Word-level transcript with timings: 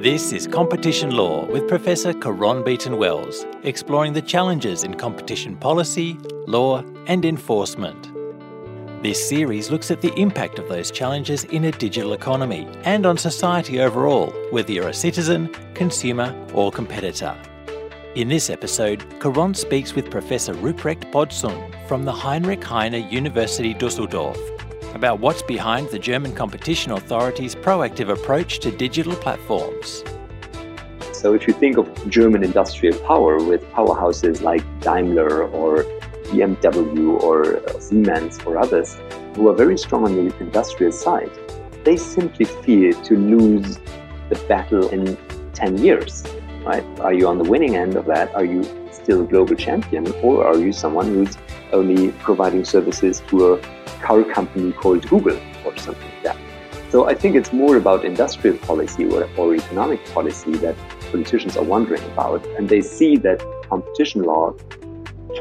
This 0.00 0.30
is 0.34 0.46
Competition 0.46 1.12
Lore 1.12 1.46
with 1.46 1.66
Professor 1.68 2.12
Caron 2.12 2.62
Beaton 2.62 2.98
Wells, 2.98 3.46
exploring 3.62 4.12
the 4.12 4.20
challenges 4.20 4.84
in 4.84 4.92
competition 4.92 5.56
policy, 5.56 6.18
law, 6.46 6.84
and 7.06 7.24
enforcement. 7.24 8.12
This 9.02 9.26
series 9.26 9.70
looks 9.70 9.90
at 9.90 10.02
the 10.02 10.12
impact 10.20 10.58
of 10.58 10.68
those 10.68 10.90
challenges 10.90 11.44
in 11.44 11.64
a 11.64 11.72
digital 11.72 12.12
economy 12.12 12.68
and 12.84 13.06
on 13.06 13.16
society 13.16 13.80
overall, 13.80 14.34
whether 14.50 14.70
you're 14.70 14.88
a 14.88 14.94
citizen, 14.94 15.48
consumer, 15.72 16.36
or 16.52 16.70
competitor. 16.70 17.34
In 18.16 18.28
this 18.28 18.50
episode, 18.50 19.18
Caron 19.18 19.54
speaks 19.54 19.94
with 19.94 20.10
Professor 20.10 20.52
Rupprecht 20.52 21.10
Podszun 21.10 21.88
from 21.88 22.04
the 22.04 22.12
Heinrich 22.12 22.62
Heine 22.62 23.08
University 23.10 23.72
Dusseldorf 23.72 24.38
about 24.96 25.20
what's 25.20 25.42
behind 25.42 25.88
the 25.90 25.98
German 25.98 26.32
Competition 26.32 26.90
Authority's 26.92 27.54
proactive 27.54 28.08
approach 28.08 28.58
to 28.60 28.70
digital 28.70 29.14
platforms. 29.14 30.02
So, 31.12 31.34
if 31.34 31.46
you 31.46 31.52
think 31.54 31.76
of 31.76 31.86
German 32.08 32.42
industrial 32.42 32.98
power 33.00 33.36
with 33.42 33.62
powerhouses 33.72 34.40
like 34.40 34.64
Daimler 34.80 35.44
or 35.48 35.84
BMW 36.32 37.22
or 37.22 37.58
uh, 37.58 37.78
Siemens 37.78 38.40
or 38.46 38.58
others 38.58 38.96
who 39.34 39.48
are 39.48 39.54
very 39.54 39.76
strong 39.76 40.04
on 40.06 40.14
the 40.16 40.36
industrial 40.38 40.92
side, 40.92 41.30
they 41.84 41.96
simply 41.96 42.46
fear 42.64 42.92
to 42.92 43.16
lose 43.16 43.78
the 44.30 44.36
battle 44.48 44.88
in 44.88 45.16
10 45.52 45.78
years. 45.78 46.24
Right? 46.64 46.84
Are 47.00 47.12
you 47.12 47.28
on 47.28 47.38
the 47.38 47.48
winning 47.48 47.76
end 47.76 47.96
of 47.96 48.06
that? 48.06 48.34
Are 48.34 48.44
you 48.44 48.64
still 48.90 49.22
a 49.22 49.26
global 49.26 49.54
champion, 49.54 50.10
or 50.22 50.44
are 50.46 50.56
you 50.58 50.72
someone 50.72 51.06
who's 51.06 51.36
only 51.72 52.12
providing 52.12 52.64
services 52.64 53.22
to 53.28 53.54
a 53.54 53.75
car 54.06 54.22
company 54.24 54.72
called 54.72 55.08
Google 55.08 55.38
or 55.64 55.76
something 55.76 56.08
like 56.10 56.22
that. 56.22 56.38
So 56.90 57.08
I 57.08 57.14
think 57.14 57.34
it's 57.34 57.52
more 57.52 57.76
about 57.76 58.04
industrial 58.04 58.56
policy 58.58 59.04
or, 59.04 59.28
or 59.36 59.54
economic 59.54 60.04
policy 60.14 60.52
that 60.58 60.76
politicians 61.10 61.56
are 61.56 61.64
wondering 61.64 62.04
about, 62.04 62.46
and 62.56 62.68
they 62.68 62.80
see 62.80 63.16
that 63.18 63.38
competition 63.68 64.22
law 64.22 64.54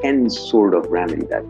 can 0.01 0.29
sort 0.29 0.73
of 0.73 0.87
remedy 0.87 1.25
that. 1.27 1.45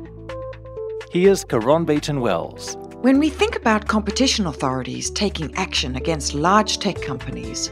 Here's 1.11 1.45
Caron 1.45 1.85
Beaton 1.85 2.19
Wells. 2.19 2.75
When 3.01 3.19
we 3.19 3.29
think 3.29 3.55
about 3.55 3.87
competition 3.87 4.47
authorities 4.47 5.09
taking 5.09 5.55
action 5.55 5.95
against 5.95 6.33
large 6.33 6.79
tech 6.79 7.01
companies, 7.01 7.71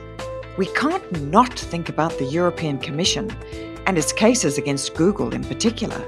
we 0.58 0.68
can't 0.68 1.12
not 1.24 1.54
think 1.58 1.90
about 1.90 2.18
the 2.18 2.26
European 2.26 2.78
Commission 2.78 3.30
and 3.86 3.98
its 3.98 4.14
cases 4.14 4.58
against 4.58 4.94
Google 4.94 5.34
in 5.34 5.44
particular. 5.44 6.02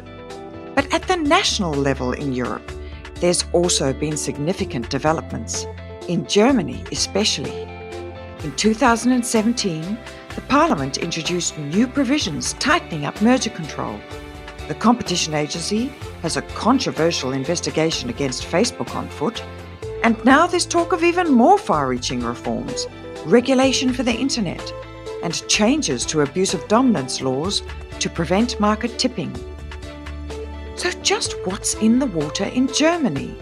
But 0.75 0.93
at 0.93 1.03
the 1.03 1.17
national 1.17 1.73
level 1.73 2.13
in 2.13 2.31
Europe, 2.31 2.71
there's 3.15 3.45
also 3.53 3.93
been 3.93 4.17
significant 4.17 4.89
developments, 4.89 5.65
in 6.07 6.25
Germany 6.27 6.83
especially. 6.91 7.63
In 8.43 8.55
2017, 8.55 9.97
the 10.35 10.41
Parliament 10.41 10.97
introduced 10.97 11.57
new 11.57 11.87
provisions 11.87 12.53
tightening 12.53 13.05
up 13.05 13.21
merger 13.21 13.49
control. 13.49 13.99
The 14.67 14.75
Competition 14.75 15.33
Agency 15.33 15.87
has 16.21 16.37
a 16.37 16.41
controversial 16.41 17.31
investigation 17.31 18.09
against 18.09 18.43
Facebook 18.43 18.95
on 18.95 19.07
foot, 19.09 19.43
and 20.03 20.23
now 20.25 20.45
there's 20.45 20.65
talk 20.65 20.91
of 20.91 21.03
even 21.03 21.31
more 21.31 21.57
far 21.57 21.87
reaching 21.87 22.19
reforms 22.19 22.87
regulation 23.25 23.91
for 23.91 24.03
the 24.03 24.13
internet, 24.13 24.71
and 25.23 25.47
changes 25.47 26.05
to 26.05 26.21
abuse 26.21 26.53
of 26.53 26.67
dominance 26.67 27.21
laws 27.21 27.63
to 27.99 28.09
prevent 28.09 28.59
market 28.59 28.99
tipping. 28.99 29.33
So, 30.75 30.91
just 31.01 31.33
what's 31.45 31.73
in 31.75 31.99
the 31.99 32.05
water 32.05 32.43
in 32.43 32.71
Germany? 32.73 33.33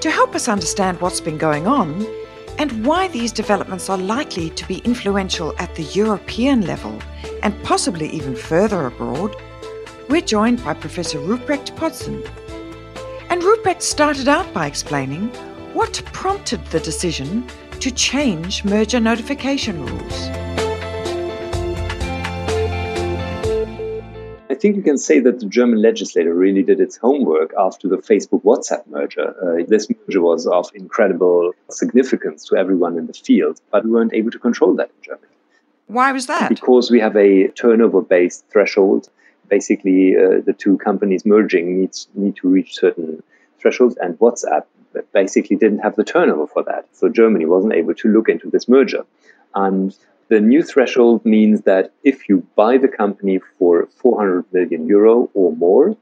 To 0.00 0.10
help 0.10 0.34
us 0.34 0.48
understand 0.48 1.00
what's 1.00 1.20
been 1.20 1.38
going 1.38 1.66
on 1.66 2.04
and 2.58 2.84
why 2.84 3.08
these 3.08 3.32
developments 3.32 3.88
are 3.88 3.98
likely 3.98 4.50
to 4.50 4.66
be 4.66 4.78
influential 4.78 5.54
at 5.58 5.74
the 5.76 5.84
European 5.84 6.62
level 6.62 7.00
and 7.42 7.54
possibly 7.62 8.08
even 8.08 8.34
further 8.34 8.86
abroad, 8.86 9.36
we're 10.08 10.20
joined 10.20 10.64
by 10.64 10.74
Professor 10.74 11.18
Rupprecht 11.18 11.76
Podszun. 11.76 12.28
And 13.30 13.42
Rupprecht 13.42 13.82
started 13.82 14.26
out 14.26 14.52
by 14.52 14.66
explaining 14.66 15.28
what 15.74 16.02
prompted 16.06 16.64
the 16.66 16.80
decision 16.80 17.46
to 17.80 17.90
change 17.90 18.64
merger 18.64 18.98
notification 18.98 19.84
rules. 19.84 20.65
Think 24.56 24.76
you 24.76 24.82
can 24.82 24.98
say 24.98 25.20
that 25.20 25.40
the 25.40 25.46
German 25.46 25.80
legislator 25.80 26.34
really 26.34 26.62
did 26.62 26.80
its 26.80 26.96
homework 26.96 27.52
after 27.58 27.88
the 27.88 27.98
Facebook 27.98 28.42
WhatsApp 28.42 28.86
merger. 28.88 29.34
Uh, 29.40 29.64
this 29.68 29.88
merger 29.88 30.20
was 30.20 30.46
of 30.46 30.70
incredible 30.74 31.52
significance 31.70 32.44
to 32.46 32.56
everyone 32.56 32.98
in 32.98 33.06
the 33.06 33.12
field, 33.12 33.60
but 33.70 33.84
we 33.84 33.90
weren't 33.90 34.14
able 34.14 34.30
to 34.30 34.38
control 34.38 34.74
that 34.76 34.90
in 34.96 35.02
Germany. 35.02 35.32
Why 35.86 36.10
was 36.12 36.26
that? 36.26 36.48
Because 36.48 36.90
we 36.90 37.00
have 37.00 37.16
a 37.16 37.48
turnover 37.48 38.02
based 38.02 38.44
threshold. 38.50 39.08
Basically, 39.48 40.16
uh, 40.16 40.40
the 40.44 40.52
two 40.52 40.76
companies 40.78 41.24
merging 41.24 41.80
needs, 41.80 42.08
need 42.14 42.34
to 42.36 42.48
reach 42.48 42.74
certain 42.74 43.22
thresholds, 43.60 43.96
and 43.98 44.18
WhatsApp 44.18 44.64
basically 45.12 45.56
didn't 45.56 45.78
have 45.78 45.94
the 45.96 46.04
turnover 46.04 46.46
for 46.46 46.62
that. 46.64 46.88
So 46.92 47.08
Germany 47.08 47.46
wasn't 47.46 47.74
able 47.74 47.94
to 47.94 48.08
look 48.08 48.28
into 48.28 48.50
this 48.50 48.68
merger. 48.68 49.04
And 49.54 49.96
the 50.28 50.40
new 50.40 50.62
threshold 50.62 51.24
means 51.24 51.62
that 51.62 51.92
if 52.02 52.28
you 52.28 52.46
buy 52.56 52.78
the 52.78 52.88
company 52.88 53.40
for 53.58 53.86
400 53.86 54.44
million 54.52 54.86
euro 54.86 55.30
or 55.34 55.54
more, 55.54 55.96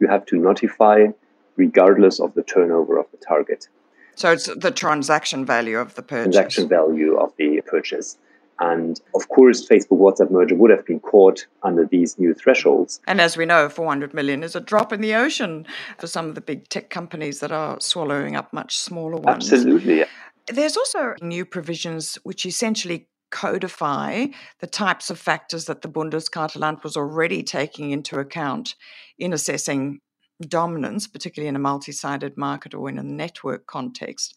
you 0.00 0.08
have 0.08 0.26
to 0.26 0.36
notify 0.36 1.08
regardless 1.56 2.20
of 2.20 2.34
the 2.34 2.42
turnover 2.42 2.98
of 2.98 3.06
the 3.10 3.18
target. 3.18 3.68
So 4.14 4.32
it's 4.32 4.46
the 4.46 4.70
transaction 4.70 5.44
value 5.44 5.78
of 5.78 5.94
the 5.94 6.02
purchase. 6.02 6.34
Transaction 6.34 6.68
value 6.68 7.16
of 7.16 7.32
the 7.36 7.60
purchase. 7.66 8.18
And 8.60 9.00
of 9.14 9.28
course, 9.28 9.64
Facebook 9.68 9.98
WhatsApp 9.98 10.32
merger 10.32 10.56
would 10.56 10.70
have 10.70 10.84
been 10.84 10.98
caught 10.98 11.46
under 11.62 11.86
these 11.86 12.18
new 12.18 12.34
thresholds. 12.34 13.00
And 13.06 13.20
as 13.20 13.36
we 13.36 13.46
know, 13.46 13.68
400 13.68 14.12
million 14.12 14.42
is 14.42 14.56
a 14.56 14.60
drop 14.60 14.92
in 14.92 15.00
the 15.00 15.14
ocean 15.14 15.66
for 15.98 16.08
some 16.08 16.28
of 16.28 16.34
the 16.34 16.40
big 16.40 16.68
tech 16.68 16.90
companies 16.90 17.38
that 17.38 17.52
are 17.52 17.80
swallowing 17.80 18.34
up 18.34 18.52
much 18.52 18.76
smaller 18.76 19.18
ones. 19.18 19.52
Absolutely. 19.52 20.04
There's 20.48 20.76
also 20.76 21.14
new 21.22 21.44
provisions 21.44 22.16
which 22.24 22.44
essentially 22.44 23.06
codify 23.30 24.26
the 24.60 24.66
types 24.66 25.10
of 25.10 25.18
factors 25.18 25.66
that 25.66 25.82
the 25.82 25.88
Bundeskartellamt 25.88 26.82
was 26.82 26.96
already 26.96 27.42
taking 27.42 27.90
into 27.90 28.18
account 28.18 28.74
in 29.18 29.32
assessing 29.32 30.00
dominance, 30.40 31.06
particularly 31.06 31.48
in 31.48 31.56
a 31.56 31.60
multi 31.60 31.92
sided 31.92 32.36
market 32.36 32.74
or 32.74 32.88
in 32.88 32.98
a 32.98 33.02
network 33.02 33.66
context. 33.66 34.34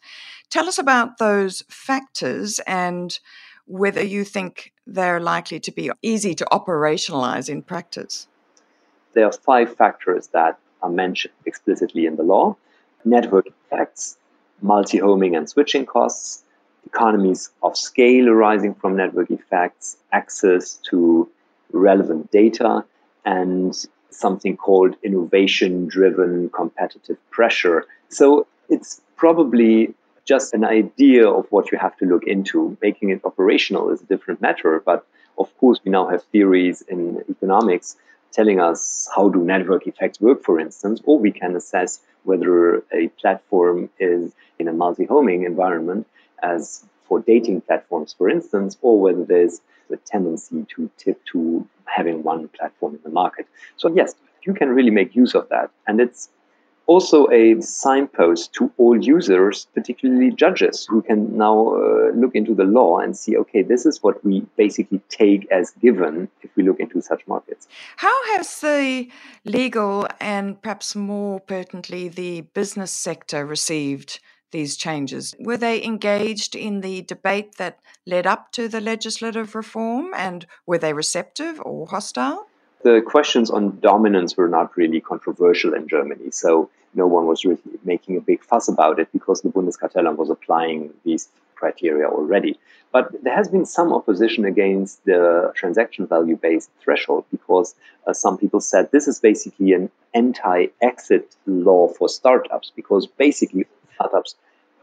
Tell 0.50 0.68
us 0.68 0.78
about 0.78 1.18
those 1.18 1.62
factors 1.68 2.60
and 2.66 3.18
whether 3.66 4.02
you 4.02 4.24
think 4.24 4.72
they're 4.86 5.20
likely 5.20 5.60
to 5.60 5.70
be 5.70 5.90
easy 6.02 6.34
to 6.34 6.44
operationalize 6.52 7.48
in 7.48 7.62
practice. 7.62 8.26
There 9.14 9.24
are 9.24 9.32
five 9.32 9.76
factors 9.76 10.28
that 10.28 10.58
are 10.82 10.90
mentioned 10.90 11.34
explicitly 11.46 12.06
in 12.06 12.16
the 12.16 12.24
law 12.24 12.56
network 13.04 13.46
effects, 13.46 14.16
multi 14.60 14.98
homing 14.98 15.36
and 15.36 15.48
switching 15.48 15.86
costs, 15.86 16.44
economies 16.86 17.50
of 17.62 17.76
scale 17.76 18.28
arising 18.28 18.74
from 18.74 18.96
network 18.96 19.30
effects, 19.30 19.96
access 20.12 20.74
to 20.90 21.28
relevant 21.72 22.30
data, 22.30 22.84
and 23.24 23.86
something 24.10 24.56
called 24.56 24.96
innovation 25.02 25.86
driven 25.86 26.50
competitive 26.50 27.18
pressure. 27.30 27.86
So 28.08 28.46
it's 28.68 29.00
probably 29.16 29.94
just 30.24 30.54
an 30.54 30.64
idea 30.64 31.28
of 31.28 31.46
what 31.50 31.72
you 31.72 31.78
have 31.78 31.96
to 31.96 32.04
look 32.04 32.24
into. 32.26 32.76
Making 32.82 33.10
it 33.10 33.20
operational 33.24 33.90
is 33.90 34.02
a 34.02 34.06
different 34.06 34.40
matter, 34.40 34.82
but 34.84 35.06
of 35.38 35.56
course, 35.58 35.80
we 35.84 35.90
now 35.90 36.08
have 36.08 36.22
theories 36.24 36.82
in 36.82 37.24
economics 37.30 37.96
telling 38.32 38.60
us 38.60 39.08
how 39.14 39.28
do 39.28 39.40
network 39.44 39.86
effects 39.86 40.20
work, 40.20 40.42
for 40.42 40.58
instance, 40.58 41.00
or 41.04 41.18
we 41.18 41.32
can 41.32 41.56
assess 41.56 42.00
whether 42.24 42.78
a 42.92 43.08
platform 43.20 43.90
is 43.98 44.32
in 44.58 44.68
a 44.68 44.72
multi-homing 44.72 45.44
environment 45.44 46.06
as 46.42 46.84
for 47.04 47.20
dating 47.20 47.60
platforms, 47.62 48.14
for 48.16 48.28
instance, 48.28 48.76
or 48.82 49.00
whether 49.00 49.24
there's 49.24 49.60
a 49.90 49.96
tendency 49.96 50.64
to 50.74 50.90
tip 50.96 51.22
to 51.26 51.66
having 51.84 52.22
one 52.22 52.48
platform 52.48 52.94
in 52.94 53.00
the 53.02 53.10
market. 53.10 53.46
So, 53.76 53.92
yes, 53.94 54.14
you 54.44 54.54
can 54.54 54.70
really 54.70 54.90
make 54.90 55.14
use 55.14 55.34
of 55.34 55.48
that. 55.50 55.70
And 55.86 56.00
it's 56.00 56.30
also 56.86 57.28
a 57.30 57.60
signpost 57.60 58.52
to 58.54 58.72
all 58.76 59.00
users, 59.02 59.66
particularly 59.74 60.30
judges, 60.32 60.86
who 60.88 61.02
can 61.02 61.36
now 61.36 61.74
uh, 61.74 62.10
look 62.14 62.34
into 62.34 62.54
the 62.54 62.64
law 62.64 62.98
and 62.98 63.16
see 63.16 63.36
okay, 63.36 63.62
this 63.62 63.86
is 63.86 64.02
what 64.02 64.24
we 64.24 64.40
basically 64.56 65.00
take 65.08 65.50
as 65.50 65.70
given 65.80 66.28
if 66.42 66.50
we 66.56 66.62
look 66.62 66.80
into 66.80 67.00
such 67.00 67.26
markets. 67.26 67.68
How 67.96 68.16
has 68.34 68.60
the 68.60 69.08
legal 69.44 70.08
and 70.20 70.60
perhaps 70.60 70.96
more 70.96 71.40
pertinently 71.40 72.08
the 72.08 72.42
business 72.52 72.90
sector 72.90 73.46
received 73.46 74.18
these 74.52 74.76
changes? 74.76 75.34
Were 75.40 75.56
they 75.56 75.82
engaged 75.82 76.54
in 76.54 76.80
the 76.80 77.02
debate 77.02 77.56
that 77.56 77.80
led 78.06 78.26
up 78.26 78.52
to 78.52 78.68
the 78.68 78.80
legislative 78.80 79.54
reform 79.54 80.12
and 80.14 80.46
were 80.66 80.78
they 80.78 80.92
receptive 80.92 81.60
or 81.64 81.86
hostile? 81.86 82.46
The 82.82 83.02
questions 83.04 83.50
on 83.50 83.78
dominance 83.80 84.36
were 84.36 84.48
not 84.48 84.76
really 84.76 85.00
controversial 85.00 85.74
in 85.74 85.88
Germany, 85.88 86.30
so 86.30 86.68
no 86.94 87.06
one 87.06 87.26
was 87.26 87.44
really 87.44 87.60
making 87.84 88.16
a 88.16 88.20
big 88.20 88.42
fuss 88.42 88.68
about 88.68 88.98
it 88.98 89.08
because 89.12 89.40
the 89.40 89.50
Bundeskartellamt 89.50 90.16
was 90.16 90.30
applying 90.30 90.90
these 91.04 91.28
criteria 91.54 92.06
already. 92.06 92.58
But 92.90 93.04
there 93.22 93.34
has 93.34 93.48
been 93.48 93.64
some 93.64 93.92
opposition 93.92 94.44
against 94.44 95.04
the 95.04 95.52
transaction 95.54 96.06
value 96.06 96.36
based 96.36 96.70
threshold 96.80 97.24
because 97.30 97.74
uh, 98.06 98.12
some 98.12 98.36
people 98.36 98.60
said 98.60 98.90
this 98.90 99.06
is 99.06 99.20
basically 99.20 99.72
an 99.72 99.90
anti 100.12 100.66
exit 100.80 101.36
law 101.46 101.88
for 101.88 102.08
startups 102.08 102.72
because 102.74 103.06
basically 103.06 103.66
startups 104.02 104.34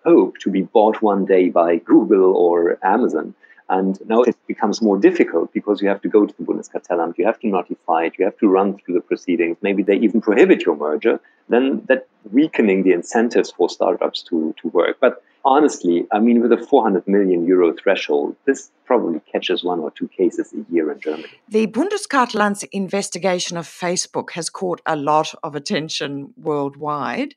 hope 0.06 0.38
to 0.40 0.50
be 0.50 0.62
bought 0.62 1.02
one 1.02 1.26
day 1.26 1.50
by 1.50 1.78
Google 1.78 2.36
or 2.36 2.78
Amazon. 2.84 3.34
And 3.70 4.00
now 4.08 4.22
it 4.24 4.36
becomes 4.48 4.82
more 4.82 4.98
difficult 4.98 5.54
because 5.54 5.82
you 5.82 5.90
have 5.90 6.02
to 6.02 6.08
go 6.10 6.26
to 6.26 6.34
the 6.38 6.44
Bundeskartellamt, 6.44 7.18
you 7.20 7.26
have 7.26 7.40
to 7.42 7.48
notify 7.48 8.06
it, 8.06 8.14
you 8.18 8.26
have 8.26 8.38
to 8.40 8.48
run 8.48 8.78
through 8.78 8.96
the 8.96 9.02
proceedings. 9.02 9.58
Maybe 9.62 9.84
they 9.84 9.98
even 9.98 10.22
prohibit 10.22 10.66
your 10.66 10.76
merger. 10.76 11.20
Then 11.50 11.84
that 11.88 12.08
weakening 12.32 12.84
the 12.84 12.94
incentives 12.94 13.52
for 13.52 13.70
startups 13.70 14.24
to, 14.24 14.56
to 14.62 14.70
work. 14.70 14.98
But 15.00 15.22
honestly, 15.46 16.08
I 16.12 16.20
mean, 16.20 16.42
with 16.42 16.52
a 16.52 16.58
400 16.58 17.08
million 17.08 17.46
euro 17.46 17.74
threshold, 17.74 18.36
this 18.46 18.72
probably 18.86 19.22
catches 19.32 19.64
one 19.64 19.80
or 19.80 19.92
two 19.92 20.08
cases 20.08 20.54
a 20.54 20.74
year 20.74 20.92
in 20.92 21.00
Germany. 21.00 21.30
The 21.48 21.68
Bundeskartellamt's 21.68 22.64
investigation 22.72 23.58
of 23.58 23.68
Facebook 23.68 24.32
has 24.32 24.50
caught 24.50 24.82
a 24.86 24.96
lot 24.96 25.34
of 25.44 25.56
attention 25.56 26.34
worldwide. 26.38 27.36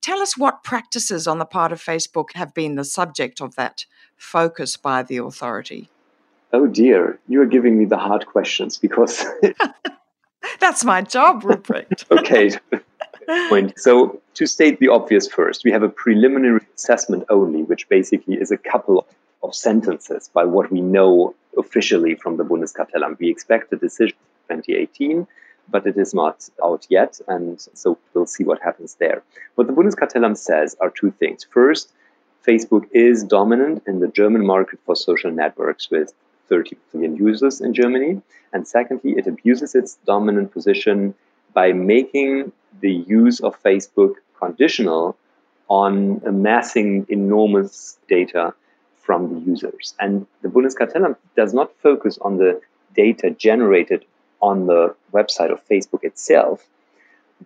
Tell 0.00 0.20
us 0.20 0.38
what 0.38 0.64
practices 0.64 1.26
on 1.26 1.38
the 1.38 1.44
part 1.44 1.72
of 1.72 1.82
Facebook 1.82 2.32
have 2.34 2.54
been 2.54 2.76
the 2.76 2.84
subject 2.84 3.40
of 3.40 3.56
that 3.56 3.86
focus 4.16 4.76
by 4.76 5.02
the 5.02 5.18
authority. 5.18 5.88
Oh 6.52 6.66
dear, 6.66 7.18
you 7.28 7.42
are 7.42 7.46
giving 7.46 7.78
me 7.78 7.84
the 7.84 7.98
hard 7.98 8.26
questions 8.26 8.78
because. 8.78 9.24
That's 10.60 10.84
my 10.84 11.02
job, 11.02 11.44
Rupert. 11.44 12.04
okay. 12.10 12.52
Point. 13.48 13.78
So, 13.78 14.20
to 14.34 14.46
state 14.46 14.78
the 14.78 14.88
obvious 14.88 15.26
first, 15.28 15.64
we 15.64 15.72
have 15.72 15.82
a 15.82 15.88
preliminary 15.88 16.60
assessment 16.76 17.24
only, 17.28 17.62
which 17.62 17.88
basically 17.88 18.36
is 18.36 18.50
a 18.50 18.56
couple 18.56 19.00
of, 19.00 19.06
of 19.42 19.54
sentences 19.54 20.30
by 20.32 20.44
what 20.44 20.70
we 20.70 20.80
know 20.80 21.34
officially 21.58 22.14
from 22.14 22.36
the 22.36 22.44
Bundeskartellamt. 22.44 23.18
We 23.18 23.30
expect 23.30 23.72
a 23.72 23.76
decision 23.76 24.16
in 24.50 24.58
2018 24.58 25.26
but 25.68 25.86
it 25.86 25.96
is 25.96 26.14
not 26.14 26.48
out 26.62 26.86
yet. 26.88 27.20
And 27.28 27.60
so 27.74 27.98
we'll 28.14 28.26
see 28.26 28.44
what 28.44 28.62
happens 28.62 28.96
there. 28.98 29.22
What 29.54 29.66
the 29.66 29.72
Bundeskartellamt 29.72 30.38
says 30.38 30.76
are 30.80 30.90
two 30.90 31.10
things. 31.10 31.44
First, 31.44 31.92
Facebook 32.46 32.88
is 32.92 33.24
dominant 33.24 33.82
in 33.86 34.00
the 34.00 34.08
German 34.08 34.46
market 34.46 34.78
for 34.86 34.94
social 34.94 35.30
networks 35.30 35.90
with 35.90 36.12
30 36.48 36.76
million 36.92 37.16
users 37.16 37.60
in 37.60 37.74
Germany. 37.74 38.22
And 38.52 38.66
secondly, 38.66 39.14
it 39.16 39.26
abuses 39.26 39.74
its 39.74 39.98
dominant 40.06 40.52
position 40.52 41.14
by 41.52 41.72
making 41.72 42.52
the 42.80 42.92
use 42.92 43.40
of 43.40 43.60
Facebook 43.62 44.14
conditional 44.38 45.16
on 45.68 46.20
amassing 46.24 47.06
enormous 47.08 47.98
data 48.08 48.54
from 48.98 49.32
the 49.32 49.40
users. 49.40 49.94
And 49.98 50.26
the 50.42 50.48
Bundeskartellamt 50.48 51.16
does 51.36 51.54
not 51.54 51.72
focus 51.82 52.18
on 52.20 52.38
the 52.38 52.60
data 52.94 53.30
generated 53.30 54.04
on 54.40 54.66
the 54.66 54.94
website 55.12 55.50
of 55.50 55.66
Facebook 55.68 56.04
itself, 56.04 56.66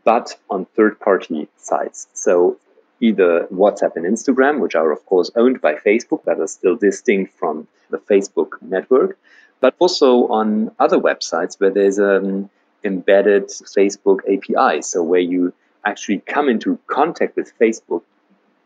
but 0.04 0.36
on 0.48 0.64
third 0.64 0.98
party 1.00 1.48
sites. 1.56 2.08
So 2.12 2.56
either 3.00 3.46
WhatsApp 3.52 3.96
and 3.96 4.04
Instagram, 4.04 4.60
which 4.60 4.74
are 4.74 4.90
of 4.90 5.04
course 5.06 5.30
owned 5.36 5.60
by 5.60 5.74
Facebook, 5.74 6.24
that 6.24 6.40
are 6.40 6.46
still 6.46 6.76
distinct 6.76 7.32
from 7.38 7.66
the 7.90 7.98
Facebook 7.98 8.60
network, 8.62 9.18
but 9.60 9.74
also 9.78 10.28
on 10.28 10.70
other 10.78 10.98
websites 10.98 11.58
where 11.58 11.70
there's 11.70 11.98
an 11.98 12.50
embedded 12.84 13.48
Facebook 13.48 14.20
API. 14.26 14.82
So 14.82 15.02
where 15.02 15.20
you 15.20 15.52
actually 15.84 16.18
come 16.18 16.48
into 16.48 16.78
contact 16.86 17.36
with 17.36 17.52
Facebook 17.58 18.02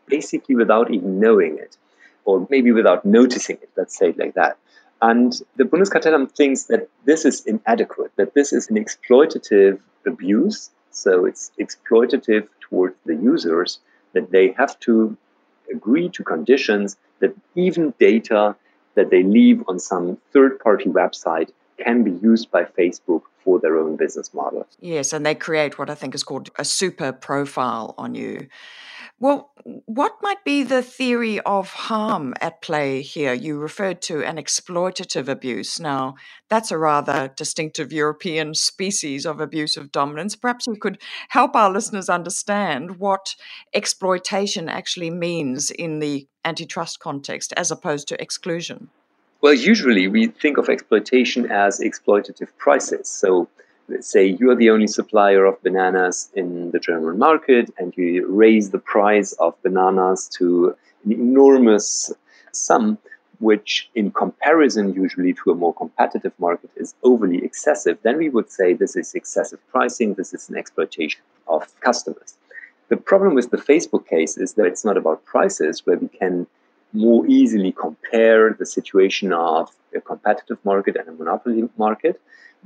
basically 0.07 0.55
without 0.55 0.93
even 0.93 1.19
knowing 1.19 1.57
it, 1.57 1.77
or 2.25 2.47
maybe 2.49 2.71
without 2.71 3.05
noticing 3.05 3.57
it, 3.61 3.69
let's 3.75 3.97
say 3.97 4.09
it 4.09 4.17
like 4.17 4.35
that. 4.35 4.57
And 5.01 5.33
the 5.55 5.63
Bundeskartellamt 5.63 6.31
thinks 6.31 6.63
that 6.63 6.89
this 7.05 7.25
is 7.25 7.45
inadequate, 7.45 8.11
that 8.15 8.33
this 8.33 8.53
is 8.53 8.69
an 8.69 8.75
exploitative 8.77 9.79
abuse. 10.05 10.69
So 10.91 11.25
it's 11.25 11.51
exploitative 11.59 12.47
towards 12.61 12.95
the 13.05 13.15
users, 13.15 13.79
that 14.13 14.31
they 14.31 14.51
have 14.57 14.79
to 14.81 15.17
agree 15.71 16.09
to 16.09 16.23
conditions 16.23 16.97
that 17.19 17.35
even 17.55 17.93
data 17.99 18.55
that 18.95 19.09
they 19.09 19.23
leave 19.23 19.63
on 19.67 19.79
some 19.79 20.17
third 20.31 20.59
party 20.59 20.89
website 20.89 21.51
can 21.77 22.03
be 22.03 22.11
used 22.11 22.51
by 22.51 22.63
Facebook 22.63 23.23
for 23.43 23.59
their 23.59 23.77
own 23.77 23.95
business 23.95 24.33
model. 24.33 24.67
Yes, 24.79 25.13
and 25.13 25.25
they 25.25 25.35
create 25.35 25.77
what 25.77 25.89
I 25.89 25.95
think 25.95 26.15
is 26.15 26.23
called 26.23 26.49
a 26.57 26.65
super 26.65 27.11
profile 27.11 27.93
on 27.97 28.15
you. 28.15 28.47
Well, 29.17 29.51
what 29.63 30.17
might 30.21 30.43
be 30.43 30.63
the 30.63 30.81
theory 30.81 31.39
of 31.41 31.71
harm 31.71 32.33
at 32.41 32.61
play 32.61 33.01
here? 33.01 33.33
You 33.33 33.57
referred 33.57 34.01
to 34.03 34.21
an 34.25 34.35
exploitative 34.35 35.29
abuse. 35.29 35.79
Now, 35.79 36.15
that's 36.49 36.69
a 36.69 36.77
rather 36.77 37.31
distinctive 37.37 37.93
European 37.93 38.55
species 38.55 39.25
of 39.25 39.39
abuse 39.39 39.77
of 39.77 39.93
dominance. 39.93 40.35
Perhaps 40.35 40.67
you 40.67 40.75
could 40.75 40.97
help 41.29 41.55
our 41.55 41.71
listeners 41.71 42.09
understand 42.09 42.99
what 42.99 43.35
exploitation 43.73 44.67
actually 44.67 45.11
means 45.11 45.71
in 45.71 45.99
the 45.99 46.27
antitrust 46.43 46.99
context 46.99 47.53
as 47.55 47.71
opposed 47.71 48.09
to 48.09 48.21
exclusion. 48.21 48.89
Well, 49.45 49.53
usually 49.53 50.07
we 50.07 50.25
think 50.25 50.57
of 50.57 50.69
exploitation 50.69 51.51
as 51.51 51.79
exploitative 51.79 52.47
prices. 52.57 53.07
So 53.07 53.47
let's 53.87 54.09
say 54.09 54.25
you're 54.25 54.55
the 54.55 54.71
only 54.71 54.87
supplier 54.87 55.45
of 55.45 55.61
bananas 55.61 56.31
in 56.33 56.71
the 56.71 56.79
German 56.79 57.19
market 57.19 57.71
and 57.77 57.95
you 57.95 58.25
raise 58.25 58.71
the 58.71 58.79
price 58.79 59.33
of 59.33 59.53
bananas 59.61 60.27
to 60.37 60.75
an 61.03 61.11
enormous 61.11 62.11
sum, 62.53 62.97
which 63.37 63.87
in 63.93 64.09
comparison 64.09 64.95
usually 64.95 65.33
to 65.33 65.51
a 65.51 65.55
more 65.55 65.75
competitive 65.75 66.33
market 66.39 66.71
is 66.75 66.95
overly 67.03 67.45
excessive, 67.45 67.99
then 68.01 68.17
we 68.17 68.29
would 68.29 68.51
say 68.51 68.73
this 68.73 68.95
is 68.95 69.13
excessive 69.13 69.59
pricing, 69.69 70.15
this 70.15 70.33
is 70.33 70.49
an 70.49 70.57
exploitation 70.57 71.21
of 71.47 71.79
customers. 71.81 72.33
The 72.89 72.97
problem 72.97 73.35
with 73.35 73.51
the 73.51 73.57
Facebook 73.57 74.07
case 74.07 74.39
is 74.39 74.55
that 74.55 74.65
it's 74.65 74.83
not 74.83 74.97
about 74.97 75.23
prices 75.23 75.85
where 75.85 75.97
we 75.97 76.07
can 76.07 76.47
more 76.95 77.25
easily 77.27 77.71
compare 77.71 78.53
the 78.53 78.65
situation 78.65 79.33
of 79.33 79.69
a 79.95 80.01
competitive 80.01 80.57
market 80.63 80.95
and 80.95 81.07
a 81.07 81.11
monopoly 81.11 81.69
market 81.77 82.19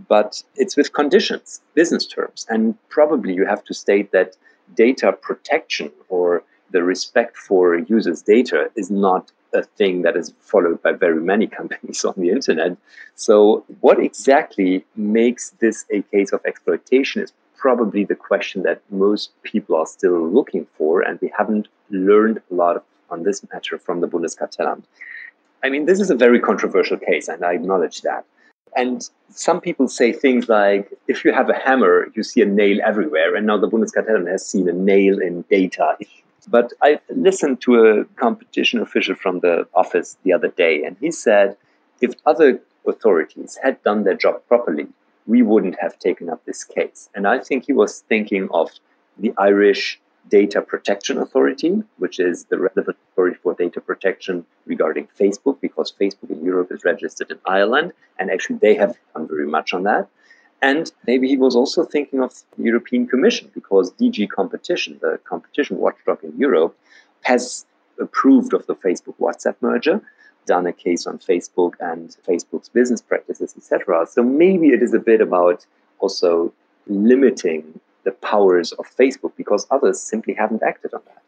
but 0.07 0.41
it's 0.55 0.77
with 0.77 0.93
conditions, 0.93 1.61
business 1.73 2.05
terms. 2.05 2.45
And 2.49 2.75
probably 2.89 3.33
you 3.33 3.45
have 3.45 3.63
to 3.65 3.73
state 3.73 4.11
that 4.11 4.35
data 4.75 5.11
protection 5.11 5.91
or 6.09 6.43
the 6.71 6.83
respect 6.83 7.35
for 7.35 7.77
users' 7.77 8.21
data 8.21 8.69
is 8.75 8.91
not 8.91 9.31
a 9.53 9.63
thing 9.63 10.03
that 10.03 10.15
is 10.15 10.31
followed 10.39 10.81
by 10.83 10.91
very 10.91 11.21
many 11.21 11.47
companies 11.59 12.05
on 12.05 12.13
the 12.18 12.30
internet. 12.30 12.77
So, 13.15 13.65
what 13.81 13.99
exactly 13.99 14.85
makes 14.95 15.51
this 15.59 15.85
a 15.92 16.04
case 16.04 16.31
of 16.31 16.42
exploitation 16.45 17.23
is 17.23 17.33
probably 17.57 18.06
the 18.06 18.15
question 18.15 18.63
that 18.63 18.81
most 18.92 19.31
people 19.44 19.75
are 19.75 19.87
still 19.87 20.30
looking 20.30 20.68
for, 20.77 21.01
and 21.01 21.19
we 21.19 21.33
haven't 21.35 21.68
learned 21.89 22.39
a 22.51 22.54
lot 22.54 22.77
on 23.11 23.23
this 23.23 23.45
matter 23.51 23.78
from 23.78 24.01
the 24.01 24.07
Bundeskartellamt. 24.07 24.83
I 25.63 25.69
mean, 25.69 25.85
this 25.85 25.99
is 25.99 26.09
a 26.09 26.16
very 26.16 26.39
controversial 26.39 26.97
case, 26.97 27.28
and 27.28 27.44
I 27.44 27.54
acknowledge 27.54 28.01
that. 28.01 28.25
And 28.75 29.09
some 29.30 29.59
people 29.59 29.87
say 29.87 30.13
things 30.13 30.47
like, 30.47 30.94
if 31.07 31.25
you 31.25 31.33
have 31.33 31.49
a 31.49 31.57
hammer, 31.57 32.07
you 32.16 32.23
see 32.23 32.42
a 32.42 32.45
nail 32.45 32.80
everywhere. 32.85 33.35
And 33.35 33.47
now 33.47 33.57
the 33.57 33.68
Bundeskartellamt 33.68 34.30
has 34.30 34.45
seen 34.45 34.69
a 34.69 34.73
nail 34.73 35.19
in 35.19 35.44
data. 35.49 35.97
But 36.47 36.71
I 36.81 36.99
listened 37.09 37.61
to 37.61 37.85
a 37.85 38.06
competition 38.16 38.80
official 38.80 39.16
from 39.16 39.39
the 39.39 39.68
office 39.73 40.18
the 40.23 40.33
other 40.33 40.49
day, 40.49 40.83
and 40.83 40.95
he 40.99 41.11
said, 41.11 41.57
if 42.01 42.13
other 42.25 42.61
authorities 42.87 43.57
had 43.61 43.81
done 43.83 44.04
their 44.04 44.16
job 44.16 44.42
properly, 44.47 44.87
we 45.28 45.42
wouldn't 45.42 45.78
have 45.80 45.99
taken 45.99 46.30
up 46.30 46.44
this 46.45 46.63
case. 46.63 47.09
And 47.13 47.28
I 47.28 47.39
think 47.39 47.66
he 47.66 47.73
was 47.73 48.01
thinking 48.07 48.47
of 48.51 48.71
the 49.18 49.33
Irish 49.37 49.99
Data 50.28 50.61
Protection 50.61 51.18
Authority, 51.18 51.81
which 51.97 52.19
is 52.19 52.45
the 52.45 52.59
relevant 52.59 52.97
authority 53.11 53.38
for 53.42 53.54
data 53.54 53.81
protection 53.81 54.45
regarding 54.66 55.07
Facebook, 55.19 55.59
because 55.61 55.92
Facebook 55.92 56.30
in 56.30 56.44
Europe 56.44 56.71
is 56.71 56.83
registered 56.83 57.31
in 57.31 57.40
Ireland, 57.45 57.94
and 58.18 58.30
actually 58.30 58.57
they 58.57 58.76
have 58.76 58.95
done 59.14 59.28
very 59.28 59.47
much 59.47 59.73
on 59.73 59.83
that. 59.83 60.07
And 60.61 60.92
maybe 61.07 61.28
he 61.28 61.38
was 61.38 61.56
also 61.56 61.83
thinking 61.83 62.21
of 62.21 62.33
the 62.57 62.64
European 62.64 63.07
Commission, 63.07 63.49
because 63.54 63.92
DG 63.94 64.30
Competition, 64.30 64.99
the 65.02 65.19
competition 65.23 65.78
watchdog 65.78 66.23
in 66.23 66.38
Europe, 66.38 66.78
has 67.21 67.66
approved 67.99 68.54
of 68.54 68.66
the 68.68 68.76
Facebook 68.76 69.16
WhatsApp 69.19 69.56
merger, 69.61 70.02
done 70.45 70.68
a 70.68 70.73
case 70.73 71.06
on 71.07 71.18
Facebook 71.18 71.73
and 71.80 72.16
Facebook's 72.28 72.69
business 72.69 73.02
practices, 73.02 73.54
etc. 73.56 74.06
So 74.09 74.23
maybe 74.23 74.69
it 74.69 74.81
is 74.81 74.94
a 74.94 74.99
bit 74.99 75.21
about 75.21 75.66
also 75.99 76.54
limiting 76.88 77.80
the 78.09 78.28
powers 78.28 78.71
of 78.73 78.85
Facebook 78.97 79.33
because 79.37 79.68
others 79.69 80.01
simply 80.01 80.33
haven't 80.33 80.63
acted 80.63 80.94
on 80.94 81.01
that. 81.06 81.21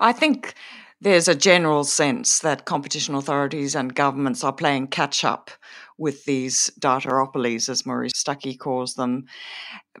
I 0.00 0.12
think 0.12 0.54
there's 1.00 1.28
a 1.28 1.34
general 1.34 1.82
sense 1.82 2.38
that 2.40 2.66
competition 2.66 3.14
authorities 3.16 3.74
and 3.74 3.94
governments 3.94 4.44
are 4.44 4.52
playing 4.52 4.88
catch 4.88 5.24
up 5.24 5.50
with 5.98 6.24
these 6.24 6.70
dataopolies, 6.78 7.68
as 7.68 7.84
Maurice 7.84 8.12
Stucke 8.14 8.58
calls 8.58 8.94
them. 8.94 9.26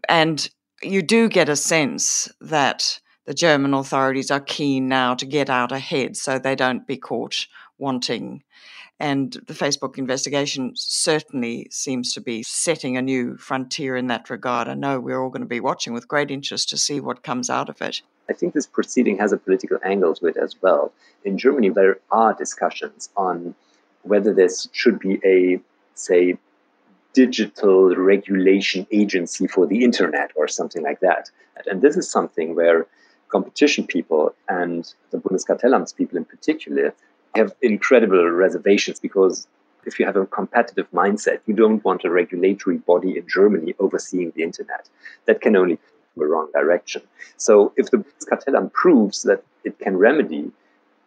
And 0.08 0.48
you 0.82 1.02
do 1.02 1.28
get 1.28 1.48
a 1.48 1.56
sense 1.56 2.28
that 2.40 3.00
the 3.26 3.34
German 3.34 3.74
authorities 3.74 4.30
are 4.30 4.40
keen 4.40 4.88
now 4.88 5.14
to 5.14 5.26
get 5.26 5.50
out 5.50 5.72
ahead 5.72 6.16
so 6.16 6.38
they 6.38 6.54
don't 6.54 6.86
be 6.86 6.96
caught 6.96 7.46
wanting. 7.78 8.42
And 9.00 9.32
the 9.46 9.54
Facebook 9.54 9.96
investigation 9.96 10.72
certainly 10.76 11.66
seems 11.70 12.12
to 12.12 12.20
be 12.20 12.42
setting 12.42 12.98
a 12.98 13.02
new 13.02 13.38
frontier 13.38 13.96
in 13.96 14.08
that 14.08 14.28
regard. 14.28 14.68
I 14.68 14.74
know 14.74 15.00
we're 15.00 15.22
all 15.22 15.30
going 15.30 15.40
to 15.40 15.48
be 15.48 15.58
watching 15.58 15.94
with 15.94 16.06
great 16.06 16.30
interest 16.30 16.68
to 16.68 16.76
see 16.76 17.00
what 17.00 17.22
comes 17.22 17.48
out 17.48 17.70
of 17.70 17.80
it. 17.80 18.02
I 18.28 18.34
think 18.34 18.52
this 18.52 18.66
proceeding 18.66 19.16
has 19.16 19.32
a 19.32 19.38
political 19.38 19.78
angle 19.82 20.14
to 20.16 20.26
it 20.26 20.36
as 20.36 20.54
well. 20.60 20.92
In 21.24 21.38
Germany, 21.38 21.70
there 21.70 21.98
are 22.10 22.34
discussions 22.34 23.08
on 23.16 23.54
whether 24.02 24.34
this 24.34 24.68
should 24.72 24.98
be 24.98 25.18
a, 25.24 25.60
say, 25.94 26.36
digital 27.14 27.96
regulation 27.96 28.86
agency 28.92 29.46
for 29.46 29.66
the 29.66 29.82
internet 29.82 30.30
or 30.36 30.46
something 30.46 30.82
like 30.82 31.00
that. 31.00 31.30
And 31.66 31.80
this 31.80 31.96
is 31.96 32.10
something 32.10 32.54
where 32.54 32.86
competition 33.28 33.86
people 33.86 34.34
and 34.48 34.92
the 35.10 35.18
Bundeskartellamt 35.18 35.96
people 35.96 36.18
in 36.18 36.24
particular 36.26 36.94
have 37.34 37.54
incredible 37.62 38.30
reservations 38.30 39.00
because 39.00 39.46
if 39.86 39.98
you 39.98 40.06
have 40.06 40.16
a 40.16 40.26
competitive 40.26 40.90
mindset, 40.92 41.40
you 41.46 41.54
don't 41.54 41.84
want 41.84 42.04
a 42.04 42.10
regulatory 42.10 42.78
body 42.78 43.16
in 43.16 43.26
Germany 43.26 43.74
overseeing 43.78 44.32
the 44.34 44.42
internet. 44.42 44.88
That 45.26 45.40
can 45.40 45.56
only 45.56 45.76
go 45.76 46.24
the 46.24 46.26
wrong 46.26 46.48
direction. 46.52 47.02
So 47.36 47.72
if 47.76 47.90
the 47.90 47.98
Bundeskartellamt 47.98 48.72
proves 48.72 49.22
that 49.22 49.42
it 49.64 49.78
can 49.78 49.96
remedy 49.96 50.50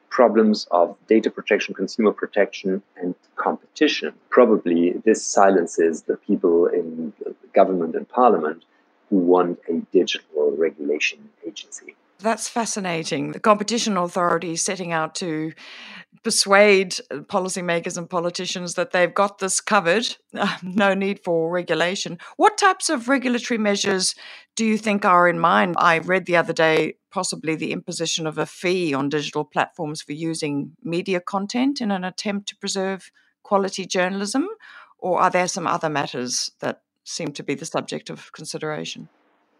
problems 0.09 0.67
of 0.69 0.95
data 1.07 1.29
protection, 1.31 1.73
consumer 1.73 2.11
protection, 2.11 2.83
and 2.97 3.15
competition, 3.35 4.13
probably 4.29 4.91
this 5.05 5.25
silences 5.25 6.03
the 6.03 6.17
people 6.17 6.67
in 6.67 7.13
government 7.53 7.95
and 7.95 8.07
parliament 8.07 8.63
who 9.09 9.17
want 9.17 9.59
a 9.69 9.73
digital 9.91 10.51
regulation 10.55 11.29
agency. 11.45 11.95
That's 12.19 12.47
fascinating. 12.47 13.31
The 13.31 13.39
competition 13.39 13.97
authority 13.97 14.55
setting 14.55 14.93
out 14.93 15.15
to 15.15 15.51
persuade 16.23 16.95
uh, 17.11 17.17
policymakers 17.17 17.97
and 17.97 18.09
politicians 18.09 18.75
that 18.75 18.91
they've 18.91 19.13
got 19.13 19.39
this 19.39 19.59
covered, 19.59 20.15
uh, 20.37 20.57
no 20.61 20.93
need 20.93 21.19
for 21.23 21.51
regulation. 21.51 22.17
What 22.37 22.57
types 22.57 22.89
of 22.89 23.09
regulatory 23.09 23.57
measures 23.57 24.15
do 24.55 24.65
you 24.65 24.77
think 24.77 25.03
are 25.05 25.27
in 25.27 25.39
mind? 25.39 25.75
I 25.77 25.97
read 25.99 26.25
the 26.25 26.37
other 26.37 26.53
day 26.53 26.95
possibly 27.11 27.55
the 27.55 27.71
imposition 27.71 28.25
of 28.25 28.37
a 28.37 28.45
fee 28.45 28.93
on 28.93 29.09
digital 29.09 29.43
platforms 29.43 30.01
for 30.01 30.13
using 30.13 30.71
media 30.83 31.19
content 31.19 31.81
in 31.81 31.91
an 31.91 32.03
attempt 32.03 32.47
to 32.49 32.55
preserve 32.55 33.11
quality 33.43 33.85
journalism, 33.85 34.47
or 34.97 35.19
are 35.19 35.29
there 35.29 35.47
some 35.47 35.67
other 35.67 35.89
matters 35.89 36.51
that 36.59 36.81
seem 37.03 37.33
to 37.33 37.43
be 37.43 37.53
the 37.53 37.65
subject 37.65 38.09
of 38.09 38.31
consideration? 38.31 39.09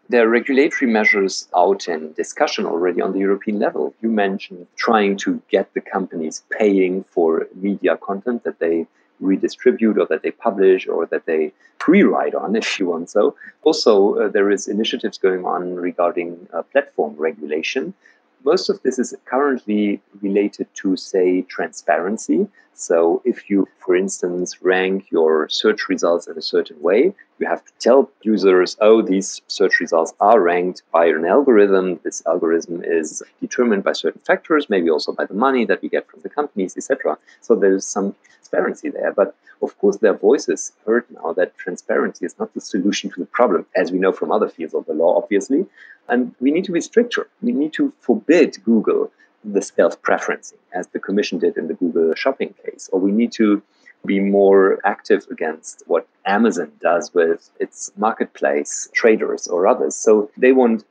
There 0.08 0.26
are 0.26 0.28
regulatory 0.28 0.90
measures 0.90 1.48
out 1.56 1.88
in 1.88 2.12
discussion 2.12 2.66
already 2.66 3.00
on 3.00 3.12
the 3.12 3.20
European 3.20 3.58
level. 3.58 3.94
You 4.02 4.10
mentioned 4.10 4.66
trying 4.76 5.16
to 5.18 5.40
get 5.50 5.72
the 5.72 5.80
companies 5.80 6.42
paying 6.50 7.04
for 7.04 7.48
media 7.54 7.96
content 7.96 8.44
that 8.44 8.58
they 8.58 8.86
redistribute 9.20 9.98
or 9.98 10.06
that 10.06 10.22
they 10.22 10.30
publish 10.30 10.86
or 10.86 11.06
that 11.06 11.24
they 11.24 11.52
pre-write 11.78 12.34
on, 12.34 12.54
if 12.62 12.78
you 12.78 12.86
want 12.86 13.08
so. 13.10 13.34
Also, 13.62 14.14
uh, 14.16 14.28
there 14.28 14.50
is 14.50 14.68
initiatives 14.68 15.16
going 15.16 15.44
on 15.44 15.74
regarding 15.74 16.48
uh, 16.52 16.62
platform 16.62 17.14
regulation 17.16 17.94
most 18.44 18.68
of 18.68 18.82
this 18.82 18.98
is 18.98 19.14
currently 19.24 20.00
related 20.20 20.66
to, 20.74 20.96
say, 20.96 21.42
transparency. 21.42 22.46
So 22.74 23.22
if 23.24 23.48
you, 23.48 23.68
for 23.78 23.96
instance, 23.96 24.62
rank 24.62 25.10
your 25.10 25.48
search 25.48 25.88
results 25.88 26.26
in 26.26 26.36
a 26.36 26.42
certain 26.42 26.80
way, 26.82 27.14
you 27.38 27.46
have 27.46 27.64
to 27.64 27.72
tell 27.78 28.10
users, 28.22 28.76
oh, 28.80 29.00
these 29.00 29.40
search 29.48 29.80
results 29.80 30.12
are 30.20 30.40
ranked 30.40 30.82
by 30.92 31.06
an 31.06 31.24
algorithm. 31.24 32.00
This 32.02 32.22
algorithm 32.26 32.82
is 32.84 33.22
determined 33.40 33.84
by 33.84 33.92
certain 33.92 34.20
factors, 34.26 34.68
maybe 34.68 34.90
also 34.90 35.12
by 35.12 35.24
the 35.24 35.34
money 35.34 35.64
that 35.66 35.82
we 35.82 35.88
get 35.88 36.08
from 36.10 36.20
the 36.22 36.28
companies, 36.28 36.76
etc. 36.76 37.16
So 37.40 37.54
there's 37.54 37.86
some 37.86 38.14
transparency 38.54 38.90
there. 38.90 39.12
But 39.12 39.34
of 39.62 39.76
course, 39.78 39.98
there 39.98 40.12
are 40.12 40.18
voices 40.18 40.72
heard 40.86 41.04
now 41.10 41.32
that 41.34 41.56
transparency 41.56 42.26
is 42.26 42.38
not 42.38 42.52
the 42.54 42.60
solution 42.60 43.10
to 43.10 43.20
the 43.20 43.26
problem, 43.26 43.66
as 43.74 43.92
we 43.92 43.98
know 43.98 44.12
from 44.12 44.32
other 44.32 44.48
fields 44.48 44.74
of 44.74 44.86
the 44.86 44.94
law, 44.94 45.16
obviously. 45.16 45.66
And 46.08 46.34
we 46.40 46.50
need 46.50 46.64
to 46.64 46.72
be 46.72 46.80
stricter. 46.80 47.28
We 47.42 47.52
need 47.52 47.72
to 47.74 47.92
forbid 48.00 48.56
Google 48.64 49.10
the 49.44 49.62
self 49.62 50.00
preferencing, 50.02 50.60
as 50.72 50.86
the 50.88 51.00
Commission 51.00 51.38
did 51.38 51.56
in 51.56 51.68
the 51.68 51.74
Google 51.74 52.14
shopping 52.14 52.54
case. 52.64 52.88
Or 52.92 53.00
we 53.00 53.12
need 53.12 53.32
to 53.32 53.62
be 54.06 54.20
more 54.20 54.78
active 54.84 55.26
against 55.30 55.82
what 55.86 56.06
Amazon 56.26 56.70
does 56.80 57.14
with 57.14 57.50
its 57.58 57.90
marketplace 57.96 58.88
traders 58.92 59.46
or 59.46 59.66
others. 59.66 59.94
So 59.94 60.30
they 60.36 60.52
want 60.52 60.84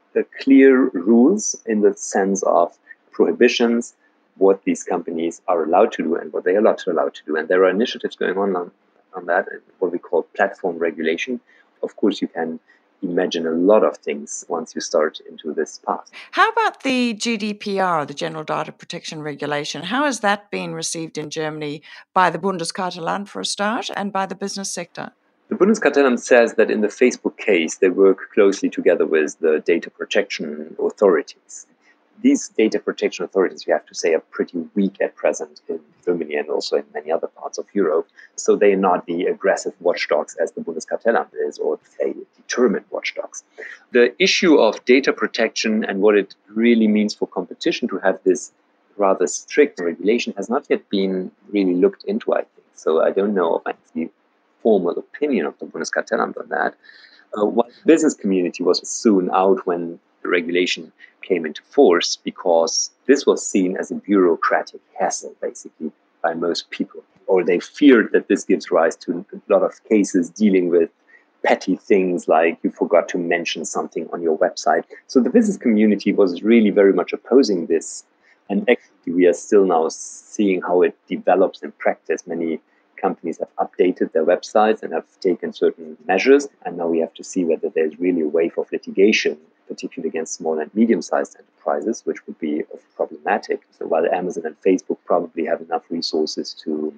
clear 0.43 0.89
rules 0.89 1.55
in 1.65 1.81
the 1.81 1.93
sense 1.95 2.43
of 2.43 2.77
prohibitions, 3.11 3.93
what 4.37 4.63
these 4.63 4.83
companies 4.83 5.41
are 5.47 5.63
allowed 5.63 5.91
to 5.93 6.03
do 6.03 6.15
and 6.15 6.33
what 6.33 6.43
they 6.43 6.55
are 6.55 6.61
not 6.61 6.85
allowed 6.87 7.13
to 7.15 7.21
do. 7.25 7.35
And 7.35 7.47
there 7.47 7.63
are 7.63 7.69
initiatives 7.69 8.15
going 8.15 8.37
on 8.37 8.55
on, 8.55 8.71
on 9.13 9.25
that, 9.27 9.47
what 9.79 9.91
we 9.91 9.99
call 9.99 10.23
platform 10.35 10.77
regulation. 10.77 11.39
Of 11.81 11.95
course, 11.95 12.21
you 12.21 12.27
can 12.27 12.59
imagine 13.03 13.45
a 13.45 13.51
lot 13.51 13.83
of 13.83 13.97
things 13.97 14.45
once 14.47 14.73
you 14.73 14.81
start 14.81 15.19
into 15.29 15.53
this 15.53 15.79
path. 15.85 16.09
How 16.31 16.49
about 16.49 16.83
the 16.83 17.13
GDPR, 17.13 18.07
the 18.07 18.13
General 18.13 18.43
Data 18.43 18.71
Protection 18.71 19.21
Regulation? 19.21 19.83
How 19.83 20.05
has 20.05 20.21
that 20.21 20.49
been 20.49 20.73
received 20.73 21.17
in 21.17 21.29
Germany 21.29 21.81
by 22.13 22.29
the 22.29 22.39
Bundeskartellamt 22.39 23.27
for 23.27 23.41
a 23.41 23.45
start 23.45 23.89
and 23.95 24.13
by 24.13 24.25
the 24.25 24.35
business 24.35 24.71
sector? 24.71 25.11
The 25.49 25.55
Bundeskartellamt 25.55 26.19
says 26.19 26.53
that 26.53 26.71
in 26.71 26.81
the 26.81 26.87
Facebook 26.87 27.37
case, 27.37 27.77
they 27.77 27.89
work 27.89 28.31
closely 28.33 28.69
together 28.69 29.05
with 29.05 29.37
the 29.39 29.59
data 29.59 29.89
protection 29.89 30.75
authorities 30.79 31.67
these 32.23 32.47
data 32.57 32.79
protection 32.79 33.25
authorities, 33.25 33.67
you 33.67 33.73
have 33.73 33.85
to 33.85 33.93
say, 33.93 34.13
are 34.13 34.23
pretty 34.31 34.65
weak 34.75 34.95
at 35.01 35.15
present 35.15 35.61
in 35.67 35.79
Germany 36.05 36.35
and 36.35 36.49
also 36.49 36.77
in 36.77 36.85
many 36.93 37.11
other 37.11 37.27
parts 37.27 37.57
of 37.57 37.65
Europe. 37.73 38.07
So 38.37 38.55
they 38.55 38.71
are 38.71 38.77
not 38.77 39.05
the 39.05 39.25
aggressive 39.25 39.73
watchdogs 39.81 40.35
as 40.41 40.53
the 40.53 40.61
Bundeskartellamt 40.61 41.31
is, 41.45 41.59
or 41.59 41.79
say 41.99 42.15
determined 42.37 42.85
watchdogs. 42.89 43.43
The 43.91 44.15
issue 44.19 44.57
of 44.57 44.83
data 44.85 45.11
protection 45.11 45.83
and 45.83 46.01
what 46.01 46.15
it 46.17 46.33
really 46.47 46.87
means 46.87 47.13
for 47.13 47.27
competition 47.27 47.89
to 47.89 47.97
have 47.99 48.19
this 48.23 48.53
rather 48.95 49.27
strict 49.27 49.81
regulation 49.81 50.33
has 50.37 50.49
not 50.49 50.65
yet 50.69 50.89
been 50.89 51.29
really 51.51 51.75
looked 51.75 52.05
into, 52.05 52.33
I 52.33 52.43
think. 52.43 52.67
So 52.73 53.03
I 53.03 53.11
don't 53.11 53.33
know 53.33 53.55
of 53.57 53.75
any 53.95 54.09
formal 54.61 54.97
opinion 54.97 55.45
of 55.45 55.59
the 55.59 55.65
Bundeskartellamt 55.65 56.37
on 56.39 56.47
that. 56.49 56.73
Uh, 57.37 57.45
what 57.45 57.69
business 57.85 58.13
community 58.13 58.63
was 58.63 58.87
soon 58.87 59.29
out 59.33 59.67
when 59.67 59.99
the 60.23 60.29
regulation 60.29 60.91
came 61.21 61.45
into 61.45 61.61
force 61.63 62.17
because 62.17 62.89
this 63.05 63.25
was 63.25 63.45
seen 63.45 63.77
as 63.77 63.91
a 63.91 63.95
bureaucratic 63.95 64.81
hassle, 64.99 65.35
basically, 65.41 65.91
by 66.21 66.33
most 66.33 66.69
people. 66.69 67.03
Or 67.27 67.43
they 67.43 67.59
feared 67.59 68.11
that 68.13 68.27
this 68.27 68.43
gives 68.43 68.71
rise 68.71 68.95
to 68.97 69.25
a 69.33 69.53
lot 69.53 69.63
of 69.63 69.83
cases 69.85 70.29
dealing 70.29 70.69
with 70.69 70.89
petty 71.43 71.75
things 71.75 72.27
like 72.27 72.57
you 72.63 72.71
forgot 72.71 73.09
to 73.09 73.17
mention 73.17 73.65
something 73.65 74.09
on 74.13 74.21
your 74.21 74.37
website. 74.37 74.83
So 75.07 75.19
the 75.19 75.29
business 75.29 75.57
community 75.57 76.13
was 76.13 76.41
really 76.41 76.69
very 76.69 76.93
much 76.93 77.11
opposing 77.13 77.67
this. 77.67 78.05
And 78.49 78.67
actually, 78.69 79.13
we 79.13 79.25
are 79.25 79.33
still 79.33 79.65
now 79.65 79.89
seeing 79.89 80.61
how 80.61 80.81
it 80.81 80.97
develops 81.07 81.61
in 81.61 81.71
practice. 81.73 82.25
Many 82.27 82.59
companies 82.97 83.39
have 83.39 83.53
updated 83.57 84.13
their 84.13 84.25
websites 84.25 84.83
and 84.83 84.93
have 84.93 85.05
taken 85.19 85.51
certain 85.53 85.97
measures. 86.07 86.47
And 86.65 86.77
now 86.77 86.87
we 86.87 86.99
have 86.99 87.13
to 87.15 87.23
see 87.23 87.43
whether 87.43 87.69
there's 87.69 87.99
really 87.99 88.21
a 88.21 88.27
wave 88.27 88.57
of 88.57 88.71
litigation 88.71 89.37
particularly 89.67 90.09
against 90.09 90.35
small 90.35 90.59
and 90.59 90.73
medium 90.73 91.01
sized 91.01 91.37
enterprises, 91.37 92.01
which 92.05 92.25
would 92.27 92.39
be 92.39 92.63
problematic. 92.95 93.61
So 93.77 93.87
while 93.87 94.05
Amazon 94.05 94.45
and 94.45 94.55
Facebook 94.61 94.97
probably 95.05 95.45
have 95.45 95.61
enough 95.61 95.83
resources 95.89 96.53
to 96.63 96.93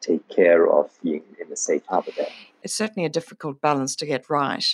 take 0.00 0.28
care 0.28 0.68
of 0.68 0.90
being 1.02 1.22
in 1.40 1.52
a 1.52 1.56
safe 1.56 1.84
harbor 1.86 2.12
there. 2.16 2.28
It's 2.62 2.74
certainly 2.74 3.04
a 3.04 3.10
difficult 3.10 3.60
balance 3.60 3.96
to 3.96 4.06
get 4.06 4.30
right. 4.30 4.64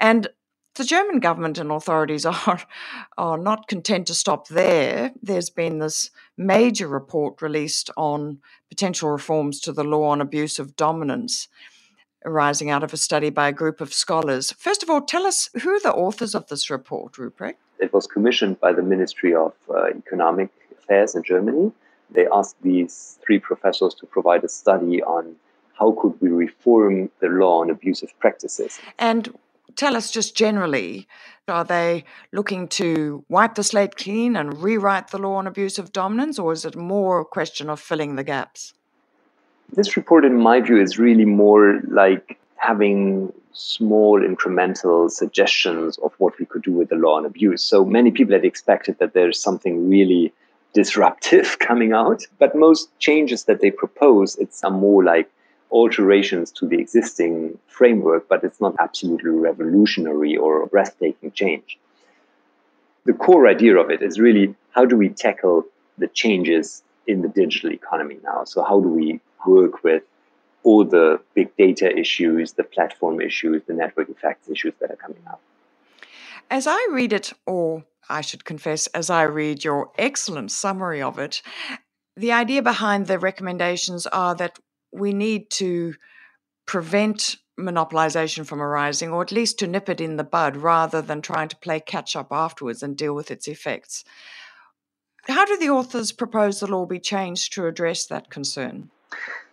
And 0.00 0.28
the 0.74 0.84
German 0.84 1.20
government 1.20 1.58
and 1.58 1.70
authorities 1.70 2.26
are, 2.26 2.60
are 3.16 3.38
not 3.38 3.68
content 3.68 4.06
to 4.08 4.14
stop 4.14 4.48
there. 4.48 5.12
There's 5.22 5.50
been 5.50 5.78
this 5.78 6.10
major 6.36 6.88
report 6.88 7.42
released 7.42 7.90
on 7.96 8.38
potential 8.68 9.10
reforms 9.10 9.60
to 9.60 9.72
the 9.72 9.84
law 9.84 10.08
on 10.08 10.20
abuse 10.20 10.58
of 10.58 10.76
dominance 10.76 11.48
arising 12.26 12.68
out 12.68 12.82
of 12.82 12.92
a 12.92 12.96
study 12.96 13.30
by 13.30 13.48
a 13.48 13.52
group 13.52 13.80
of 13.80 13.94
scholars. 13.94 14.52
First 14.52 14.82
of 14.82 14.90
all, 14.90 15.00
tell 15.00 15.26
us 15.26 15.48
who 15.62 15.70
are 15.70 15.80
the 15.80 15.92
authors 15.92 16.34
of 16.34 16.48
this 16.48 16.68
report, 16.68 17.14
Rupprecht? 17.14 17.54
It 17.78 17.92
was 17.92 18.06
commissioned 18.06 18.60
by 18.60 18.72
the 18.72 18.82
Ministry 18.82 19.34
of 19.34 19.52
uh, 19.70 19.86
Economic 19.86 20.50
Affairs 20.78 21.14
in 21.14 21.22
Germany. 21.22 21.72
They 22.10 22.26
asked 22.32 22.56
these 22.62 23.18
three 23.24 23.38
professors 23.38 23.94
to 23.94 24.06
provide 24.06 24.44
a 24.44 24.48
study 24.48 25.02
on 25.02 25.36
how 25.78 25.92
could 25.92 26.20
we 26.20 26.30
reform 26.30 27.10
the 27.20 27.28
law 27.28 27.60
on 27.60 27.70
abusive 27.70 28.12
practices. 28.18 28.78
And 28.98 29.34
tell 29.76 29.94
us 29.96 30.10
just 30.10 30.34
generally, 30.34 31.06
are 31.48 31.64
they 31.64 32.04
looking 32.32 32.66
to 32.68 33.24
wipe 33.28 33.54
the 33.54 33.62
slate 33.62 33.96
clean 33.96 34.36
and 34.36 34.62
rewrite 34.62 35.08
the 35.08 35.18
law 35.18 35.34
on 35.34 35.46
abusive 35.46 35.92
dominance, 35.92 36.38
or 36.38 36.52
is 36.52 36.64
it 36.64 36.76
more 36.76 37.20
a 37.20 37.24
question 37.24 37.68
of 37.68 37.78
filling 37.78 38.16
the 38.16 38.24
gaps? 38.24 38.72
This 39.72 39.96
report, 39.96 40.24
in 40.24 40.38
my 40.38 40.60
view, 40.60 40.80
is 40.80 40.98
really 40.98 41.24
more 41.24 41.80
like 41.88 42.38
having 42.56 43.32
small 43.52 44.20
incremental 44.20 45.10
suggestions 45.10 45.98
of 45.98 46.12
what 46.18 46.38
we 46.38 46.46
could 46.46 46.62
do 46.62 46.72
with 46.72 46.90
the 46.90 46.96
law 46.96 47.16
on 47.16 47.26
abuse. 47.26 47.62
So 47.62 47.84
many 47.84 48.10
people 48.10 48.34
had 48.34 48.44
expected 48.44 48.98
that 48.98 49.14
there's 49.14 49.40
something 49.40 49.88
really 49.88 50.32
disruptive 50.74 51.58
coming 51.68 51.92
out. 51.92 52.26
But 52.38 52.54
most 52.54 52.96
changes 52.98 53.44
that 53.44 53.60
they 53.60 53.70
propose, 53.70 54.36
it's 54.36 54.58
some 54.58 54.74
more 54.74 55.02
like 55.02 55.30
alterations 55.70 56.52
to 56.52 56.66
the 56.66 56.78
existing 56.78 57.58
framework, 57.66 58.28
but 58.28 58.44
it's 58.44 58.60
not 58.60 58.76
absolutely 58.78 59.30
revolutionary 59.30 60.36
or 60.36 60.66
breathtaking 60.66 61.32
change. 61.32 61.78
The 63.04 63.14
core 63.14 63.48
idea 63.48 63.76
of 63.76 63.90
it 63.90 64.02
is 64.02 64.20
really 64.20 64.54
how 64.70 64.84
do 64.84 64.96
we 64.96 65.08
tackle 65.08 65.64
the 65.98 66.08
changes 66.08 66.82
in 67.06 67.22
the 67.22 67.28
digital 67.28 67.72
economy 67.72 68.18
now? 68.22 68.44
So, 68.44 68.62
how 68.62 68.80
do 68.80 68.88
we 68.88 69.20
work 69.46 69.82
with 69.82 70.02
all 70.62 70.84
the 70.84 71.20
big 71.34 71.56
data 71.56 71.96
issues, 71.96 72.52
the 72.52 72.64
platform 72.64 73.20
issues, 73.20 73.62
the 73.66 73.72
network 73.72 74.08
effects 74.08 74.48
issues 74.48 74.74
that 74.80 74.90
are 74.90 74.96
coming 74.96 75.22
up? 75.28 75.40
As 76.50 76.66
I 76.66 76.88
read 76.90 77.12
it, 77.12 77.32
or 77.46 77.84
I 78.08 78.20
should 78.20 78.44
confess, 78.44 78.86
as 78.88 79.10
I 79.10 79.22
read 79.22 79.64
your 79.64 79.90
excellent 79.98 80.50
summary 80.50 81.02
of 81.02 81.18
it, 81.18 81.42
the 82.16 82.32
idea 82.32 82.62
behind 82.62 83.06
the 83.06 83.18
recommendations 83.18 84.06
are 84.06 84.34
that 84.36 84.58
we 84.92 85.12
need 85.12 85.50
to 85.50 85.94
prevent 86.66 87.36
monopolization 87.58 88.46
from 88.46 88.60
arising, 88.60 89.10
or 89.10 89.22
at 89.22 89.32
least 89.32 89.58
to 89.58 89.66
nip 89.66 89.88
it 89.88 90.00
in 90.00 90.16
the 90.16 90.24
bud 90.24 90.56
rather 90.56 91.00
than 91.00 91.22
trying 91.22 91.48
to 91.48 91.56
play 91.56 91.80
catch 91.80 92.14
up 92.14 92.28
afterwards 92.30 92.82
and 92.82 92.96
deal 92.96 93.14
with 93.14 93.30
its 93.30 93.48
effects. 93.48 94.04
How 95.28 95.44
do 95.44 95.56
the 95.56 95.70
authors 95.70 96.12
propose 96.12 96.60
the 96.60 96.66
law 96.66 96.86
be 96.86 97.00
changed 97.00 97.52
to 97.54 97.66
address 97.66 98.06
that 98.06 98.30
concern? 98.30 98.90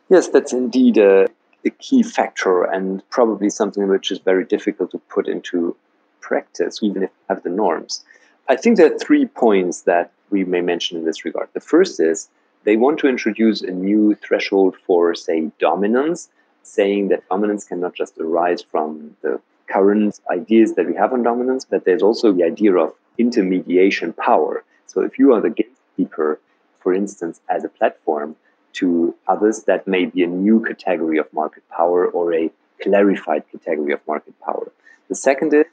Yes, 0.10 0.28
that's 0.28 0.54
indeed 0.54 0.98
a, 0.98 1.28
a 1.66 1.70
key 1.70 2.04
factor 2.04 2.64
and 2.64 3.08
probably 3.10 3.50
something 3.50 3.88
which 3.88 4.12
is 4.12 4.20
very 4.20 4.46
difficult 4.46 4.92
to 4.92 5.00
put 5.10 5.28
into 5.28 5.76
practice, 6.22 6.80
even 6.82 7.04
if 7.04 7.10
you 7.10 7.26
have 7.30 7.44
the 7.44 7.50
norms. 7.50 8.04
I 8.50 8.56
think 8.56 8.78
there 8.78 8.94
are 8.94 8.98
three 8.98 9.26
points 9.26 9.82
that 9.82 10.12
we 10.30 10.44
may 10.44 10.62
mention 10.62 10.98
in 10.98 11.06
this 11.06 11.26
regard. 11.26 11.50
The 11.54 11.62
first 11.62 12.00
is 12.00 12.30
they 12.64 12.78
want 12.78 13.00
to 13.00 13.08
introduce 13.08 13.62
a 13.62 13.72
new 13.72 14.16
threshold 14.16 14.76
for, 14.86 15.16
say, 15.16 15.52
dominance, 15.60 16.30
saying 16.64 17.10
that 17.10 17.28
dominance 17.30 17.66
cannot 17.66 17.94
just 17.94 18.18
arise 18.18 18.62
from 18.62 19.16
the 19.22 19.40
current 19.68 20.20
ideas 20.30 20.76
that 20.76 20.86
we 20.86 20.96
have 20.96 21.14
on 21.14 21.24
dominance, 21.24 21.66
but 21.66 21.86
there's 21.86 22.04
also 22.04 22.32
the 22.32 22.44
idea 22.44 22.76
of 22.76 22.94
intermediation 23.18 24.14
power. 24.14 24.64
So 24.88 25.02
if 25.02 25.18
you 25.18 25.34
are 25.34 25.42
the 25.42 25.50
gatekeeper, 25.50 26.40
for 26.80 26.94
instance, 26.94 27.42
as 27.50 27.64
a 27.64 27.70
platform 27.70 28.36
to 28.74 29.16
others, 29.28 29.64
that 29.64 29.88
may 29.88 30.06
be 30.06 30.24
a 30.24 30.28
new 30.28 30.64
category 30.64 31.18
of 31.18 31.32
market 31.34 31.64
power 31.70 32.08
or 32.08 32.34
a 32.34 32.52
clarified 32.82 33.44
category 33.52 33.94
of 33.94 34.00
market 34.08 34.34
power. 34.42 34.72
The 35.10 35.16
second 35.16 35.54
is 35.54 35.66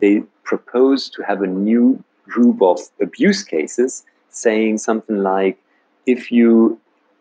they 0.00 0.22
propose 0.44 1.08
to 1.10 1.22
have 1.22 1.42
a 1.42 1.46
new 1.46 2.02
group 2.24 2.62
of 2.62 2.80
abuse 3.00 3.42
cases, 3.42 4.04
saying 4.30 4.78
something 4.78 5.18
like 5.18 5.58
if 6.06 6.32
you 6.32 6.80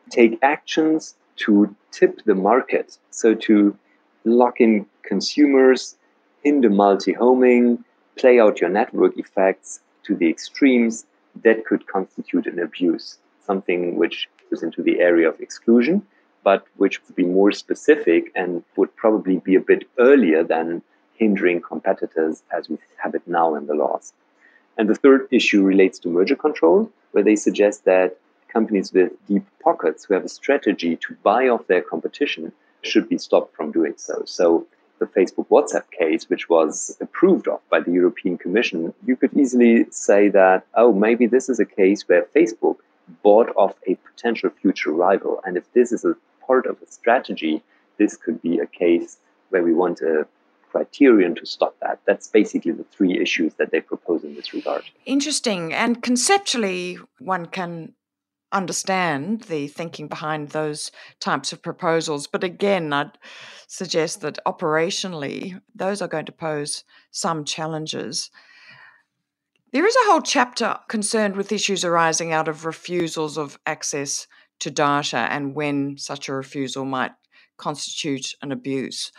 take 0.10 0.38
actions 0.42 1.16
to 1.38 1.76
tip 1.92 2.22
the 2.26 2.36
market, 2.36 2.98
so 3.10 3.34
to 3.34 3.78
lock 4.26 4.60
in 4.60 4.86
consumers, 5.04 5.96
hinder 6.44 6.70
multi 6.70 7.14
homing, 7.14 7.84
play 8.18 8.40
out 8.40 8.62
your 8.62 8.70
network 8.70 9.18
effects 9.18 9.80
to 10.04 10.16
the 10.16 10.30
extremes, 10.30 11.06
that 11.44 11.66
could 11.66 11.88
constitute 11.88 12.46
an 12.46 12.60
abuse, 12.60 13.18
something 13.46 13.96
which 13.96 14.28
goes 14.52 14.64
into 14.64 14.84
the 14.84 15.00
area 15.00 15.28
of 15.28 15.40
exclusion, 15.40 16.06
but 16.44 16.66
which 16.78 17.02
would 17.04 17.16
be 17.16 17.26
more 17.26 17.52
specific 17.52 18.32
and 18.36 18.64
would 18.76 18.96
probably 18.96 19.38
be 19.38 19.56
a 19.56 19.60
bit 19.60 19.88
earlier 19.98 20.44
than 20.44 20.82
hindering 21.16 21.62
competitors 21.62 22.44
as 22.56 22.70
we 22.70 22.78
have 22.98 23.16
it 23.16 23.22
now 23.28 23.56
in 23.56 23.68
the 23.68 23.76
laws. 23.76 24.14
And 24.78 24.90
the 24.90 24.96
third 24.96 25.28
issue 25.32 25.64
relates 25.64 26.00
to 26.00 26.10
merger 26.10 26.36
control, 26.36 26.92
where 27.12 27.24
they 27.24 27.36
suggest 27.36 27.86
that 27.86 28.18
companies 28.52 28.92
with 28.92 29.12
deep 29.28 29.46
pockets 29.64 30.04
who 30.04 30.14
have 30.14 30.26
a 30.26 30.30
strategy 30.30 30.96
to 30.98 31.16
buy 31.24 31.48
off 31.48 31.68
their 31.68 31.82
competition 31.82 32.52
should 32.82 33.08
be 33.08 33.18
stopped 33.18 33.56
from 33.56 33.72
doing 33.72 33.94
so. 33.98 34.24
So 34.26 34.66
the 35.00 35.06
Facebook 35.06 35.48
WhatsApp 35.50 35.90
case, 35.92 36.30
which 36.30 36.50
was 36.50 36.98
approved 37.02 37.48
of 37.48 37.60
by 37.70 37.80
the 37.80 37.92
European 37.92 38.38
Commission, 38.38 38.94
you 39.06 39.16
could 39.16 39.34
easily 39.38 39.86
say 39.92 40.30
that, 40.30 40.66
oh, 40.76 40.92
maybe 40.94 41.28
this 41.28 41.50
is 41.50 41.60
a 41.60 41.66
case 41.66 42.08
where 42.08 42.28
Facebook 42.36 42.78
bought 43.24 43.50
off 43.56 43.76
a 43.88 43.96
potential 43.96 44.50
future 44.50 44.92
rival. 44.92 45.42
And 45.46 45.58
if 45.58 45.72
this 45.74 45.92
is 45.92 46.06
a 46.06 46.16
part 46.46 46.66
of 46.66 46.82
a 46.82 46.92
strategy, 46.92 47.64
this 47.98 48.16
could 48.16 48.42
be 48.42 48.60
a 48.60 48.68
case 48.68 49.18
where 49.50 49.64
we 49.64 49.74
want 49.74 50.02
a 50.02 50.28
criterion 50.72 51.36
to 51.36 51.46
stop 51.46 51.76
that. 51.82 52.00
That's 52.06 52.28
basically 52.28 52.72
the 52.72 52.86
three 52.86 53.20
issues 53.20 53.56
that 53.56 53.72
they 53.72 53.82
propose 53.82 54.24
in 54.24 54.36
this 54.36 54.54
regard. 54.54 54.84
Interesting. 55.06 55.74
And 55.74 56.02
conceptually, 56.02 56.98
one 57.20 57.48
can 57.48 57.94
understand 58.52 59.42
the 59.44 59.68
thinking 59.68 60.08
behind 60.08 60.50
those 60.50 60.92
types 61.20 61.54
of 61.54 61.62
proposals. 61.62 62.28
But 62.28 62.44
again, 62.44 62.92
I'd 62.94 63.18
suggest 63.68 64.22
that 64.22 64.40
operationally, 64.46 65.62
those 65.74 66.02
are 66.02 66.08
going 66.08 66.26
to 66.26 66.32
pose 66.32 66.84
some 67.12 67.46
challenges. 67.46 68.30
There 69.74 69.88
is 69.88 69.96
a 69.96 70.12
whole 70.12 70.22
chapter 70.22 70.78
concerned 70.90 71.38
with 71.38 71.54
issues 71.54 71.86
arising 71.86 72.34
out 72.34 72.50
of 72.50 72.66
refusals 72.66 73.38
of 73.38 73.58
access 73.66 74.28
to 74.60 74.70
data 74.70 75.18
and 75.18 75.56
when 75.56 75.98
such 75.98 76.28
a 76.28 76.34
refusal 76.34 76.84
might 76.84 77.14
constitute 77.56 78.36
an 78.42 78.52
abuse. 78.52 79.14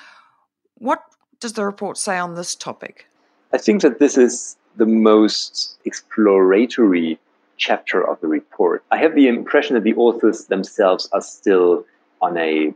What 0.76 1.00
does 1.40 1.54
the 1.54 1.64
report 1.64 1.96
say 1.96 2.18
on 2.18 2.34
this 2.34 2.54
topic? 2.54 3.06
I 3.54 3.58
think 3.58 3.80
that 3.80 3.98
this 3.98 4.18
is 4.18 4.56
the 4.76 4.84
most 4.84 5.78
exploratory 5.86 7.18
chapter 7.56 8.06
of 8.06 8.20
the 8.20 8.26
report. 8.26 8.84
I 8.90 8.98
have 8.98 9.14
the 9.14 9.28
impression 9.28 9.74
that 9.74 9.84
the 9.84 9.94
authors 9.94 10.46
themselves 10.46 11.08
are 11.12 11.22
still 11.22 11.86
on 12.20 12.36
a 12.36 12.74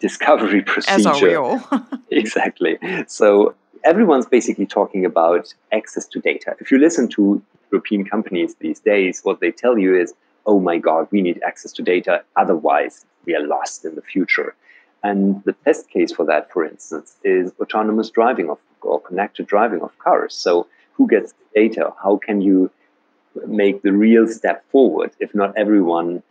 discovery 0.00 0.62
procedure. 0.62 0.94
As 0.98 1.06
are 1.06 1.22
we 1.22 1.34
all. 1.34 1.60
exactly. 2.10 2.78
So 3.06 3.54
everyone's 3.84 4.26
basically 4.26 4.66
talking 4.66 5.04
about 5.04 5.54
access 5.72 6.06
to 6.08 6.20
data. 6.20 6.54
If 6.60 6.70
you 6.70 6.78
listen 6.78 7.08
to 7.08 7.42
European 7.72 8.04
companies 8.04 8.54
these 8.56 8.80
days, 8.80 9.20
what 9.22 9.40
they 9.40 9.50
tell 9.50 9.78
you 9.78 9.96
is, 9.96 10.14
oh 10.46 10.60
my 10.60 10.78
God, 10.78 11.08
we 11.10 11.20
need 11.22 11.40
access 11.46 11.72
to 11.72 11.82
data. 11.82 12.22
Otherwise, 12.36 13.04
we 13.24 13.34
are 13.34 13.46
lost 13.46 13.84
in 13.84 13.94
the 13.94 14.02
future. 14.02 14.54
And 15.02 15.42
the 15.44 15.52
test 15.64 15.88
case 15.90 16.12
for 16.12 16.24
that, 16.26 16.50
for 16.52 16.64
instance, 16.64 17.16
is 17.22 17.52
autonomous 17.60 18.10
driving 18.10 18.50
of 18.50 18.58
or 18.82 19.00
connected 19.00 19.46
driving 19.46 19.82
of 19.82 19.96
cars. 19.98 20.34
So 20.34 20.66
who 20.92 21.08
gets 21.08 21.32
the 21.32 21.60
data? 21.60 21.92
How 22.02 22.16
can 22.16 22.40
you 22.40 22.70
make 23.46 23.82
the 23.82 23.92
real 23.92 24.26
step 24.28 24.64
forward 24.70 25.10
if 25.20 25.34
not 25.34 25.56
everyone 25.56 26.22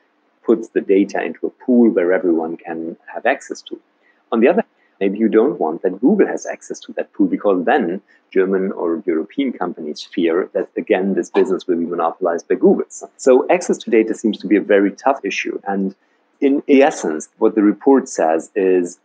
puts 0.44 0.70
the 0.70 0.82
data 0.82 1.22
into 1.22 1.48
a 1.48 1.50
pool 1.50 1.90
where 1.90 2.14
everyone 2.14 2.58
can 2.58 2.98
have 3.14 3.26
access 3.26 3.62
to? 3.64 3.80
On 4.32 4.40
the 4.40 4.48
other 4.48 4.64
maybe 5.00 5.18
you 5.18 5.30
don't 5.30 5.60
want 5.60 5.82
that 5.84 6.02
Google 6.02 6.28
has 6.28 6.46
access 6.46 6.80
to 6.82 6.94
that 6.94 7.12
pool 7.14 7.28
because 7.28 7.66
then 7.66 8.02
German 8.32 8.72
or 8.72 9.04
European 9.06 9.54
companies 9.54 10.02
fear 10.02 10.50
that 10.54 10.70
again 10.78 11.14
this 11.14 11.30
business 11.30 11.68
will 11.68 11.78
be 11.78 11.86
monopolized 11.86 12.48
by 12.48 12.56
Google. 12.56 12.86
So 13.18 13.48
access 13.50 13.78
to 13.80 13.90
data 13.90 14.14
seems 14.14 14.38
to 14.40 14.48
be 14.48 14.58
a 14.58 14.62
very 14.62 14.92
tough 14.92 15.22
issue 15.24 15.60
and 15.66 15.96
in 16.40 16.64
essence, 16.68 17.30
what 17.38 17.56
the 17.56 17.64
report 17.64 18.08
says 18.08 18.52
is 18.56 19.00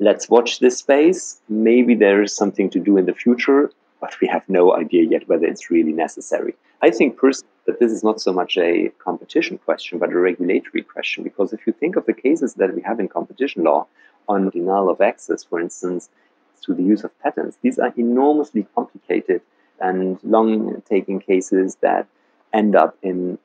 let's 0.00 0.28
watch 0.28 0.58
this 0.58 0.78
space. 0.78 1.40
Maybe 1.48 1.94
there 1.94 2.22
is 2.22 2.34
something 2.34 2.70
to 2.70 2.80
do 2.80 2.96
in 2.96 3.06
the 3.06 3.14
future, 3.14 3.70
but 4.00 4.20
we 4.20 4.28
have 4.28 4.48
no 4.48 4.76
idea 4.76 5.04
yet 5.04 5.28
whether 5.28 5.46
it's 5.46 5.70
really 5.70 5.92
necessary. 5.92 6.54
I 6.82 6.90
think 6.90 7.16
personally 7.16 7.52
that 7.66 7.80
this 7.80 7.92
is 7.92 8.02
not 8.02 8.20
so 8.20 8.32
much 8.32 8.56
a 8.56 8.90
competition 8.98 9.58
question, 9.58 9.98
but 9.98 10.12
a 10.12 10.18
regulatory 10.18 10.82
question. 10.82 11.22
Because 11.24 11.52
if 11.52 11.66
you 11.66 11.72
think 11.72 11.96
of 11.96 12.06
the 12.06 12.12
cases 12.12 12.54
that 12.54 12.74
we 12.74 12.82
have 12.82 13.00
in 13.00 13.08
competition 13.08 13.64
law 13.64 13.86
on 14.28 14.50
denial 14.50 14.90
of 14.90 15.00
access, 15.00 15.44
for 15.44 15.60
instance, 15.60 16.08
to 16.62 16.74
the 16.74 16.82
use 16.82 17.04
of 17.04 17.18
patents, 17.20 17.56
these 17.62 17.78
are 17.78 17.92
enormously 17.96 18.66
complicated 18.74 19.40
and 19.80 20.18
long 20.24 20.82
taking 20.88 21.20
cases 21.20 21.76
that 21.80 22.06
end 22.52 22.74
up 22.74 22.96
in 23.02 23.38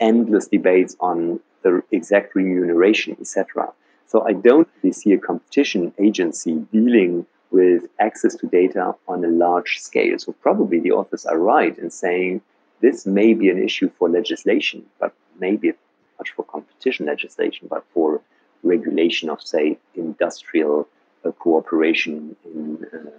endless 0.00 0.46
debates 0.48 0.96
on 1.00 1.40
the 1.62 1.82
exact 1.90 2.34
remuneration, 2.34 3.16
etc. 3.20 3.72
So 4.06 4.22
I 4.26 4.32
don't 4.32 4.68
really 4.82 4.92
see 4.92 5.12
a 5.12 5.18
competition 5.18 5.92
agency 5.98 6.54
dealing 6.72 7.26
with 7.50 7.84
access 7.98 8.34
to 8.36 8.46
data 8.46 8.94
on 9.06 9.24
a 9.24 9.28
large 9.28 9.78
scale. 9.78 10.18
So 10.18 10.32
probably 10.32 10.80
the 10.80 10.92
authors 10.92 11.24
are 11.24 11.38
right 11.38 11.76
in 11.78 11.90
saying 11.90 12.42
this 12.80 13.06
may 13.06 13.34
be 13.34 13.48
an 13.48 13.62
issue 13.62 13.90
for 13.98 14.08
legislation, 14.08 14.84
but 15.00 15.14
maybe 15.40 15.72
much 16.18 16.30
for 16.32 16.44
competition 16.44 17.06
legislation, 17.06 17.68
but 17.68 17.84
for 17.92 18.20
regulation 18.62 19.30
of, 19.30 19.42
say, 19.42 19.78
industrial 19.94 20.88
uh, 21.24 21.30
cooperation 21.32 22.36
in 22.44 22.86
uh, 22.92 23.10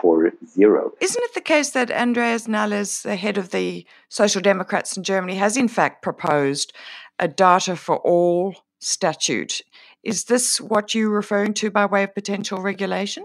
for 0.00 0.32
zero. 0.46 0.92
Isn't 1.00 1.24
it 1.24 1.34
the 1.34 1.40
case 1.40 1.70
that 1.70 1.90
Andreas 1.90 2.46
Nahles, 2.46 3.02
the 3.02 3.16
head 3.16 3.38
of 3.38 3.50
the 3.50 3.84
Social 4.08 4.40
Democrats 4.40 4.96
in 4.96 5.02
Germany, 5.02 5.34
has 5.36 5.56
in 5.56 5.68
fact 5.68 6.02
proposed 6.02 6.72
a 7.18 7.28
data 7.28 7.76
for 7.76 7.96
all 7.98 8.54
statute? 8.78 9.62
Is 10.02 10.24
this 10.24 10.60
what 10.60 10.94
you're 10.94 11.10
referring 11.10 11.54
to 11.54 11.70
by 11.70 11.86
way 11.86 12.04
of 12.04 12.14
potential 12.14 12.60
regulation? 12.60 13.24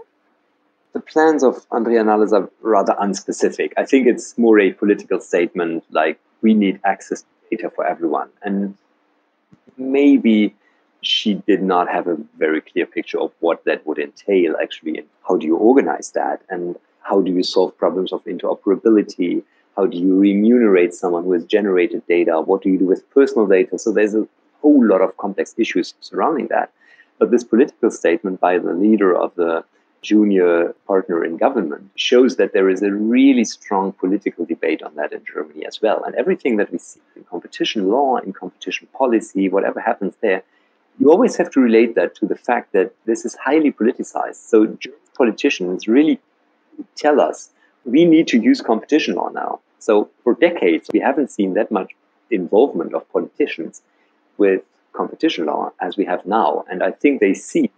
The 0.92 1.00
plans 1.00 1.42
of 1.42 1.66
Andrea 1.72 2.02
Nahles 2.04 2.32
are 2.32 2.50
rather 2.60 2.94
unspecific. 3.00 3.72
I 3.76 3.84
think 3.84 4.06
it's 4.06 4.36
more 4.38 4.58
a 4.60 4.72
political 4.72 5.20
statement 5.20 5.84
like 5.90 6.18
we 6.40 6.54
need 6.54 6.80
access 6.84 7.22
to 7.22 7.56
data 7.56 7.70
for 7.70 7.86
everyone. 7.86 8.30
And 8.42 8.76
maybe 9.76 10.54
she 11.06 11.34
did 11.34 11.62
not 11.62 11.88
have 11.88 12.06
a 12.06 12.16
very 12.38 12.60
clear 12.60 12.86
picture 12.86 13.20
of 13.20 13.32
what 13.40 13.64
that 13.64 13.86
would 13.86 13.98
entail 13.98 14.54
actually. 14.62 14.98
And 14.98 15.06
how 15.26 15.36
do 15.36 15.46
you 15.46 15.56
organize 15.56 16.10
that? 16.12 16.42
And 16.48 16.76
how 17.02 17.20
do 17.20 17.32
you 17.32 17.42
solve 17.42 17.76
problems 17.76 18.12
of 18.12 18.24
interoperability? 18.24 19.42
How 19.76 19.86
do 19.86 19.96
you 19.98 20.18
remunerate 20.18 20.94
someone 20.94 21.24
who 21.24 21.32
has 21.32 21.44
generated 21.44 22.02
data? 22.06 22.40
What 22.40 22.62
do 22.62 22.70
you 22.70 22.78
do 22.78 22.86
with 22.86 23.08
personal 23.10 23.46
data? 23.46 23.78
So 23.78 23.92
there's 23.92 24.14
a 24.14 24.26
whole 24.62 24.86
lot 24.86 25.00
of 25.02 25.16
complex 25.16 25.54
issues 25.58 25.94
surrounding 26.00 26.48
that. 26.48 26.70
But 27.18 27.30
this 27.30 27.44
political 27.44 27.90
statement 27.90 28.40
by 28.40 28.58
the 28.58 28.72
leader 28.72 29.14
of 29.14 29.34
the 29.34 29.64
junior 30.02 30.74
partner 30.86 31.24
in 31.24 31.36
government 31.36 31.90
shows 31.96 32.36
that 32.36 32.52
there 32.52 32.68
is 32.68 32.82
a 32.82 32.92
really 32.92 33.44
strong 33.44 33.92
political 33.92 34.44
debate 34.44 34.82
on 34.82 34.94
that 34.96 35.12
in 35.12 35.22
Germany 35.24 35.64
as 35.66 35.80
well. 35.80 36.04
And 36.04 36.14
everything 36.14 36.56
that 36.58 36.70
we 36.70 36.78
see 36.78 37.00
in 37.16 37.24
competition 37.24 37.88
law, 37.88 38.18
in 38.18 38.32
competition 38.32 38.86
policy, 38.92 39.48
whatever 39.48 39.80
happens 39.80 40.14
there, 40.20 40.42
you 40.98 41.10
always 41.10 41.36
have 41.36 41.50
to 41.52 41.60
relate 41.60 41.94
that 41.94 42.14
to 42.16 42.26
the 42.26 42.36
fact 42.36 42.72
that 42.72 42.92
this 43.04 43.24
is 43.24 43.34
highly 43.34 43.72
politicized. 43.72 44.36
So 44.36 44.76
politicians 45.16 45.88
really 45.88 46.20
tell 46.96 47.20
us 47.20 47.50
we 47.84 48.04
need 48.04 48.28
to 48.28 48.38
use 48.38 48.60
competition 48.60 49.14
law 49.14 49.28
now. 49.28 49.60
So 49.78 50.08
for 50.22 50.34
decades, 50.34 50.88
we 50.92 51.00
haven't 51.00 51.30
seen 51.30 51.54
that 51.54 51.70
much 51.70 51.92
involvement 52.30 52.94
of 52.94 53.08
politicians 53.10 53.82
with 54.38 54.62
competition 54.92 55.46
law 55.46 55.72
as 55.80 55.96
we 55.96 56.04
have 56.04 56.24
now. 56.24 56.64
And 56.70 56.82
I 56.82 56.92
think 56.92 57.20
they 57.20 57.34
see 57.34 57.70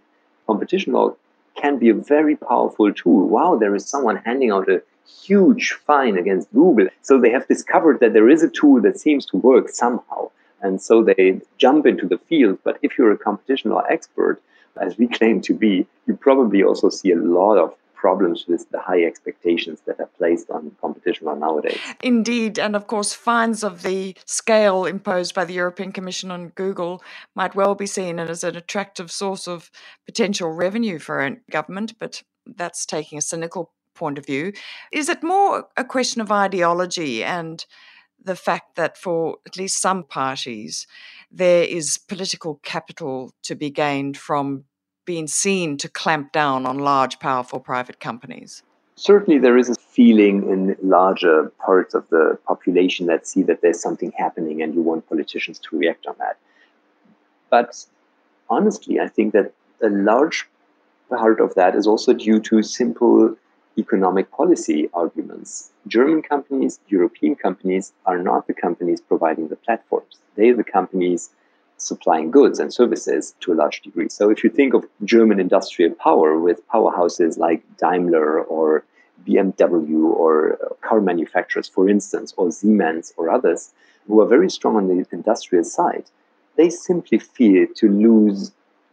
competition 0.45 0.93
law 0.93 1.15
can 1.55 1.77
be 1.77 1.89
a 1.89 1.93
very 1.93 2.35
powerful 2.35 2.93
tool. 2.93 3.27
Wow, 3.27 3.57
there 3.57 3.75
is 3.75 3.85
someone 3.85 4.17
handing 4.17 4.51
out 4.51 4.69
a 4.69 4.81
huge 5.07 5.73
fine 5.85 6.17
against 6.17 6.53
Google. 6.53 6.87
So 7.01 7.19
they 7.19 7.31
have 7.31 7.47
discovered 7.47 7.99
that 7.99 8.13
there 8.13 8.29
is 8.29 8.43
a 8.43 8.49
tool 8.49 8.81
that 8.81 8.99
seems 8.99 9.25
to 9.27 9.37
work 9.37 9.69
somehow. 9.69 10.31
And 10.61 10.81
so 10.81 11.03
they 11.03 11.41
jump 11.57 11.85
into 11.85 12.07
the 12.07 12.17
field. 12.17 12.59
But 12.63 12.79
if 12.81 12.97
you're 12.97 13.11
a 13.11 13.17
competition 13.17 13.73
expert, 13.89 14.41
as 14.79 14.97
we 14.97 15.07
claim 15.07 15.41
to 15.41 15.53
be, 15.53 15.87
you 16.05 16.15
probably 16.15 16.63
also 16.63 16.89
see 16.89 17.11
a 17.11 17.15
lot 17.15 17.57
of 17.57 17.73
problems 17.97 18.45
with 18.47 18.69
the 18.69 18.79
high 18.79 19.03
expectations 19.03 19.81
that 19.85 19.99
are 19.99 20.09
placed 20.17 20.49
on 20.51 20.71
competition 20.79 21.25
law 21.25 21.33
nowadays. 21.33 21.79
Indeed. 22.03 22.59
And 22.59 22.75
of 22.75 22.85
course, 22.85 23.13
fines 23.13 23.63
of 23.63 23.81
the 23.81 24.15
scale 24.25 24.85
imposed 24.85 25.33
by 25.33 25.45
the 25.45 25.55
European 25.55 25.91
Commission 25.91 26.29
on 26.29 26.49
Google 26.49 27.01
might 27.35 27.55
well 27.55 27.73
be 27.73 27.87
seen 27.87 28.19
as 28.19 28.43
an 28.43 28.55
attractive 28.55 29.11
source 29.11 29.47
of 29.47 29.71
potential 30.05 30.51
revenue 30.51 30.99
for 30.99 31.25
a 31.25 31.37
government, 31.49 31.95
but 31.99 32.21
that's 32.45 32.85
taking 32.85 33.17
a 33.17 33.21
cynical 33.21 33.71
point 33.95 34.19
of 34.19 34.25
view. 34.25 34.53
Is 34.91 35.09
it 35.09 35.23
more 35.23 35.67
a 35.75 35.83
question 35.83 36.21
of 36.21 36.31
ideology 36.31 37.23
and 37.23 37.65
the 38.23 38.35
fact 38.35 38.75
that 38.75 38.97
for 38.97 39.37
at 39.45 39.57
least 39.57 39.81
some 39.81 40.03
parties, 40.03 40.87
there 41.31 41.63
is 41.63 41.97
political 41.97 42.59
capital 42.63 43.31
to 43.43 43.55
be 43.55 43.69
gained 43.69 44.17
from 44.17 44.65
being 45.05 45.27
seen 45.27 45.77
to 45.77 45.89
clamp 45.89 46.31
down 46.31 46.65
on 46.65 46.77
large, 46.77 47.19
powerful 47.19 47.59
private 47.59 47.99
companies? 47.99 48.61
Certainly, 48.95 49.39
there 49.39 49.57
is 49.57 49.69
a 49.69 49.75
feeling 49.75 50.49
in 50.49 50.75
larger 50.81 51.51
parts 51.65 51.93
of 51.93 52.07
the 52.09 52.37
population 52.47 53.05
that 53.07 53.27
see 53.27 53.43
that 53.43 53.61
there's 53.61 53.81
something 53.81 54.11
happening 54.17 54.61
and 54.61 54.73
you 54.73 54.81
want 54.81 55.07
politicians 55.07 55.59
to 55.59 55.77
react 55.77 56.05
on 56.07 56.15
that. 56.19 56.37
But 57.49 57.85
honestly, 58.49 58.99
I 58.99 59.07
think 59.07 59.33
that 59.33 59.53
a 59.81 59.89
large 59.89 60.47
part 61.09 61.39
of 61.39 61.55
that 61.55 61.75
is 61.75 61.87
also 61.87 62.11
due 62.13 62.39
to 62.41 62.63
simple 62.63 63.35
economic 63.77 64.31
policy 64.31 64.89
arguments. 64.93 65.71
German 65.87 66.21
companies, 66.21 66.79
European 66.87 67.35
companies 67.35 67.93
are 68.05 68.17
not 68.17 68.47
the 68.47 68.53
companies 68.53 69.01
providing 69.01 69.47
the 69.47 69.55
platforms. 69.55 70.19
They're 70.35 70.55
the 70.55 70.63
companies 70.63 71.29
supplying 71.77 72.31
goods 72.31 72.59
and 72.59 72.73
services 72.73 73.35
to 73.39 73.53
a 73.53 73.55
large 73.55 73.81
degree. 73.81 74.09
So 74.09 74.29
if 74.29 74.43
you 74.43 74.49
think 74.49 74.73
of 74.73 74.85
German 75.03 75.39
industrial 75.39 75.93
power 75.93 76.39
with 76.39 76.67
powerhouses 76.67 77.37
like 77.37 77.63
Daimler 77.77 78.41
or 78.41 78.83
BMW 79.27 80.05
or 80.05 80.57
car 80.81 81.01
manufacturers, 81.01 81.67
for 81.67 81.87
instance, 81.87 82.33
or 82.37 82.51
Siemens 82.51 83.13
or 83.17 83.29
others 83.29 83.73
who 84.07 84.21
are 84.21 84.27
very 84.27 84.49
strong 84.49 84.75
on 84.75 84.87
the 84.87 85.05
industrial 85.11 85.63
side, 85.63 86.05
they 86.55 86.69
simply 86.69 87.19
fear 87.19 87.67
to 87.75 87.87
lose 87.89 88.51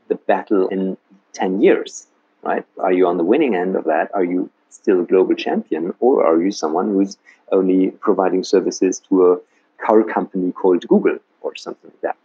the 0.09 0.16
battle 0.16 0.68
in 0.68 0.97
10 1.33 1.62
years, 1.62 2.07
right? 2.42 2.64
Are 2.79 2.92
you 2.92 3.07
on 3.07 3.16
the 3.16 3.25
winning 3.25 3.55
end 3.55 3.77
of 3.77 3.85
that? 3.85 4.11
Are 4.12 4.25
you 4.25 4.51
still 4.74 5.00
a 5.00 5.04
global 5.04 5.34
champion, 5.34 5.94
or 6.00 6.24
are 6.26 6.42
you 6.42 6.50
someone 6.50 6.88
who's 6.88 7.16
only 7.52 7.90
providing 7.90 8.44
services 8.44 9.00
to 9.08 9.32
a 9.32 9.38
car 9.84 10.02
company 10.02 10.52
called 10.52 10.87
Google 10.88 11.18
or 11.42 11.54
something 11.54 11.90
like 11.90 12.00
that? 12.00 12.16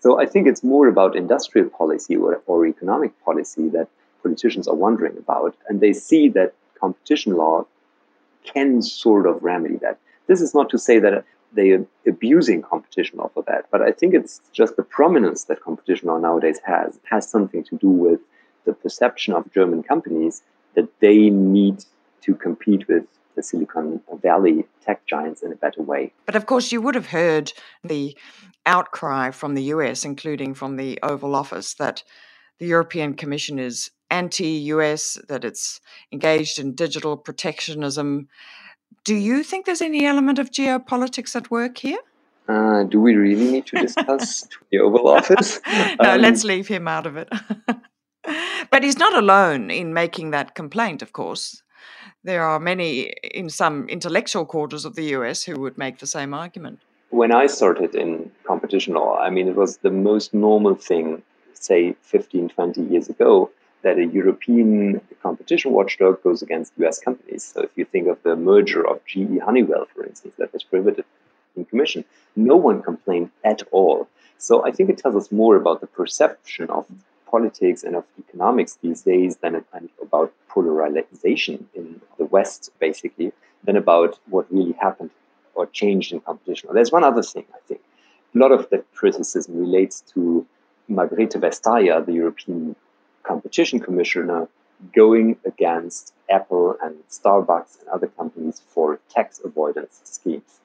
So 0.00 0.20
I 0.20 0.26
think 0.26 0.46
it's 0.46 0.62
more 0.62 0.88
about 0.88 1.16
industrial 1.16 1.68
policy 1.68 2.16
or, 2.16 2.40
or 2.46 2.66
economic 2.66 3.12
policy 3.24 3.68
that 3.70 3.88
politicians 4.22 4.68
are 4.68 4.74
wondering 4.74 5.16
about, 5.18 5.56
and 5.68 5.80
they 5.80 5.92
see 5.92 6.28
that 6.30 6.54
competition 6.78 7.34
law 7.34 7.66
can 8.44 8.82
sort 8.82 9.26
of 9.26 9.42
remedy 9.42 9.76
that. 9.76 9.98
This 10.26 10.40
is 10.40 10.54
not 10.54 10.70
to 10.70 10.78
say 10.78 10.98
that 10.98 11.24
they 11.52 11.70
are 11.70 11.86
abusing 12.06 12.62
competition 12.62 13.18
law 13.18 13.30
for 13.32 13.42
that, 13.44 13.66
but 13.70 13.82
I 13.82 13.92
think 13.92 14.14
it's 14.14 14.40
just 14.52 14.76
the 14.76 14.82
prominence 14.82 15.44
that 15.44 15.60
competition 15.60 16.08
law 16.08 16.18
nowadays 16.18 16.60
has 16.64 16.98
has 17.04 17.28
something 17.28 17.64
to 17.64 17.76
do 17.76 17.88
with 17.88 18.20
the 18.64 18.74
perception 18.74 19.32
of 19.32 19.50
German 19.52 19.82
companies 19.82 20.42
that 20.74 20.88
they 21.00 21.30
need 21.30 21.84
to 22.22 22.34
compete 22.34 22.88
with 22.88 23.04
the 23.36 23.42
Silicon 23.42 24.00
Valley 24.20 24.66
tech 24.84 25.06
giants 25.06 25.42
in 25.42 25.52
a 25.52 25.56
better 25.56 25.82
way. 25.82 26.12
But 26.24 26.34
of 26.34 26.46
course, 26.46 26.72
you 26.72 26.80
would 26.80 26.96
have 26.96 27.06
heard 27.06 27.52
the 27.84 28.16
outcry 28.64 29.30
from 29.30 29.54
the 29.54 29.64
US, 29.64 30.04
including 30.04 30.54
from 30.54 30.76
the 30.76 30.98
Oval 31.02 31.36
Office, 31.36 31.74
that 31.74 32.02
the 32.58 32.66
European 32.66 33.14
Commission 33.14 33.58
is 33.60 33.90
anti 34.10 34.48
US, 34.72 35.18
that 35.28 35.44
it's 35.44 35.80
engaged 36.10 36.58
in 36.58 36.74
digital 36.74 37.16
protectionism. 37.16 38.28
Do 39.04 39.14
you 39.14 39.44
think 39.44 39.66
there's 39.66 39.82
any 39.82 40.04
element 40.04 40.40
of 40.40 40.50
geopolitics 40.50 41.36
at 41.36 41.50
work 41.50 41.78
here? 41.78 41.98
Uh, 42.48 42.84
do 42.84 43.00
we 43.00 43.14
really 43.14 43.52
need 43.52 43.66
to 43.66 43.80
discuss 43.80 44.48
the 44.72 44.78
Oval 44.78 45.08
Office? 45.08 45.60
no, 46.02 46.14
um, 46.14 46.20
let's 46.20 46.44
leave 46.44 46.66
him 46.66 46.88
out 46.88 47.06
of 47.06 47.16
it. 47.16 47.28
but 48.70 48.82
he's 48.82 48.98
not 48.98 49.16
alone 49.16 49.70
in 49.70 49.92
making 49.92 50.30
that 50.30 50.54
complaint, 50.54 51.02
of 51.02 51.12
course 51.12 51.62
there 52.24 52.42
are 52.42 52.58
many 52.58 53.12
in 53.34 53.48
some 53.48 53.88
intellectual 53.88 54.44
quarters 54.44 54.84
of 54.84 54.94
the 54.94 55.04
US 55.16 55.44
who 55.44 55.60
would 55.60 55.78
make 55.78 55.98
the 55.98 56.06
same 56.06 56.34
argument. 56.34 56.80
When 57.10 57.32
I 57.32 57.46
started 57.46 57.94
in 57.94 58.30
competition 58.44 58.94
law, 58.94 59.18
I 59.18 59.30
mean, 59.30 59.48
it 59.48 59.56
was 59.56 59.78
the 59.78 59.90
most 59.90 60.34
normal 60.34 60.74
thing, 60.74 61.22
say 61.54 61.94
15, 62.02 62.48
20 62.48 62.82
years 62.82 63.08
ago, 63.08 63.50
that 63.82 63.98
a 63.98 64.06
European 64.06 65.00
competition 65.22 65.70
watchdog 65.72 66.22
goes 66.22 66.42
against 66.42 66.72
US 66.78 66.98
companies. 66.98 67.44
So 67.44 67.62
if 67.62 67.70
you 67.76 67.84
think 67.84 68.08
of 68.08 68.20
the 68.24 68.34
merger 68.34 68.86
of 68.86 69.04
GE 69.06 69.38
Honeywell, 69.44 69.86
for 69.94 70.04
instance, 70.04 70.34
that 70.38 70.52
was 70.52 70.64
prohibited 70.64 71.04
in 71.54 71.64
commission, 71.64 72.04
no 72.34 72.56
one 72.56 72.82
complained 72.82 73.30
at 73.44 73.62
all. 73.70 74.08
So 74.38 74.64
I 74.66 74.70
think 74.72 74.90
it 74.90 74.98
tells 74.98 75.14
us 75.14 75.30
more 75.30 75.56
about 75.56 75.80
the 75.80 75.86
perception 75.86 76.68
of 76.70 76.86
politics 77.26 77.82
and 77.82 77.96
of 77.96 78.04
economics 78.18 78.78
these 78.82 79.02
days 79.02 79.36
than 79.36 79.64
about 80.02 80.32
polarization 80.48 81.68
in 81.74 82.00
the 82.18 82.24
West, 82.26 82.70
basically, 82.78 83.32
than 83.64 83.76
about 83.76 84.18
what 84.28 84.50
really 84.52 84.72
happened 84.72 85.10
or 85.54 85.66
changed 85.66 86.12
in 86.12 86.20
competition. 86.20 86.70
There's 86.72 86.92
one 86.92 87.04
other 87.04 87.22
thing, 87.22 87.44
I 87.54 87.58
think. 87.66 87.80
A 88.34 88.38
lot 88.38 88.52
of 88.52 88.68
the 88.70 88.84
criticism 88.94 89.58
relates 89.58 90.02
to 90.14 90.46
Margrethe 90.90 91.34
Vestager, 91.34 92.04
the 92.04 92.12
European 92.12 92.76
Competition 93.22 93.80
Commissioner, 93.80 94.48
going 94.94 95.36
against 95.44 96.12
Apple 96.30 96.76
and 96.82 96.96
Starbucks 97.08 97.80
and 97.80 97.88
other 97.88 98.08
companies 98.08 98.60
for 98.68 99.00
tax 99.08 99.40
avoidance 99.42 100.00
schemes. 100.04 100.60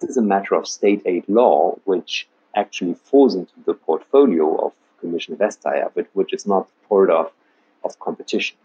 This 0.00 0.10
is 0.10 0.16
a 0.16 0.22
matter 0.22 0.54
of 0.54 0.66
state 0.66 1.02
aid 1.06 1.24
law, 1.28 1.78
which 1.84 2.26
actually 2.56 2.94
falls 2.94 3.34
into 3.34 3.52
the 3.64 3.74
portfolio 3.74 4.56
of 4.66 4.72
Commission 5.04 5.36
Vestager, 5.36 5.90
but 5.94 6.06
which 6.12 6.32
is 6.32 6.46
not 6.46 6.68
part 6.88 7.10
of, 7.10 7.30
of 7.84 7.98
competition. 7.98 8.56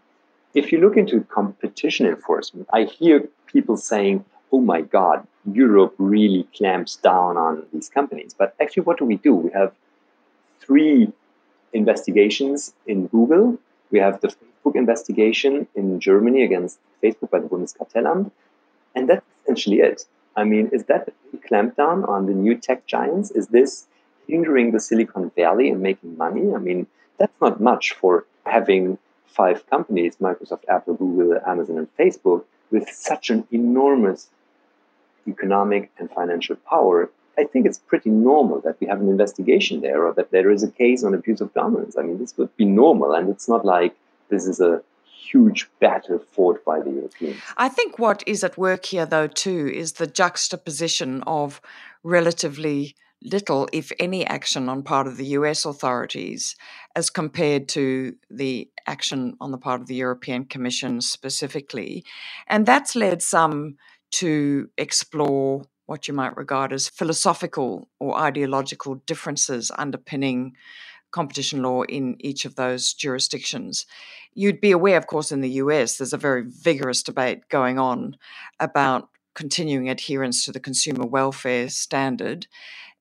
If 0.54 0.72
you 0.72 0.78
look 0.80 0.96
into 0.96 1.20
competition 1.38 2.06
enforcement, 2.06 2.66
I 2.72 2.84
hear 2.84 3.28
people 3.46 3.76
saying, 3.76 4.24
oh 4.52 4.60
my 4.60 4.80
God, 4.80 5.26
Europe 5.52 5.94
really 5.98 6.44
clamps 6.56 6.96
down 6.96 7.36
on 7.36 7.64
these 7.72 7.88
companies. 7.88 8.34
But 8.40 8.54
actually, 8.60 8.84
what 8.84 8.98
do 8.98 9.04
we 9.04 9.16
do? 9.16 9.34
We 9.34 9.50
have 9.52 9.72
three 10.60 11.12
investigations 11.72 12.72
in 12.86 13.06
Google. 13.06 13.58
We 13.90 13.98
have 13.98 14.20
the 14.20 14.28
Facebook 14.28 14.74
investigation 14.74 15.66
in 15.74 16.00
Germany 16.00 16.42
against 16.42 16.78
Facebook 17.02 17.30
by 17.30 17.40
the 17.40 17.48
Bundeskartellamt. 17.48 18.30
And 18.94 19.08
that's 19.08 19.26
essentially 19.42 19.78
it. 19.80 20.04
I 20.36 20.44
mean, 20.44 20.70
is 20.72 20.84
that 20.84 21.08
a 21.08 21.36
clampdown 21.48 22.08
on 22.08 22.26
the 22.26 22.34
new 22.34 22.56
tech 22.56 22.86
giants? 22.86 23.30
Is 23.30 23.48
this 23.48 23.86
hindering 24.30 24.72
the 24.72 24.80
Silicon 24.80 25.30
Valley 25.36 25.70
and 25.70 25.80
making 25.80 26.16
money? 26.16 26.54
I 26.54 26.58
mean, 26.58 26.86
that's 27.18 27.40
not 27.40 27.60
much 27.60 27.92
for 27.92 28.24
having 28.46 28.98
five 29.26 29.68
companies 29.68 30.16
Microsoft, 30.16 30.64
Apple, 30.68 30.94
Google, 30.94 31.38
Amazon, 31.46 31.78
and 31.78 31.88
Facebook 31.96 32.44
with 32.70 32.88
such 32.90 33.30
an 33.30 33.46
enormous 33.50 34.28
economic 35.26 35.90
and 35.98 36.10
financial 36.10 36.56
power, 36.56 37.10
I 37.38 37.44
think 37.44 37.66
it's 37.66 37.78
pretty 37.78 38.10
normal 38.10 38.60
that 38.62 38.76
we 38.80 38.86
have 38.86 39.00
an 39.00 39.08
investigation 39.08 39.80
there 39.80 40.06
or 40.06 40.12
that 40.14 40.30
there 40.30 40.50
is 40.50 40.62
a 40.62 40.70
case 40.70 41.04
on 41.04 41.14
abuse 41.14 41.40
of 41.40 41.52
dominance. 41.54 41.96
I 41.96 42.02
mean, 42.02 42.18
this 42.18 42.36
would 42.36 42.54
be 42.56 42.64
normal, 42.64 43.12
and 43.12 43.28
it's 43.28 43.48
not 43.48 43.64
like 43.64 43.94
this 44.28 44.46
is 44.46 44.60
a 44.60 44.82
huge 45.04 45.68
battle 45.80 46.18
fought 46.18 46.64
by 46.64 46.80
the 46.80 46.90
Europeans. 46.90 47.40
I 47.56 47.68
think 47.68 47.98
what 47.98 48.22
is 48.26 48.42
at 48.42 48.58
work 48.58 48.86
here, 48.86 49.06
though, 49.06 49.28
too, 49.28 49.70
is 49.72 49.94
the 49.94 50.06
juxtaposition 50.06 51.22
of 51.26 51.60
relatively 52.02 52.94
little, 53.22 53.68
if 53.72 53.92
any, 53.98 54.26
action 54.26 54.68
on 54.68 54.82
part 54.82 55.06
of 55.06 55.16
the 55.16 55.26
US 55.26 55.64
authorities 55.64 56.56
as 56.96 57.10
compared 57.10 57.68
to 57.70 58.14
the 58.30 58.68
action 58.86 59.36
on 59.40 59.50
the 59.50 59.58
part 59.58 59.80
of 59.80 59.86
the 59.86 59.94
European 59.94 60.44
Commission 60.44 61.00
specifically. 61.00 62.04
And 62.46 62.66
that's 62.66 62.96
led 62.96 63.22
some 63.22 63.76
to 64.12 64.68
explore 64.76 65.64
what 65.86 66.08
you 66.08 66.14
might 66.14 66.36
regard 66.36 66.72
as 66.72 66.88
philosophical 66.88 67.88
or 67.98 68.16
ideological 68.16 68.96
differences 69.06 69.70
underpinning 69.76 70.52
competition 71.10 71.62
law 71.62 71.82
in 71.82 72.16
each 72.20 72.44
of 72.44 72.54
those 72.54 72.94
jurisdictions. 72.94 73.86
You'd 74.32 74.60
be 74.60 74.70
aware, 74.70 74.96
of 74.96 75.08
course, 75.08 75.32
in 75.32 75.40
the 75.40 75.50
US, 75.64 75.96
there's 75.96 76.12
a 76.12 76.18
very 76.18 76.44
vigorous 76.46 77.02
debate 77.02 77.48
going 77.48 77.78
on 77.78 78.16
about 78.60 79.08
continuing 79.34 79.88
adherence 79.88 80.44
to 80.44 80.52
the 80.52 80.60
consumer 80.60 81.06
welfare 81.06 81.68
standard 81.68 82.46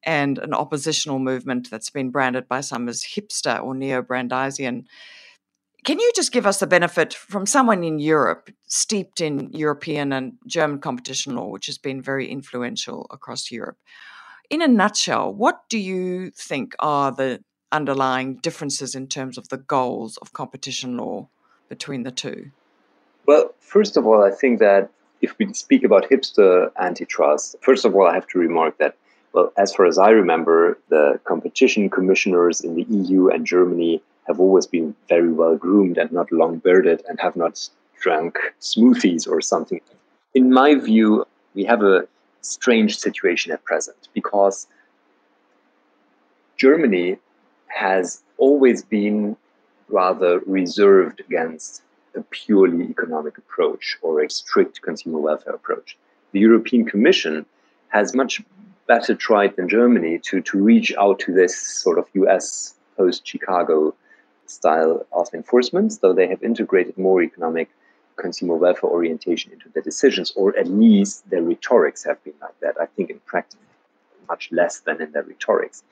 and 0.04 0.38
an 0.38 0.54
oppositional 0.54 1.20
movement 1.20 1.70
that's 1.70 1.90
been 1.90 2.10
branded 2.10 2.48
by 2.48 2.62
some 2.62 2.88
as 2.88 3.04
hipster 3.04 3.62
or 3.62 3.76
neo 3.76 4.02
Brandeisian. 4.02 4.86
Can 5.86 6.00
you 6.00 6.12
just 6.16 6.32
give 6.32 6.46
us 6.46 6.60
the 6.60 6.68
benefit 6.68 7.14
from 7.14 7.46
someone 7.46 7.84
in 7.84 8.00
Europe, 8.00 8.50
steeped 8.68 9.22
in 9.22 9.52
European 9.52 10.12
and 10.12 10.34
German 10.46 10.80
competition 10.80 11.36
law, 11.36 11.48
which 11.48 11.68
has 11.68 11.78
been 11.78 12.02
very 12.02 12.28
influential 12.28 13.08
across 13.12 13.52
Europe? 13.52 13.78
In 14.50 14.62
a 14.62 14.68
nutshell, 14.68 15.34
what 15.34 15.62
do 15.70 15.78
you 15.78 16.32
think 16.32 16.76
are 16.80 17.12
the 17.12 17.44
underlying 17.72 18.36
differences 18.38 18.96
in 18.96 19.08
terms 19.08 19.38
of 19.38 19.50
the 19.50 19.58
goals 19.58 20.18
of 20.18 20.34
competition 20.34 20.98
law 20.98 21.30
between 21.70 22.04
the 22.04 22.12
two? 22.12 22.52
Well, 23.26 23.54
first 23.60 23.96
of 23.96 24.08
all, 24.08 24.24
I 24.24 24.32
think 24.32 24.60
that 24.60 24.90
if 25.22 25.38
we 25.38 25.54
speak 25.54 25.84
about 25.84 26.10
hipster 26.10 26.72
antitrust, 26.80 27.56
first 27.62 27.86
of 27.86 27.96
all, 27.96 28.08
I 28.08 28.14
have 28.16 28.28
to 28.30 28.40
remark 28.40 28.78
that, 28.80 28.96
well, 29.34 29.54
as 29.58 29.74
far 29.74 29.86
as 29.86 29.98
I 29.98 30.10
remember, 30.10 30.80
the 30.90 31.20
competition 31.24 31.90
commissioners 31.90 32.62
in 32.62 32.76
the 32.76 32.84
EU 32.84 33.30
and 33.30 33.46
Germany 33.46 34.02
have 34.28 34.40
always 34.40 34.68
been 34.68 34.96
very 35.08 35.32
well 35.32 35.56
groomed 35.56 35.98
and 35.98 36.12
not 36.12 36.32
long 36.32 36.58
bearded 36.58 37.04
and 37.08 37.20
have 37.20 37.36
not 37.36 37.70
drunk 38.02 38.38
smoothies 38.60 39.28
or 39.28 39.42
something. 39.42 39.82
In 40.34 40.52
my 40.54 40.76
view, 40.76 41.26
we 41.54 41.66
have 41.66 41.84
a 41.84 42.08
strange 42.42 42.98
situation 42.98 43.52
at 43.52 43.64
present 43.64 44.08
because 44.14 44.68
Germany 46.58 47.18
has 47.68 48.22
always 48.38 48.84
been 48.84 49.36
rather 49.90 50.40
reserved 50.46 51.20
against 51.20 51.82
a 52.16 52.22
purely 52.22 52.86
economic 52.86 53.38
approach 53.38 53.98
or 54.02 54.22
a 54.22 54.30
strict 54.30 54.82
consumer 54.82 55.20
welfare 55.20 55.54
approach. 55.54 55.98
The 56.32 56.40
European 56.40 56.86
Commission 56.86 57.46
has 57.90 58.14
much 58.14 58.42
better 58.90 59.14
tried 59.14 59.56
than 59.56 59.70
Germany 59.70 60.20
to, 60.24 60.42
to 60.42 60.58
reach 60.62 60.92
out 60.98 61.20
to 61.20 61.32
this 61.32 61.56
sort 61.56 62.00
of 62.00 62.06
US 62.14 62.74
post 62.98 63.26
Chicago 63.26 63.94
style 64.48 65.06
of 65.14 65.28
enforcement, 65.32 66.00
though 66.02 66.12
they 66.12 66.28
have 66.28 66.42
integrated 66.42 66.98
more 66.98 67.22
economic 67.22 67.70
consumer 68.16 68.56
welfare 68.56 68.90
orientation 68.90 69.54
into 69.54 69.70
their 69.70 69.84
decisions, 69.84 70.34
or 70.36 70.58
at 70.58 70.68
least 70.68 71.30
their 71.30 71.44
rhetorics 71.44 72.04
have 72.04 72.22
been 72.24 72.34
like 72.42 72.60
that. 72.62 72.76
I 72.82 72.88
think 72.88 73.12
in 73.12 73.20
practice, 73.20 73.60
much 74.28 74.52
less 74.52 74.80
than 74.80 75.00
in 75.02 75.12
their 75.12 75.24
rhetorics. 75.24 75.84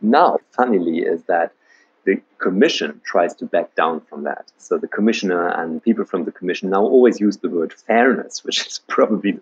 Now, 0.00 0.38
funnily, 0.50 1.00
is 1.00 1.24
that 1.24 1.52
the 2.04 2.22
commission 2.38 3.02
tries 3.04 3.34
to 3.34 3.44
back 3.44 3.74
down 3.74 4.00
from 4.00 4.24
that. 4.24 4.50
So 4.56 4.78
the 4.78 4.88
commissioner 4.88 5.48
and 5.48 5.82
people 5.82 6.06
from 6.06 6.24
the 6.24 6.32
commission 6.32 6.70
now 6.70 6.82
always 6.82 7.20
use 7.20 7.36
the 7.36 7.50
word 7.50 7.74
fairness, 7.74 8.44
which 8.46 8.66
is 8.66 8.80
probably 8.88 9.40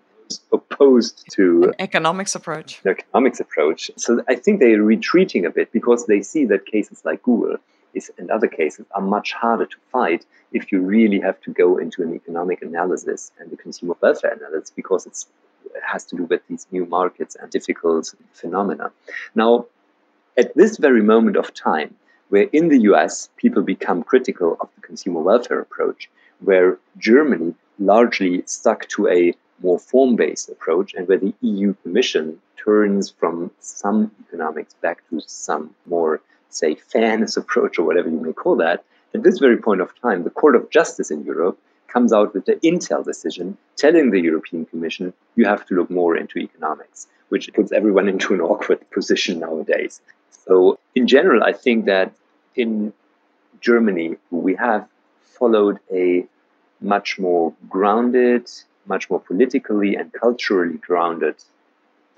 opposed 0.51 1.23
to 1.31 1.65
An 1.65 1.73
economics 1.79 2.35
approach. 2.35 2.81
The 2.83 2.91
economics 2.91 3.39
approach. 3.39 3.91
So 3.97 4.23
I 4.27 4.35
think 4.35 4.59
they're 4.59 4.81
retreating 4.81 5.45
a 5.45 5.49
bit 5.49 5.71
because 5.71 6.05
they 6.05 6.21
see 6.21 6.45
that 6.45 6.65
cases 6.65 7.03
like 7.05 7.23
Google 7.23 7.57
is, 7.93 8.11
and 8.17 8.29
other 8.29 8.47
cases 8.47 8.85
are 8.91 9.01
much 9.01 9.33
harder 9.33 9.65
to 9.65 9.77
fight 9.91 10.25
if 10.51 10.71
you 10.71 10.81
really 10.81 11.19
have 11.19 11.39
to 11.41 11.51
go 11.51 11.77
into 11.77 12.03
an 12.03 12.13
economic 12.13 12.61
analysis 12.61 13.31
and 13.39 13.51
the 13.51 13.57
consumer 13.57 13.95
welfare 14.01 14.33
analysis 14.33 14.71
because 14.75 15.05
it's 15.05 15.27
it 15.73 15.81
has 15.85 16.05
to 16.05 16.15
do 16.15 16.23
with 16.23 16.41
these 16.47 16.67
new 16.71 16.85
markets 16.85 17.35
and 17.35 17.49
difficult 17.51 18.13
phenomena. 18.33 18.91
Now, 19.33 19.65
at 20.37 20.55
this 20.55 20.77
very 20.77 21.01
moment 21.01 21.37
of 21.37 21.53
time, 21.53 21.95
where 22.29 22.47
in 22.53 22.69
the 22.69 22.79
US 22.91 23.29
people 23.37 23.61
become 23.61 24.03
critical 24.03 24.57
of 24.61 24.69
the 24.75 24.81
consumer 24.81 25.21
welfare 25.21 25.59
approach, 25.59 26.09
where 26.39 26.77
Germany 26.97 27.53
largely 27.79 28.43
stuck 28.45 28.87
to 28.89 29.07
a 29.07 29.33
more 29.61 29.79
form 29.79 30.15
based 30.15 30.49
approach, 30.49 30.93
and 30.93 31.07
where 31.07 31.17
the 31.17 31.33
EU 31.41 31.73
Commission 31.83 32.39
turns 32.57 33.09
from 33.09 33.51
some 33.59 34.11
economics 34.27 34.73
back 34.75 35.07
to 35.09 35.21
some 35.21 35.73
more, 35.85 36.21
say, 36.49 36.75
fairness 36.75 37.37
approach 37.37 37.77
or 37.79 37.83
whatever 37.83 38.09
you 38.09 38.19
may 38.19 38.33
call 38.33 38.55
that, 38.57 38.83
at 39.15 39.23
this 39.23 39.39
very 39.39 39.57
point 39.57 39.79
of 39.79 39.97
time, 40.01 40.23
the 40.23 40.29
Court 40.29 40.57
of 40.57 40.69
Justice 40.69 41.09
in 41.09 41.23
Europe 41.23 41.57
comes 41.87 42.11
out 42.11 42.33
with 42.33 42.45
the 42.45 42.55
Intel 42.55 43.03
decision 43.03 43.57
telling 43.77 44.11
the 44.11 44.19
European 44.19 44.65
Commission 44.65 45.13
you 45.37 45.45
have 45.45 45.65
to 45.67 45.73
look 45.73 45.89
more 45.89 46.17
into 46.17 46.39
economics, 46.39 47.07
which 47.29 47.51
puts 47.53 47.71
everyone 47.71 48.09
into 48.13 48.33
an 48.33 48.41
awkward 48.41 48.79
position 48.91 49.39
nowadays. 49.39 50.01
So, 50.45 50.77
in 50.95 51.07
general, 51.07 51.43
I 51.43 51.53
think 51.53 51.85
that 51.85 52.13
in 52.55 52.91
Germany, 53.61 54.17
we 54.31 54.55
have 54.55 54.85
followed 55.21 55.79
a 55.91 56.25
much 56.81 57.17
more 57.17 57.53
grounded, 57.69 58.51
much 58.87 59.09
more 59.09 59.19
politically 59.19 59.95
and 59.95 60.11
culturally 60.13 60.77
grounded 60.77 61.35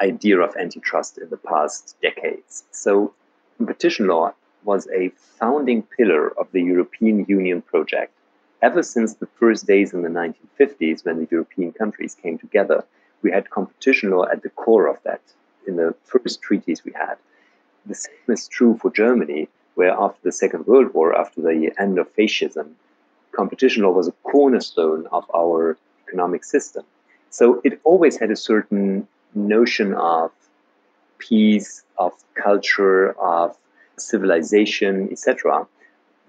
idea 0.01 0.39
of 0.39 0.55
antitrust 0.55 1.17
in 1.17 1.29
the 1.29 1.37
past 1.37 1.95
decades. 2.01 2.63
So, 2.71 3.13
competition 3.57 4.07
law 4.07 4.33
was 4.63 4.87
a 4.89 5.09
founding 5.39 5.81
pillar 5.83 6.37
of 6.39 6.51
the 6.51 6.61
European 6.61 7.25
Union 7.27 7.61
project 7.61 8.13
ever 8.61 8.83
since 8.83 9.13
the 9.15 9.27
first 9.39 9.65
days 9.67 9.93
in 9.93 10.01
the 10.01 10.09
1950s 10.09 11.05
when 11.05 11.19
the 11.19 11.27
European 11.31 11.71
countries 11.71 12.15
came 12.15 12.37
together. 12.37 12.83
We 13.21 13.31
had 13.31 13.49
competition 13.49 14.09
law 14.11 14.25
at 14.31 14.43
the 14.43 14.49
core 14.49 14.87
of 14.87 15.01
that 15.03 15.21
in 15.67 15.75
the 15.75 15.95
first 16.03 16.41
treaties 16.41 16.83
we 16.83 16.91
had. 16.93 17.15
The 17.85 17.95
same 17.95 18.29
is 18.29 18.47
true 18.47 18.77
for 18.81 18.91
Germany, 18.91 19.47
where 19.75 19.91
after 19.91 20.19
the 20.23 20.31
Second 20.31 20.65
World 20.65 20.93
War, 20.93 21.15
after 21.15 21.41
the 21.41 21.71
end 21.79 21.99
of 21.99 22.11
fascism, 22.11 22.75
competition 23.31 23.83
law 23.83 23.91
was 23.91 24.07
a 24.07 24.19
cornerstone 24.23 25.07
of 25.11 25.29
our 25.35 25.77
economic 26.07 26.43
system. 26.43 26.83
So 27.29 27.61
it 27.63 27.79
always 27.83 28.17
had 28.17 28.31
a 28.31 28.35
certain 28.35 29.07
notion 29.35 29.93
of 29.93 30.31
peace, 31.19 31.83
of 31.97 32.13
culture, 32.35 33.11
of 33.19 33.57
civilization, 33.97 35.09
etc. 35.11 35.67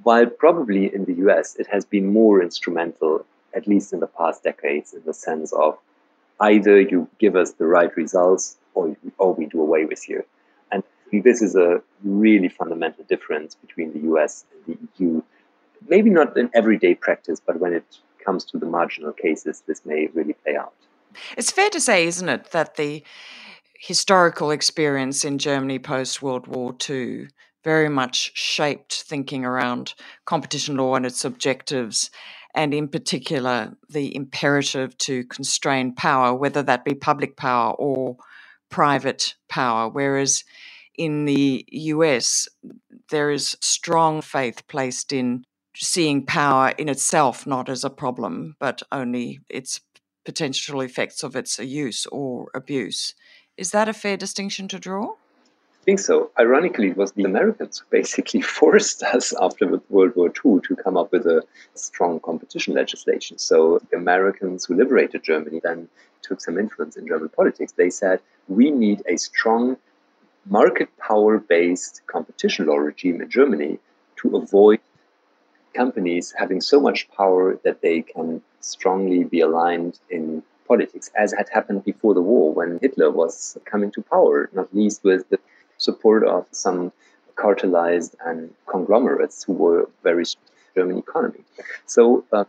While 0.02 0.26
probably 0.26 0.92
in 0.94 1.04
the 1.04 1.14
US 1.26 1.56
it 1.56 1.66
has 1.68 1.84
been 1.84 2.12
more 2.12 2.42
instrumental, 2.42 3.24
at 3.54 3.66
least 3.66 3.92
in 3.92 4.00
the 4.00 4.06
past 4.06 4.42
decades, 4.42 4.94
in 4.94 5.02
the 5.04 5.14
sense 5.14 5.52
of 5.52 5.78
either 6.40 6.80
you 6.80 7.08
give 7.18 7.36
us 7.36 7.52
the 7.52 7.66
right 7.66 7.94
results 7.96 8.56
or, 8.74 8.96
or 9.18 9.34
we 9.34 9.46
do 9.46 9.60
away 9.60 9.84
with 9.84 10.08
you 10.08 10.24
And 10.70 10.82
this 11.12 11.42
is 11.42 11.56
a 11.56 11.82
really 12.04 12.48
fundamental 12.48 13.04
difference 13.04 13.54
between 13.54 13.92
the 13.92 14.00
US 14.12 14.44
and 14.52 14.60
the 14.66 15.04
EU. 15.04 15.22
Maybe 15.88 16.10
not 16.10 16.36
in 16.36 16.50
everyday 16.54 16.94
practice, 16.94 17.40
but 17.44 17.58
when 17.60 17.72
it 17.72 17.84
comes 18.28 18.44
to 18.44 18.58
the 18.58 18.66
marginal 18.66 19.12
cases, 19.12 19.62
this 19.66 19.86
may 19.86 20.08
really 20.12 20.34
play 20.34 20.54
out. 20.54 20.74
It's 21.38 21.50
fair 21.50 21.70
to 21.70 21.80
say, 21.80 22.06
isn't 22.06 22.28
it, 22.28 22.50
that 22.50 22.74
the 22.74 23.02
historical 23.80 24.50
experience 24.50 25.24
in 25.24 25.38
Germany 25.38 25.78
post 25.78 26.20
World 26.20 26.46
War 26.46 26.76
II 26.90 27.28
very 27.64 27.88
much 27.88 28.32
shaped 28.34 29.02
thinking 29.02 29.46
around 29.46 29.94
competition 30.26 30.76
law 30.76 30.94
and 30.94 31.06
its 31.06 31.24
objectives, 31.24 32.10
and 32.54 32.74
in 32.74 32.88
particular, 32.88 33.74
the 33.88 34.14
imperative 34.14 34.98
to 34.98 35.24
constrain 35.24 35.94
power, 35.94 36.34
whether 36.34 36.62
that 36.62 36.84
be 36.84 36.94
public 36.94 37.34
power 37.34 37.72
or 37.78 38.18
private 38.68 39.36
power. 39.48 39.88
Whereas 39.88 40.44
in 40.98 41.24
the 41.24 41.64
US, 41.70 42.46
there 43.08 43.30
is 43.30 43.56
strong 43.60 44.20
faith 44.20 44.66
placed 44.68 45.14
in 45.14 45.44
seeing 45.74 46.24
power 46.24 46.72
in 46.78 46.88
itself 46.88 47.46
not 47.46 47.68
as 47.68 47.84
a 47.84 47.90
problem, 47.90 48.56
but 48.58 48.82
only 48.90 49.40
its 49.48 49.80
potential 50.24 50.80
effects 50.80 51.22
of 51.22 51.36
its 51.36 51.58
use 51.58 52.06
or 52.06 52.48
abuse. 52.54 53.14
Is 53.56 53.70
that 53.70 53.88
a 53.88 53.92
fair 53.92 54.16
distinction 54.16 54.68
to 54.68 54.78
draw? 54.78 55.12
I 55.12 55.84
think 55.84 56.00
so. 56.00 56.30
Ironically, 56.38 56.88
it 56.88 56.96
was 56.96 57.12
the 57.12 57.24
Americans 57.24 57.78
who 57.78 57.86
basically 57.90 58.40
forced 58.58 59.02
us 59.02 59.32
after 59.40 59.80
World 59.88 60.14
War 60.16 60.28
II 60.28 60.60
to 60.64 60.76
come 60.76 60.96
up 60.96 61.12
with 61.12 61.26
a 61.26 61.42
strong 61.74 62.20
competition 62.20 62.74
legislation. 62.74 63.38
So 63.38 63.80
the 63.90 63.96
Americans 63.96 64.66
who 64.66 64.74
liberated 64.74 65.22
Germany 65.22 65.60
then 65.62 65.88
took 66.22 66.40
some 66.40 66.58
influence 66.58 66.96
in 66.96 67.06
German 67.06 67.30
politics. 67.30 67.72
They 67.72 67.90
said, 67.90 68.20
we 68.48 68.70
need 68.70 69.02
a 69.08 69.16
strong 69.16 69.78
market 70.44 70.88
power 70.98 71.38
based 71.38 72.02
competition 72.06 72.66
law 72.66 72.76
regime 72.76 73.20
in 73.20 73.30
Germany 73.30 73.78
to 74.16 74.36
avoid 74.36 74.80
companies 75.80 76.26
having 76.42 76.60
so 76.72 76.78
much 76.88 77.00
power 77.20 77.44
that 77.64 77.78
they 77.86 77.98
can 78.14 78.28
strongly 78.72 79.22
be 79.34 79.40
aligned 79.48 79.94
in 80.16 80.22
politics, 80.70 81.06
as 81.22 81.28
had 81.40 81.48
happened 81.56 81.80
before 81.92 82.14
the 82.18 82.26
war 82.32 82.46
when 82.58 82.70
Hitler 82.84 83.10
was 83.22 83.32
coming 83.72 83.90
to 83.96 84.00
power, 84.14 84.36
not 84.58 84.68
least 84.80 84.98
with 85.08 85.22
the 85.32 85.38
support 85.86 86.22
of 86.36 86.42
some 86.64 86.80
cartelized 87.42 88.12
and 88.28 88.38
conglomerates 88.74 89.38
who 89.44 89.54
were 89.64 89.82
very 90.08 90.24
German 90.74 90.98
economy. 91.06 91.42
So 91.86 92.02
uh, 92.36 92.44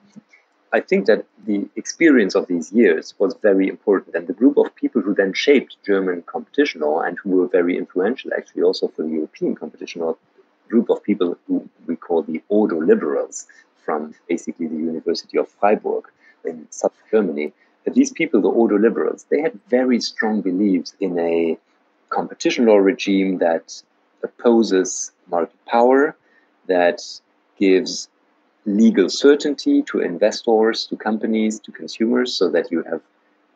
I 0.77 0.81
think 0.89 1.01
that 1.09 1.21
the 1.49 1.59
experience 1.81 2.33
of 2.39 2.43
these 2.51 2.67
years 2.81 3.05
was 3.21 3.31
very 3.49 3.67
important, 3.75 4.15
and 4.15 4.25
the 4.31 4.39
group 4.41 4.55
of 4.57 4.65
people 4.81 5.01
who 5.03 5.13
then 5.21 5.33
shaped 5.45 5.71
German 5.91 6.17
competition 6.33 6.81
law 6.81 6.97
and 7.05 7.13
who 7.19 7.29
were 7.37 7.49
very 7.59 7.73
influential, 7.83 8.29
actually, 8.37 8.63
also 8.69 8.87
for 8.93 9.01
the 9.05 9.13
European 9.19 9.53
competition 9.61 10.01
law, 10.01 10.13
group 10.69 10.89
of 10.89 11.03
people 11.03 11.37
who 11.47 11.67
we 11.87 11.95
call 11.95 12.23
the 12.23 12.41
Ordo 12.49 12.79
liberals 12.79 13.47
from 13.83 14.13
basically 14.27 14.67
the 14.67 14.75
University 14.75 15.37
of 15.37 15.49
Freiburg 15.49 16.05
in 16.45 16.67
South 16.69 16.93
Germany. 17.11 17.53
But 17.83 17.95
these 17.95 18.11
people, 18.11 18.41
the 18.41 18.49
Ordo 18.49 18.77
liberals, 18.77 19.25
they 19.29 19.41
had 19.41 19.59
very 19.67 19.99
strong 19.99 20.41
beliefs 20.41 20.93
in 20.99 21.17
a 21.17 21.57
competition 22.09 22.65
law 22.65 22.77
regime 22.77 23.37
that 23.39 23.81
opposes 24.23 25.11
market 25.29 25.65
power, 25.65 26.15
that 26.67 27.01
gives 27.57 28.09
legal 28.65 29.09
certainty 29.09 29.81
to 29.83 29.99
investors, 29.99 30.85
to 30.87 30.95
companies, 30.95 31.59
to 31.61 31.71
consumers, 31.71 32.33
so 32.33 32.49
that 32.49 32.71
you 32.71 32.83
have 32.83 33.01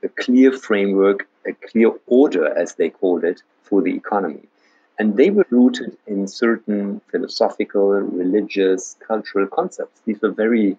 a 0.04 0.10
clear 0.10 0.52
framework, 0.52 1.28
a 1.46 1.54
clear 1.54 1.92
order, 2.08 2.48
as 2.58 2.76
they 2.76 2.90
called 2.90 3.24
it, 3.24 3.44
for 3.62 3.82
the 3.82 3.94
economy. 3.96 4.48
And 5.00 5.18
they 5.18 5.32
were 5.32 5.48
rooted 5.50 5.98
in 6.06 6.28
certain 6.28 7.02
philosophical, 7.12 7.90
religious, 7.90 8.96
cultural 9.06 9.48
concepts. 9.48 10.02
These 10.06 10.22
were 10.22 10.32
very 10.32 10.78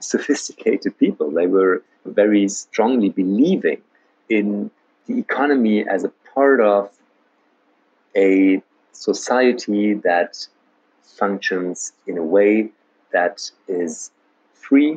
sophisticated 0.00 0.96
people. 0.98 1.30
They 1.30 1.48
were 1.48 1.82
very 2.04 2.48
strongly 2.48 3.08
believing 3.08 3.82
in 4.28 4.70
the 5.06 5.18
economy 5.18 5.86
as 5.88 6.04
a 6.04 6.12
part 6.34 6.60
of 6.60 6.90
a 8.16 8.62
society 8.92 9.94
that 9.94 10.46
functions 11.02 11.92
in 12.06 12.18
a 12.18 12.22
way 12.22 12.70
that 13.12 13.50
is 13.66 14.10
free 14.52 14.92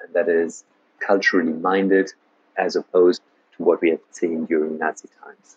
and 0.00 0.14
that 0.14 0.28
is 0.28 0.64
culturally 1.00 1.52
minded 1.52 2.12
as 2.56 2.76
opposed 2.76 3.22
to 3.56 3.62
what 3.62 3.80
we 3.80 3.90
have 3.90 4.00
seen 4.10 4.44
during 4.46 4.78
Nazi 4.78 5.08
times. 5.22 5.56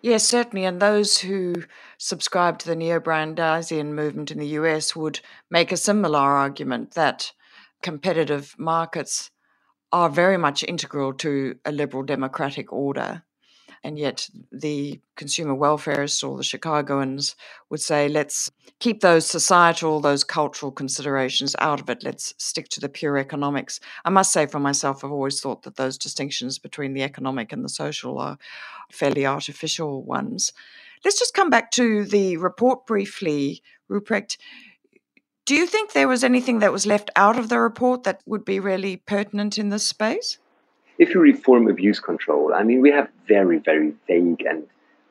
Yes, 0.00 0.26
certainly. 0.26 0.64
And 0.64 0.80
those 0.80 1.18
who 1.18 1.64
subscribe 1.98 2.58
to 2.60 2.66
the 2.66 2.76
neo 2.76 2.98
Brandeisian 2.98 3.92
movement 3.92 4.30
in 4.30 4.38
the 4.38 4.46
US 4.60 4.96
would 4.96 5.20
make 5.50 5.70
a 5.70 5.76
similar 5.76 6.18
argument 6.20 6.92
that 6.92 7.32
competitive 7.82 8.54
markets 8.58 9.30
are 9.92 10.10
very 10.10 10.38
much 10.38 10.64
integral 10.64 11.14
to 11.14 11.58
a 11.66 11.72
liberal 11.72 12.04
democratic 12.04 12.72
order 12.72 13.24
and 13.86 14.00
yet 14.00 14.28
the 14.50 15.00
consumer 15.14 15.54
welfareists 15.54 16.28
or 16.28 16.36
the 16.36 16.42
Chicagoans 16.42 17.36
would 17.70 17.80
say, 17.80 18.08
let's 18.08 18.50
keep 18.80 19.00
those 19.00 19.26
societal, 19.26 20.00
those 20.00 20.24
cultural 20.24 20.72
considerations 20.72 21.54
out 21.60 21.80
of 21.80 21.88
it. 21.88 22.02
Let's 22.02 22.34
stick 22.36 22.68
to 22.70 22.80
the 22.80 22.88
pure 22.88 23.16
economics. 23.16 23.78
I 24.04 24.10
must 24.10 24.32
say 24.32 24.46
for 24.46 24.58
myself, 24.58 25.04
I've 25.04 25.12
always 25.12 25.40
thought 25.40 25.62
that 25.62 25.76
those 25.76 25.98
distinctions 25.98 26.58
between 26.58 26.94
the 26.94 27.04
economic 27.04 27.52
and 27.52 27.64
the 27.64 27.68
social 27.68 28.18
are 28.18 28.38
fairly 28.90 29.24
artificial 29.24 30.02
ones. 30.02 30.52
Let's 31.04 31.20
just 31.20 31.34
come 31.34 31.48
back 31.48 31.70
to 31.72 32.04
the 32.06 32.38
report 32.38 32.88
briefly, 32.88 33.62
Rupprecht. 33.88 34.36
Do 35.44 35.54
you 35.54 35.64
think 35.64 35.92
there 35.92 36.08
was 36.08 36.24
anything 36.24 36.58
that 36.58 36.72
was 36.72 36.86
left 36.86 37.12
out 37.14 37.38
of 37.38 37.50
the 37.50 37.60
report 37.60 38.02
that 38.02 38.20
would 38.26 38.44
be 38.44 38.58
really 38.58 38.96
pertinent 38.96 39.58
in 39.58 39.68
this 39.68 39.86
space? 39.86 40.40
If 40.98 41.14
you 41.14 41.20
reform 41.20 41.68
abuse 41.68 42.00
control, 42.00 42.54
I 42.54 42.62
mean, 42.62 42.80
we 42.80 42.90
have 42.90 43.08
very, 43.26 43.58
very 43.58 43.92
vague 44.06 44.42
and 44.42 44.66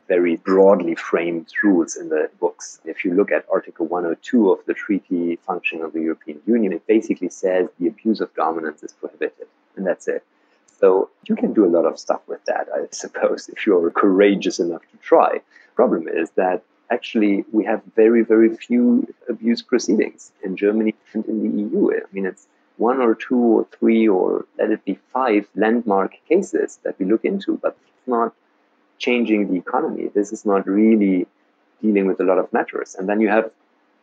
very 0.07 0.35
broadly 0.37 0.95
framed 0.95 1.47
rules 1.63 1.95
in 1.95 2.09
the 2.09 2.29
books. 2.39 2.79
If 2.85 3.03
you 3.03 3.13
look 3.13 3.31
at 3.31 3.45
Article 3.51 3.87
102 3.87 4.51
of 4.51 4.59
the 4.65 4.73
Treaty 4.73 5.37
Function 5.37 5.81
of 5.81 5.93
the 5.93 6.01
European 6.01 6.41
Union, 6.45 6.73
it 6.73 6.85
basically 6.85 7.29
says 7.29 7.67
the 7.79 7.87
abuse 7.87 8.21
of 8.21 8.33
dominance 8.35 8.83
is 8.83 8.93
prohibited, 8.93 9.47
and 9.75 9.85
that's 9.85 10.07
it. 10.07 10.23
So 10.79 11.09
you 11.27 11.35
can 11.35 11.53
do 11.53 11.65
a 11.65 11.71
lot 11.75 11.85
of 11.85 11.97
stuff 11.97 12.21
with 12.27 12.43
that, 12.45 12.67
I 12.73 12.87
suppose, 12.91 13.49
if 13.49 13.65
you're 13.65 13.89
courageous 13.91 14.59
enough 14.59 14.81
to 14.91 14.97
try. 14.97 15.41
Problem 15.75 16.07
is 16.07 16.29
that 16.31 16.63
actually 16.91 17.45
we 17.51 17.63
have 17.65 17.81
very, 17.95 18.21
very 18.23 18.55
few 18.55 19.07
abuse 19.29 19.61
proceedings 19.61 20.31
in 20.43 20.55
Germany 20.55 20.93
and 21.13 21.25
in 21.25 21.41
the 21.41 21.63
EU. 21.63 21.91
I 21.93 22.01
mean, 22.11 22.25
it's 22.25 22.47
one 22.77 23.01
or 23.01 23.15
two 23.15 23.37
or 23.37 23.67
three 23.77 24.07
or 24.07 24.45
let 24.57 24.71
it 24.71 24.83
be 24.85 24.99
five 25.13 25.47
landmark 25.55 26.13
cases 26.27 26.79
that 26.83 26.97
we 26.99 27.05
look 27.05 27.23
into, 27.23 27.57
but 27.57 27.77
it's 27.81 28.07
not 28.07 28.33
changing 28.97 29.51
the 29.51 29.57
economy. 29.57 30.09
This 30.13 30.31
is 30.31 30.45
not 30.45 30.67
really 30.67 31.27
dealing 31.81 32.07
with 32.07 32.19
a 32.19 32.23
lot 32.23 32.37
of 32.37 32.51
matters. 32.51 32.95
And 32.95 33.07
then 33.07 33.19
you 33.21 33.29
have 33.29 33.49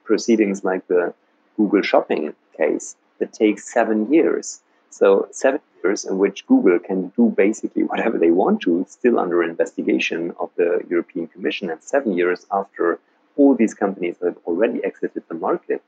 proceedings 0.05 0.65
like 0.65 0.87
the 0.89 1.15
Google 1.57 1.83
shopping 1.83 2.35
case 2.57 2.97
that 3.19 3.33
takes 3.33 3.73
seven 3.73 4.13
years. 4.13 4.61
So 4.91 5.29
seven 5.31 5.61
years 5.83 6.05
in 6.05 6.19
which 6.19 6.47
Google 6.47 6.79
can 6.79 7.09
do 7.17 7.33
basically 7.37 7.83
whatever 7.83 8.19
they 8.19 8.31
want 8.31 8.61
to, 8.63 8.85
still 8.89 9.19
under 9.19 9.43
investigation 9.43 10.33
of 10.39 10.51
the 10.57 10.83
European 10.89 11.27
Commission, 11.29 11.71
and 11.71 11.83
seven 11.83 12.17
years 12.17 12.47
after 12.51 12.99
all 13.37 13.55
these 13.55 13.75
companies 13.75 14.17
have 14.23 14.37
already 14.47 14.85
exited 14.85 15.23
the 15.29 15.35
market, 15.35 15.83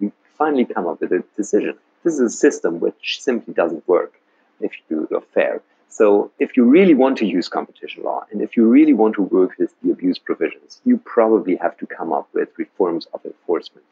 we 0.00 0.10
finally 0.36 0.64
come 0.64 0.86
up 0.86 1.00
with 1.00 1.12
a 1.12 1.22
decision. 1.36 1.76
This 2.04 2.14
is 2.14 2.20
a 2.20 2.30
system 2.30 2.80
which 2.80 3.20
simply 3.20 3.54
doesn't 3.54 3.86
work 3.88 4.20
if 4.60 4.72
you 4.88 5.08
are 5.14 5.20
fair. 5.20 5.62
So 5.88 6.30
if 6.38 6.56
you 6.56 6.64
really 6.64 6.94
want 6.94 7.18
to 7.18 7.26
use 7.26 7.48
competition 7.48 8.04
law 8.04 8.24
and 8.30 8.40
if 8.40 8.56
you 8.56 8.66
really 8.66 8.92
want 8.92 9.14
to 9.16 9.22
work 9.22 9.58
with 9.58 9.74
the 9.82 9.90
abuse 9.90 10.18
provisions, 10.18 10.80
you 10.84 10.98
probably 10.98 11.56
have 11.56 11.76
to 11.78 11.86
come 11.86 12.12
up 12.12 12.28
with 12.32 12.50
reforms 12.56 13.06
of 13.14 13.24
enforcement. 13.24 13.84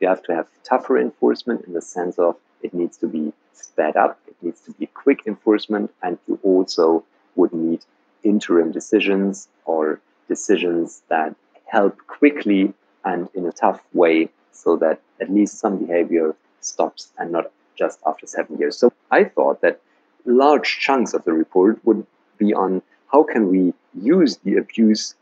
You 0.00 0.08
have 0.08 0.22
to 0.24 0.34
have 0.34 0.46
tougher 0.64 0.98
enforcement 0.98 1.64
in 1.66 1.72
the 1.72 1.80
sense 1.80 2.18
of 2.18 2.36
it 2.62 2.74
needs 2.74 2.96
to 2.98 3.06
be 3.06 3.32
sped 3.52 3.96
up, 3.96 4.18
it 4.26 4.36
needs 4.42 4.60
to 4.62 4.72
be 4.72 4.86
quick 4.86 5.26
enforcement, 5.26 5.92
and 6.02 6.18
you 6.26 6.38
also 6.42 7.04
would 7.36 7.52
need 7.52 7.84
interim 8.22 8.72
decisions 8.72 9.48
or 9.64 10.00
decisions 10.28 11.02
that 11.08 11.34
help 11.66 11.98
quickly 12.06 12.72
and 13.04 13.28
in 13.34 13.46
a 13.46 13.52
tough 13.52 13.82
way 13.92 14.28
so 14.52 14.76
that 14.76 15.00
at 15.20 15.30
least 15.30 15.58
some 15.58 15.78
behavior 15.78 16.34
stops 16.64 17.12
and 17.18 17.32
not 17.32 17.50
just 17.76 17.98
after 18.06 18.26
seven 18.26 18.58
years. 18.58 18.76
So 18.76 18.92
I 19.10 19.24
thought 19.24 19.60
that 19.62 19.80
large 20.24 20.78
chunks 20.78 21.14
of 21.14 21.24
the 21.24 21.32
report 21.32 21.78
would 21.84 22.06
be 22.38 22.54
on 22.54 22.82
how 23.12 23.22
can 23.22 23.48
we 23.48 23.74
use 24.00 24.38
the 24.38 24.56
abuse 24.56 25.14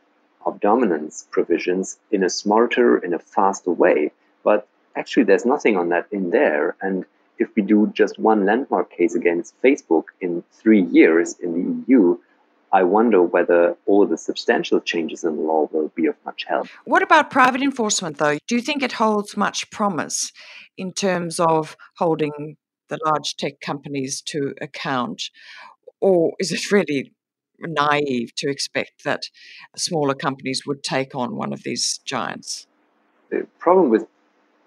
of 0.47 0.61
dominance 0.61 1.27
provisions 1.31 1.99
in 2.11 2.25
a 2.25 2.31
smarter, 2.31 2.99
in 2.99 3.15
a 3.15 3.19
faster 3.19 3.71
way. 3.71 4.11
But 4.43 4.67
actually, 4.97 5.25
there's 5.25 5.47
nothing 5.47 5.77
on 5.77 5.91
that 5.91 6.07
in 6.11 6.31
there. 6.31 6.77
And 6.81 7.05
if 7.39 7.49
we 7.55 7.63
do 7.63 7.91
just 7.95 8.19
one 8.19 8.45
landmark 8.45 8.91
case 8.91 9.15
against 9.15 9.61
Facebook 9.63 10.07
in 10.21 10.43
three 10.53 10.83
years 10.83 11.39
in 11.39 11.53
the 11.53 11.85
EU, 11.87 12.19
I 12.73 12.83
wonder 12.85 13.23
whether 13.23 13.77
all 13.85 14.07
the 14.07 14.17
substantial 14.17 14.81
changes 14.81 15.25
in 15.25 15.37
the 15.37 15.43
law 15.43 15.69
will 15.73 15.89
be 15.89 16.07
of 16.07 16.17
much 16.25 16.45
help. 16.49 16.69
What 16.85 17.03
about 17.03 17.31
private 17.31 17.61
enforcement, 17.61 18.17
though? 18.17 18.39
Do 18.49 18.55
you 18.57 18.63
think 18.63 18.83
it 18.83 18.93
holds 18.93 19.37
much 19.37 19.71
promise 19.71 20.33
in 20.79 20.93
terms 20.93 21.39
of 21.39 21.77
holding 21.97 22.57
the 22.89 22.99
large 23.05 23.37
tech 23.37 23.61
companies 23.61 24.23
to 24.23 24.55
account? 24.61 25.25
Or 26.01 26.33
is 26.39 26.51
it 26.51 26.73
really 26.73 27.13
naive 27.61 28.35
to 28.37 28.51
expect 28.51 29.05
that 29.05 29.25
smaller 29.77 30.15
companies 30.15 30.63
would 30.67 30.83
take 30.83 31.15
on 31.15 31.37
one 31.37 31.53
of 31.53 31.63
these 31.65 31.99
giants? 32.07 32.67
The 33.29 33.47
problem 33.59 33.91
with 33.91 34.07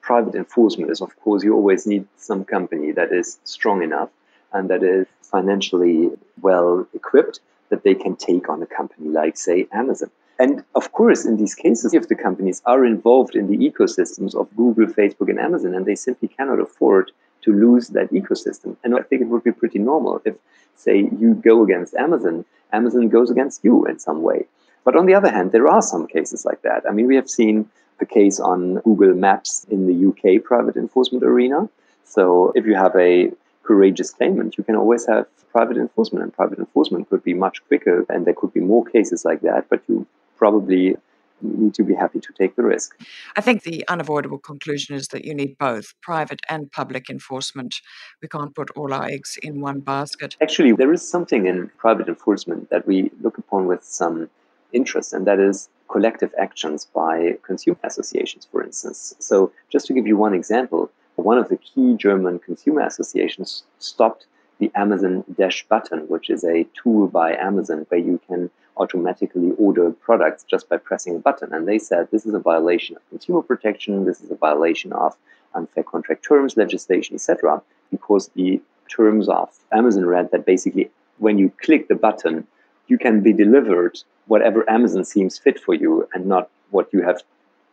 private 0.01 0.35
enforcement 0.35 0.91
is, 0.91 1.01
of 1.01 1.19
course, 1.21 1.43
you 1.43 1.55
always 1.55 1.87
need 1.87 2.07
some 2.17 2.45
company 2.45 2.91
that 2.91 3.11
is 3.11 3.39
strong 3.43 3.81
enough 3.81 4.09
and 4.53 4.69
that 4.69 4.83
is 4.83 5.07
financially 5.23 6.11
well 6.41 6.87
equipped 6.93 7.39
that 7.69 7.83
they 7.83 7.95
can 7.95 8.15
take 8.15 8.49
on 8.49 8.61
a 8.61 8.65
company 8.65 9.09
like, 9.09 9.37
say, 9.37 9.67
Amazon. 9.71 10.09
And 10.37 10.63
of 10.75 10.91
course, 10.91 11.25
in 11.25 11.37
these 11.37 11.55
cases, 11.55 11.93
if 11.93 12.09
the 12.09 12.15
companies 12.15 12.61
are 12.65 12.85
involved 12.85 13.35
in 13.35 13.47
the 13.47 13.57
ecosystems 13.57 14.35
of 14.35 14.53
Google, 14.55 14.87
Facebook, 14.87 15.29
and 15.29 15.39
Amazon, 15.39 15.73
and 15.73 15.85
they 15.85 15.95
simply 15.95 16.27
cannot 16.27 16.59
afford 16.59 17.11
to 17.43 17.53
lose 17.53 17.89
that 17.89 18.11
ecosystem. 18.11 18.75
And 18.83 18.95
I 18.95 19.01
think 19.01 19.21
it 19.21 19.27
would 19.27 19.43
be 19.43 19.51
pretty 19.51 19.79
normal 19.79 20.21
if, 20.25 20.35
say, 20.75 21.09
you 21.19 21.35
go 21.35 21.63
against 21.63 21.93
Amazon, 21.95 22.43
Amazon 22.73 23.07
goes 23.07 23.29
against 23.31 23.63
you 23.63 23.85
in 23.85 23.99
some 23.99 24.21
way. 24.21 24.45
But 24.83 24.95
on 24.95 25.05
the 25.05 25.13
other 25.13 25.31
hand, 25.31 25.51
there 25.51 25.67
are 25.67 25.81
some 25.81 26.05
cases 26.07 26.45
like 26.45 26.61
that. 26.63 26.83
I 26.87 26.91
mean, 26.91 27.07
we 27.07 27.15
have 27.15 27.29
seen 27.29 27.69
a 27.99 28.05
case 28.05 28.39
on 28.39 28.75
Google 28.81 29.13
Maps 29.13 29.65
in 29.69 29.87
the 29.87 29.97
UK 30.09 30.43
private 30.43 30.75
enforcement 30.75 31.23
arena. 31.23 31.69
So 32.03 32.51
if 32.55 32.65
you 32.65 32.75
have 32.75 32.95
a 32.95 33.31
courageous 33.65 34.11
claimant, 34.11 34.57
you 34.57 34.63
can 34.63 34.75
always 34.75 35.05
have 35.07 35.25
private 35.51 35.77
enforcement, 35.77 36.23
and 36.23 36.33
private 36.33 36.59
enforcement 36.59 37.09
could 37.09 37.23
be 37.23 37.33
much 37.33 37.65
quicker, 37.67 38.05
and 38.09 38.25
there 38.25 38.33
could 38.33 38.53
be 38.53 38.59
more 38.59 38.85
cases 38.85 39.25
like 39.25 39.41
that, 39.41 39.67
but 39.69 39.81
you 39.87 40.05
probably 40.37 40.95
need 41.41 41.73
to 41.73 41.83
be 41.83 41.93
happy 41.93 42.19
to 42.19 42.33
take 42.33 42.55
the 42.55 42.63
risk. 42.63 42.97
I 43.35 43.41
think 43.41 43.63
the 43.63 43.83
unavoidable 43.87 44.37
conclusion 44.37 44.95
is 44.95 45.09
that 45.09 45.25
you 45.25 45.33
need 45.33 45.57
both 45.57 45.93
private 46.01 46.39
and 46.49 46.71
public 46.71 47.09
enforcement. 47.09 47.75
We 48.21 48.27
can't 48.27 48.55
put 48.55 48.69
all 48.75 48.93
our 48.93 49.05
eggs 49.05 49.37
in 49.43 49.61
one 49.61 49.79
basket. 49.81 50.35
Actually, 50.41 50.73
there 50.73 50.93
is 50.93 51.07
something 51.07 51.45
in 51.45 51.69
private 51.77 52.07
enforcement 52.07 52.69
that 52.69 52.87
we 52.87 53.11
look 53.21 53.37
upon 53.37 53.67
with 53.67 53.83
some 53.83 54.29
interest, 54.73 55.13
and 55.13 55.25
that 55.27 55.39
is 55.39 55.69
collective 55.87 56.33
actions 56.39 56.85
by 56.85 57.37
consumer 57.43 57.77
associations, 57.83 58.47
for 58.51 58.63
instance. 58.63 59.15
So, 59.19 59.51
just 59.71 59.85
to 59.87 59.93
give 59.93 60.07
you 60.07 60.17
one 60.17 60.33
example, 60.33 60.91
one 61.23 61.37
of 61.37 61.49
the 61.49 61.57
key 61.57 61.95
German 61.95 62.39
consumer 62.39 62.81
associations 62.81 63.63
stopped 63.79 64.25
the 64.59 64.71
Amazon 64.75 65.23
Dash 65.37 65.65
button, 65.67 66.07
which 66.07 66.29
is 66.29 66.43
a 66.43 66.65
tool 66.81 67.07
by 67.07 67.35
Amazon 67.35 67.85
where 67.89 67.99
you 67.99 68.19
can 68.27 68.49
automatically 68.77 69.51
order 69.57 69.91
products 69.91 70.43
just 70.43 70.67
by 70.69 70.77
pressing 70.77 71.15
a 71.15 71.19
button. 71.19 71.53
And 71.53 71.67
they 71.67 71.79
said 71.79 72.09
this 72.11 72.25
is 72.25 72.33
a 72.33 72.39
violation 72.39 72.95
of 72.95 73.09
consumer 73.09 73.41
protection, 73.41 74.05
this 74.05 74.21
is 74.21 74.31
a 74.31 74.35
violation 74.35 74.91
of 74.93 75.15
unfair 75.53 75.83
contract 75.83 76.23
terms 76.25 76.57
legislation, 76.57 77.15
etc. 77.15 77.61
Because 77.91 78.29
the 78.29 78.61
terms 78.89 79.29
of 79.29 79.49
Amazon 79.71 80.05
read 80.05 80.31
that 80.31 80.45
basically 80.45 80.89
when 81.17 81.37
you 81.37 81.51
click 81.61 81.87
the 81.87 81.95
button, 81.95 82.45
you 82.87 82.97
can 82.97 83.21
be 83.21 83.33
delivered 83.33 83.97
whatever 84.27 84.69
Amazon 84.69 85.03
seems 85.03 85.37
fit 85.37 85.59
for 85.59 85.73
you 85.73 86.07
and 86.13 86.25
not 86.25 86.49
what 86.71 86.91
you 86.91 87.01
have 87.01 87.21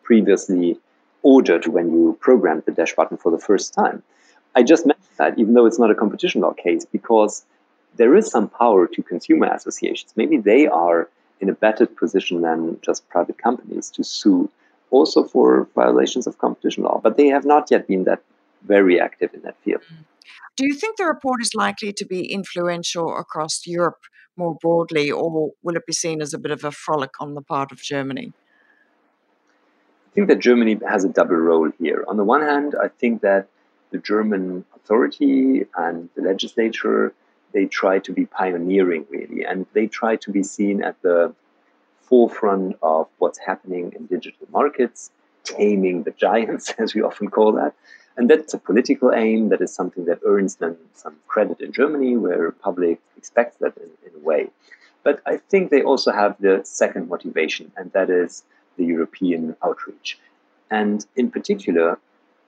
previously 0.03 0.78
ordered 1.23 1.66
when 1.66 1.93
you 1.93 2.16
programmed 2.20 2.64
the 2.64 2.73
dash 2.73 2.95
button 2.95 3.16
for 3.16 3.31
the 3.31 3.39
first 3.39 3.75
time. 3.75 4.03
I 4.55 4.62
just 4.62 4.87
mentioned 4.87 5.16
that, 5.16 5.39
even 5.39 5.55
though 5.55 5.66
it's 5.66 5.79
not 5.79 5.91
a 5.91 5.95
competition 5.95 6.41
law 6.41 6.53
case, 6.53 6.85
because 6.85 7.45
there 7.97 8.14
is 8.14 8.31
some 8.31 8.49
power 8.49 8.87
to 8.87 9.03
consumer 9.03 9.47
associations. 9.47 10.12
Maybe 10.16 10.39
they 10.39 10.66
are 10.66 11.09
in 11.41 11.49
a 11.49 11.55
better 11.55 11.87
position 11.87 12.43
than 12.43 12.79
just 12.83 13.09
private 13.09 13.39
companies 13.39 13.91
to 13.91 14.05
sue 14.05 14.51
also 14.91 15.25
for 15.25 15.68
violations 15.75 16.27
of 16.27 16.39
competition 16.39 16.85
law, 16.85 17.01
but 17.03 17.16
they 17.16 17.29
have 17.29 17.45
not 17.45 17.70
yet 17.70 17.87
been 17.89 18.05
that 18.05 18.23
very 18.62 19.01
active 19.01 19.33
in 19.35 19.43
that 19.43 19.57
field. 19.64 19.83
Mm. 19.93 20.05
Do 20.57 20.66
you 20.66 20.75
think 20.75 20.97
the 20.97 21.07
report 21.07 21.41
is 21.41 21.55
likely 21.55 21.93
to 21.95 22.05
be 22.05 22.31
influential 22.31 23.16
across 23.16 23.62
Europe 23.66 24.03
more 24.37 24.57
broadly, 24.61 25.11
or 25.11 25.53
will 25.62 25.77
it 25.77 25.87
be 25.87 25.93
seen 25.93 26.20
as 26.20 26.35
a 26.35 26.39
bit 26.39 26.53
of 26.53 26.62
a 26.64 26.70
frolic 26.70 27.11
on 27.20 27.35
the 27.35 27.43
part 27.43 27.73
of 27.73 27.79
Germany? 27.81 28.33
I 30.13 30.15
think 30.15 30.29
that 30.29 30.41
Germany 30.41 30.79
has 30.87 31.05
a 31.05 31.09
double 31.09 31.37
role 31.37 31.71
here. 31.79 32.05
On 32.07 32.19
the 32.19 32.25
one 32.25 32.43
hand, 32.43 32.75
I 32.81 32.89
think 32.89 33.23
that 33.23 33.49
the 33.93 33.99
German 33.99 34.67
authority 34.77 35.65
and 35.77 36.11
the 36.15 36.23
legislature 36.23 37.15
they 37.53 37.67
try 37.67 37.99
to 38.01 38.13
be 38.13 38.27
pioneering 38.27 39.07
really, 39.11 39.45
and 39.45 39.67
they 39.73 39.87
try 39.87 40.17
to 40.17 40.31
be 40.31 40.43
seen 40.43 40.83
at 40.83 41.01
the 41.03 41.35
forefront 42.01 42.77
of 42.83 43.09
what's 43.19 43.39
happening 43.39 43.93
in 43.97 44.07
digital 44.07 44.47
markets, 44.51 45.11
taming 45.45 46.03
the 46.03 46.11
giants, 46.11 46.71
as 46.79 46.95
we 46.95 47.03
often 47.03 47.29
call 47.29 47.53
that. 47.53 47.75
And 48.17 48.29
that's 48.29 48.53
a 48.53 48.59
political 48.59 49.13
aim. 49.13 49.49
That 49.49 49.63
is 49.63 49.73
something 49.75 50.05
that 50.05 50.21
earns 50.27 50.57
them 50.57 50.77
some 50.93 51.17
credit 51.27 51.61
in 51.63 51.73
Germany, 51.73 52.19
where 52.19 52.47
the 52.47 52.53
public 52.53 53.01
expects 53.17 53.57
that 53.61 53.75
in, 53.79 53.91
in 54.07 54.21
a 54.21 54.23
way. 54.23 54.51
But 55.03 55.23
I 55.25 55.39
think 55.39 55.71
they 55.71 55.83
also 55.83 56.13
have 56.13 56.37
the 56.39 56.61
second 56.65 57.09
motivation, 57.09 57.73
and 57.77 57.91
that 57.93 58.11
is 58.11 58.45
the 58.77 58.85
European 58.85 59.57
outreach. 59.64 60.18
And 60.70 61.05
in 61.16 61.31
particular, 61.31 61.99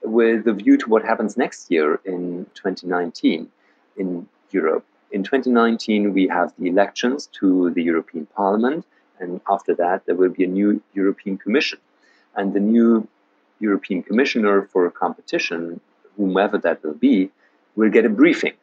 with 0.03 0.47
a 0.47 0.53
view 0.53 0.77
to 0.77 0.89
what 0.89 1.03
happens 1.03 1.37
next 1.37 1.71
year 1.71 1.99
in 2.05 2.45
2019 2.53 3.49
in 3.97 4.27
Europe. 4.51 4.85
In 5.11 5.23
2019, 5.23 6.13
we 6.13 6.27
have 6.27 6.53
the 6.57 6.67
elections 6.67 7.27
to 7.39 7.69
the 7.71 7.83
European 7.83 8.25
Parliament, 8.27 8.85
and 9.19 9.41
after 9.49 9.73
that, 9.75 10.05
there 10.05 10.15
will 10.15 10.29
be 10.29 10.43
a 10.43 10.47
new 10.47 10.81
European 10.93 11.37
Commission. 11.37 11.79
And 12.35 12.53
the 12.53 12.59
new 12.59 13.07
European 13.59 14.03
Commissioner 14.03 14.63
for 14.71 14.89
Competition, 14.91 15.79
whomever 16.17 16.57
that 16.57 16.83
will 16.83 16.93
be, 16.93 17.31
will 17.75 17.89
get 17.89 18.05
a 18.05 18.09
briefing. 18.09 18.53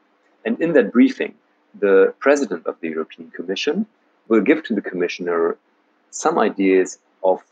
And 0.44 0.60
in 0.60 0.72
that 0.74 0.92
briefing, 0.92 1.34
the 1.78 2.14
President 2.18 2.66
of 2.66 2.76
the 2.80 2.88
European 2.88 3.30
Commission 3.30 3.86
will 4.28 4.42
give 4.42 4.62
to 4.64 4.74
the 4.74 4.82
Commissioner 4.82 5.56
some 6.10 6.38
ideas 6.38 6.98
of 7.24 7.42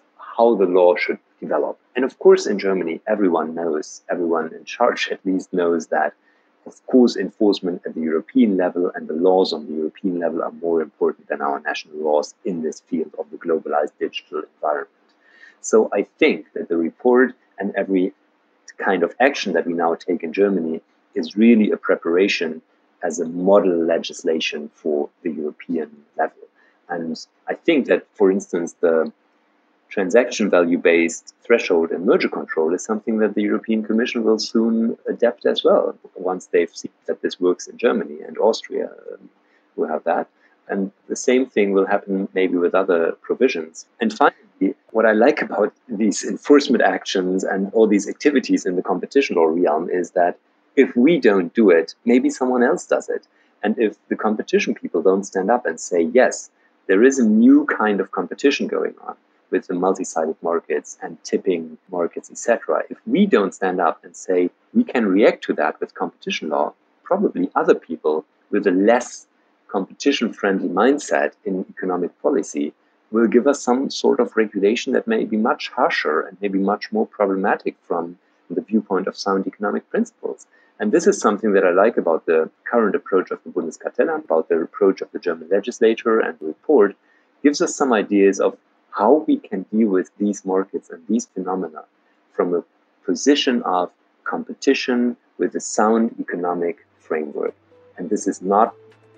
how 0.41 0.55
the 0.55 0.73
law 0.81 0.93
should 0.97 1.21
develop. 1.45 1.77
And 1.95 2.05
of 2.09 2.19
course, 2.25 2.47
in 2.53 2.59
Germany, 2.67 2.97
everyone 3.15 3.49
knows, 3.55 3.87
everyone 4.15 4.47
in 4.59 4.65
charge 4.65 5.03
at 5.15 5.25
least 5.31 5.53
knows 5.53 5.83
that, 5.97 6.13
of 6.71 6.77
course, 6.93 7.15
enforcement 7.27 7.83
at 7.87 7.93
the 7.95 8.05
European 8.13 8.51
level 8.65 8.85
and 8.95 9.03
the 9.07 9.19
laws 9.29 9.53
on 9.53 9.67
the 9.67 9.77
European 9.83 10.19
level 10.25 10.41
are 10.47 10.65
more 10.67 10.81
important 10.89 11.29
than 11.29 11.41
our 11.49 11.59
national 11.71 11.97
laws 12.09 12.35
in 12.51 12.57
this 12.63 12.79
field 12.89 13.13
of 13.19 13.27
the 13.33 13.41
globalized 13.45 13.95
digital 14.05 14.43
environment. 14.55 15.09
So 15.61 15.77
I 16.01 16.03
think 16.21 16.39
that 16.55 16.69
the 16.71 16.79
report 16.89 17.29
and 17.59 17.69
every 17.83 18.07
kind 18.89 19.03
of 19.03 19.15
action 19.29 19.53
that 19.55 19.67
we 19.67 19.75
now 19.85 19.93
take 19.95 20.23
in 20.27 20.33
Germany 20.33 20.81
is 21.21 21.37
really 21.45 21.69
a 21.71 21.77
preparation 21.77 22.63
as 23.09 23.15
a 23.21 23.27
model 23.27 23.77
legislation 23.95 24.71
for 24.81 25.11
the 25.23 25.31
European 25.43 25.91
level. 26.21 26.45
And 26.89 27.11
I 27.53 27.55
think 27.67 27.81
that, 27.91 28.03
for 28.19 28.31
instance, 28.37 28.71
the 28.87 29.13
transaction 29.91 30.49
value 30.49 30.79
based 30.79 31.35
threshold 31.43 31.91
and 31.91 32.07
merger 32.07 32.29
control 32.29 32.73
is 32.73 32.83
something 32.83 33.19
that 33.19 33.35
the 33.35 33.43
European 33.43 33.83
Commission 33.83 34.23
will 34.25 34.39
soon 34.39 34.97
adapt 35.09 35.45
as 35.45 35.63
well 35.65 35.97
once 36.15 36.47
they've 36.47 36.75
seen 36.75 36.93
that 37.07 37.21
this 37.23 37.41
works 37.41 37.67
in 37.67 37.77
Germany 37.77 38.19
and 38.27 38.39
Austria 38.39 38.89
um, 39.13 39.29
will 39.77 39.89
have 39.89 40.05
that. 40.05 40.29
And 40.69 40.93
the 41.09 41.17
same 41.17 41.47
thing 41.47 41.73
will 41.73 41.87
happen 41.87 42.29
maybe 42.33 42.57
with 42.57 42.75
other 42.75 43.13
provisions. 43.21 43.87
And 44.01 44.13
finally, 44.13 44.75
what 44.93 45.05
I 45.05 45.13
like 45.13 45.43
about 45.43 45.73
these 45.89 46.23
enforcement 46.25 46.83
actions 46.83 47.43
and 47.43 47.73
all 47.75 47.89
these 47.89 48.09
activities 48.09 48.65
in 48.65 48.77
the 48.77 48.83
competition 48.83 49.37
law 49.37 49.47
realm 49.47 49.91
is 49.91 50.13
that 50.13 50.39
if 50.77 50.95
we 50.95 51.19
don't 51.19 51.53
do 51.55 51.71
it, 51.71 51.95
maybe 52.05 52.31
someone 52.31 52.63
else 52.63 52.87
does 52.87 53.09
it. 53.09 53.27
And 53.63 53.77
if 53.79 53.97
the 54.09 54.17
competition 54.17 54.75
people 54.75 55.03
don't 55.03 55.25
stand 55.25 55.51
up 55.51 55.67
and 55.67 55.81
say, 55.81 56.03
yes, 56.03 56.51
there 56.87 57.03
is 57.03 57.19
a 57.19 57.25
new 57.25 57.67
kind 57.67 58.01
of 58.01 58.13
competition 58.13 58.69
going 58.69 58.95
on, 59.07 59.17
with 59.51 59.67
the 59.67 59.75
multi-sided 59.75 60.37
markets 60.43 60.99
and 61.03 61.23
tipping 61.25 61.79
markets, 61.91 62.31
etc. 62.31 62.83
If 62.91 62.99
we 63.07 63.27
don't 63.27 63.55
stand 63.55 63.81
up 63.81 64.05
and 64.05 64.17
say 64.17 64.51
we 64.73 64.85
can 64.85 65.07
react 65.07 65.45
to 65.45 65.53
that 65.55 65.81
with 65.81 65.95
competition 65.95 66.49
law, 66.49 66.75
probably 67.03 67.51
other 67.55 67.75
people 67.75 68.25
with 68.51 68.67
a 68.67 68.71
less 68.71 69.27
competition-friendly 69.69 70.69
mindset 70.69 71.33
in 71.45 71.65
economic 71.71 72.21
policy 72.23 72.73
will 73.11 73.27
give 73.27 73.47
us 73.47 73.61
some 73.63 73.91
sort 73.91 74.21
of 74.21 74.37
regulation 74.37 74.93
that 74.93 75.07
may 75.07 75.25
be 75.25 75.37
much 75.37 75.69
harsher 75.71 76.21
and 76.21 76.37
maybe 76.41 76.59
much 76.59 76.93
more 76.93 77.07
problematic 77.07 77.77
from 77.83 78.19
the 78.49 78.61
viewpoint 78.61 79.07
of 79.07 79.17
sound 79.17 79.47
economic 79.47 79.89
principles. 79.91 80.47
And 80.79 80.93
this 80.93 81.07
is 81.07 81.21
something 81.21 81.53
that 81.53 81.65
I 81.65 81.71
like 81.71 81.97
about 81.97 82.27
the 82.27 82.51
current 82.65 82.95
approach 82.95 83.31
of 83.31 83.41
the 83.45 83.51
Bundeskartellamt, 83.51 84.25
about 84.25 84.49
the 84.49 84.61
approach 84.61 85.01
of 85.01 85.11
the 85.13 85.19
German 85.19 85.49
legislature 85.51 86.21
and 86.21 86.39
the 86.39 86.47
report, 86.47 86.97
gives 87.43 87.61
us 87.61 87.77
some 87.77 87.93
ideas 87.93 88.41
of 88.41 88.57
how 88.91 89.25
we 89.27 89.39
can 89.39 89.63
deal 89.73 89.89
with 89.89 90.11
these 90.19 90.45
markets 90.45 90.91
and 90.91 91.03
these 91.09 91.27
phenomena 91.27 91.85
from 92.33 92.55
a 92.55 92.65
position 93.05 93.63
of 93.63 93.91
competition 94.25 95.17
with 95.39 95.55
a 95.55 95.61
sound 95.61 96.15
economic 96.21 96.87
framework. 96.99 97.55
And 97.97 98.09
this 98.09 98.27
is 98.27 98.43
not, 98.43 98.75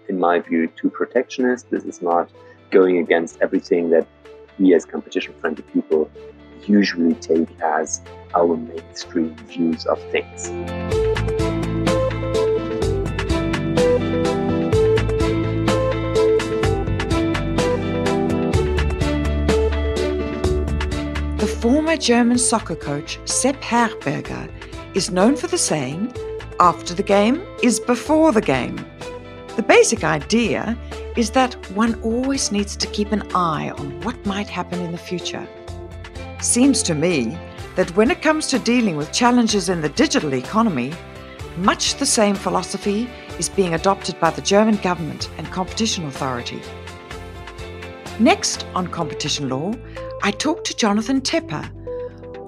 in 0.08 0.18
my 0.18 0.40
view, 0.40 0.68
too 0.68 0.90
protectionist. 0.90 1.70
This 1.70 1.84
is 1.84 2.02
not 2.02 2.30
going 2.70 2.98
against 2.98 3.38
everything 3.40 3.90
that 3.90 4.06
we 4.58 4.74
as 4.74 4.84
competition 4.84 5.34
friendly 5.40 5.64
people 5.72 6.10
usually 6.66 7.14
take 7.14 7.48
as 7.60 8.00
our 8.34 8.56
mainstream 8.56 9.34
views 9.46 9.84
of 9.86 10.00
things. 10.10 11.01
Former 21.92 22.04
German 22.04 22.38
soccer 22.38 22.74
coach 22.74 23.18
Sepp 23.26 23.60
Herberger 23.60 24.50
is 24.94 25.10
known 25.10 25.36
for 25.36 25.46
the 25.46 25.58
saying, 25.58 26.10
after 26.58 26.94
the 26.94 27.02
game 27.02 27.42
is 27.62 27.78
before 27.80 28.32
the 28.32 28.40
game. 28.40 28.76
The 29.56 29.62
basic 29.62 30.02
idea 30.02 30.78
is 31.18 31.32
that 31.32 31.52
one 31.72 32.00
always 32.00 32.50
needs 32.50 32.76
to 32.76 32.86
keep 32.86 33.12
an 33.12 33.22
eye 33.34 33.72
on 33.76 34.00
what 34.00 34.24
might 34.24 34.48
happen 34.48 34.80
in 34.80 34.92
the 34.92 34.96
future. 34.96 35.46
Seems 36.40 36.82
to 36.84 36.94
me 36.94 37.36
that 37.76 37.94
when 37.94 38.10
it 38.10 38.22
comes 38.22 38.46
to 38.46 38.58
dealing 38.58 38.96
with 38.96 39.12
challenges 39.12 39.68
in 39.68 39.82
the 39.82 39.90
digital 39.90 40.32
economy, 40.32 40.94
much 41.58 41.96
the 41.96 42.06
same 42.06 42.34
philosophy 42.34 43.06
is 43.38 43.50
being 43.50 43.74
adopted 43.74 44.18
by 44.18 44.30
the 44.30 44.40
German 44.40 44.76
government 44.76 45.28
and 45.36 45.46
competition 45.50 46.06
authority. 46.06 46.62
Next 48.18 48.64
on 48.74 48.86
Competition 48.86 49.50
Lore, 49.50 49.74
I 50.22 50.30
talked 50.30 50.64
to 50.68 50.76
Jonathan 50.76 51.20
Tepper, 51.20 51.70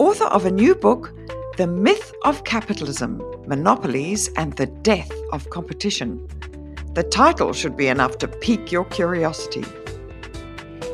author 0.05 0.26
of 0.26 0.44
a 0.44 0.50
new 0.50 0.74
book, 0.74 1.14
The 1.57 1.66
Myth 1.66 2.12
of 2.24 2.44
Capitalism 2.44 3.22
Monopolies 3.46 4.28
and 4.36 4.52
the 4.52 4.66
Death 4.66 5.11
of 5.32 5.48
Competition. 5.48 6.28
The 6.92 7.05
title 7.05 7.55
should 7.55 7.74
be 7.74 7.88
enough 7.88 8.18
to 8.18 8.28
pique 8.28 8.70
your 8.70 8.84
curiosity. 8.84 9.64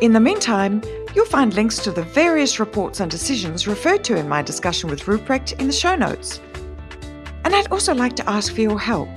In 0.00 0.12
the 0.12 0.20
meantime, 0.20 0.80
you'll 1.12 1.26
find 1.26 1.52
links 1.54 1.80
to 1.80 1.90
the 1.90 2.04
various 2.04 2.60
reports 2.60 3.00
and 3.00 3.10
decisions 3.10 3.66
referred 3.66 4.04
to 4.04 4.16
in 4.16 4.28
my 4.28 4.42
discussion 4.42 4.88
with 4.88 5.06
Rupprecht 5.06 5.58
in 5.58 5.66
the 5.66 5.72
show 5.72 5.96
notes. 5.96 6.38
And 7.44 7.52
I'd 7.52 7.72
also 7.72 7.92
like 7.92 8.14
to 8.14 8.30
ask 8.30 8.54
for 8.54 8.60
your 8.60 8.78
help. 8.78 9.08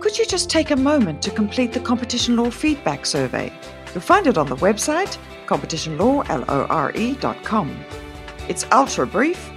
Could 0.00 0.16
you 0.16 0.24
just 0.24 0.48
take 0.48 0.70
a 0.70 0.76
moment 0.76 1.20
to 1.24 1.30
complete 1.30 1.74
the 1.74 1.80
Competition 1.80 2.36
Lore 2.36 2.50
feedback 2.50 3.04
survey? 3.04 3.52
You'll 3.92 4.00
find 4.00 4.26
it 4.26 4.38
on 4.38 4.46
the 4.46 4.56
website 4.56 5.18
competitionlawlore.com. 5.46 8.03
It's 8.48 8.66
ultra 8.72 9.06
brief, 9.06 9.50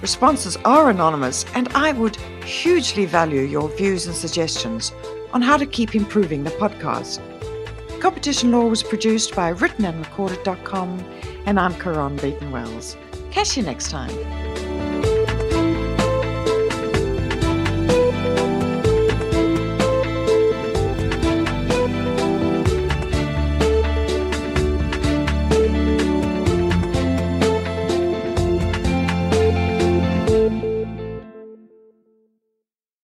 responses 0.00 0.56
are 0.64 0.90
anonymous, 0.90 1.44
and 1.54 1.68
I 1.74 1.92
would 1.92 2.16
hugely 2.44 3.06
value 3.06 3.42
your 3.42 3.68
views 3.76 4.06
and 4.06 4.16
suggestions 4.16 4.92
on 5.32 5.42
how 5.42 5.56
to 5.56 5.64
keep 5.64 5.94
improving 5.94 6.42
the 6.42 6.50
podcast. 6.50 7.20
Competition 8.00 8.50
Lore 8.50 8.68
was 8.68 8.82
produced 8.82 9.36
by 9.36 9.52
writtenandrecorded.com, 9.52 11.04
and 11.46 11.60
I'm 11.60 11.74
Caron 11.74 12.16
Beaton 12.16 12.50
Wells. 12.50 12.96
Catch 13.30 13.56
you 13.56 13.62
next 13.62 13.90
time. 13.90 14.10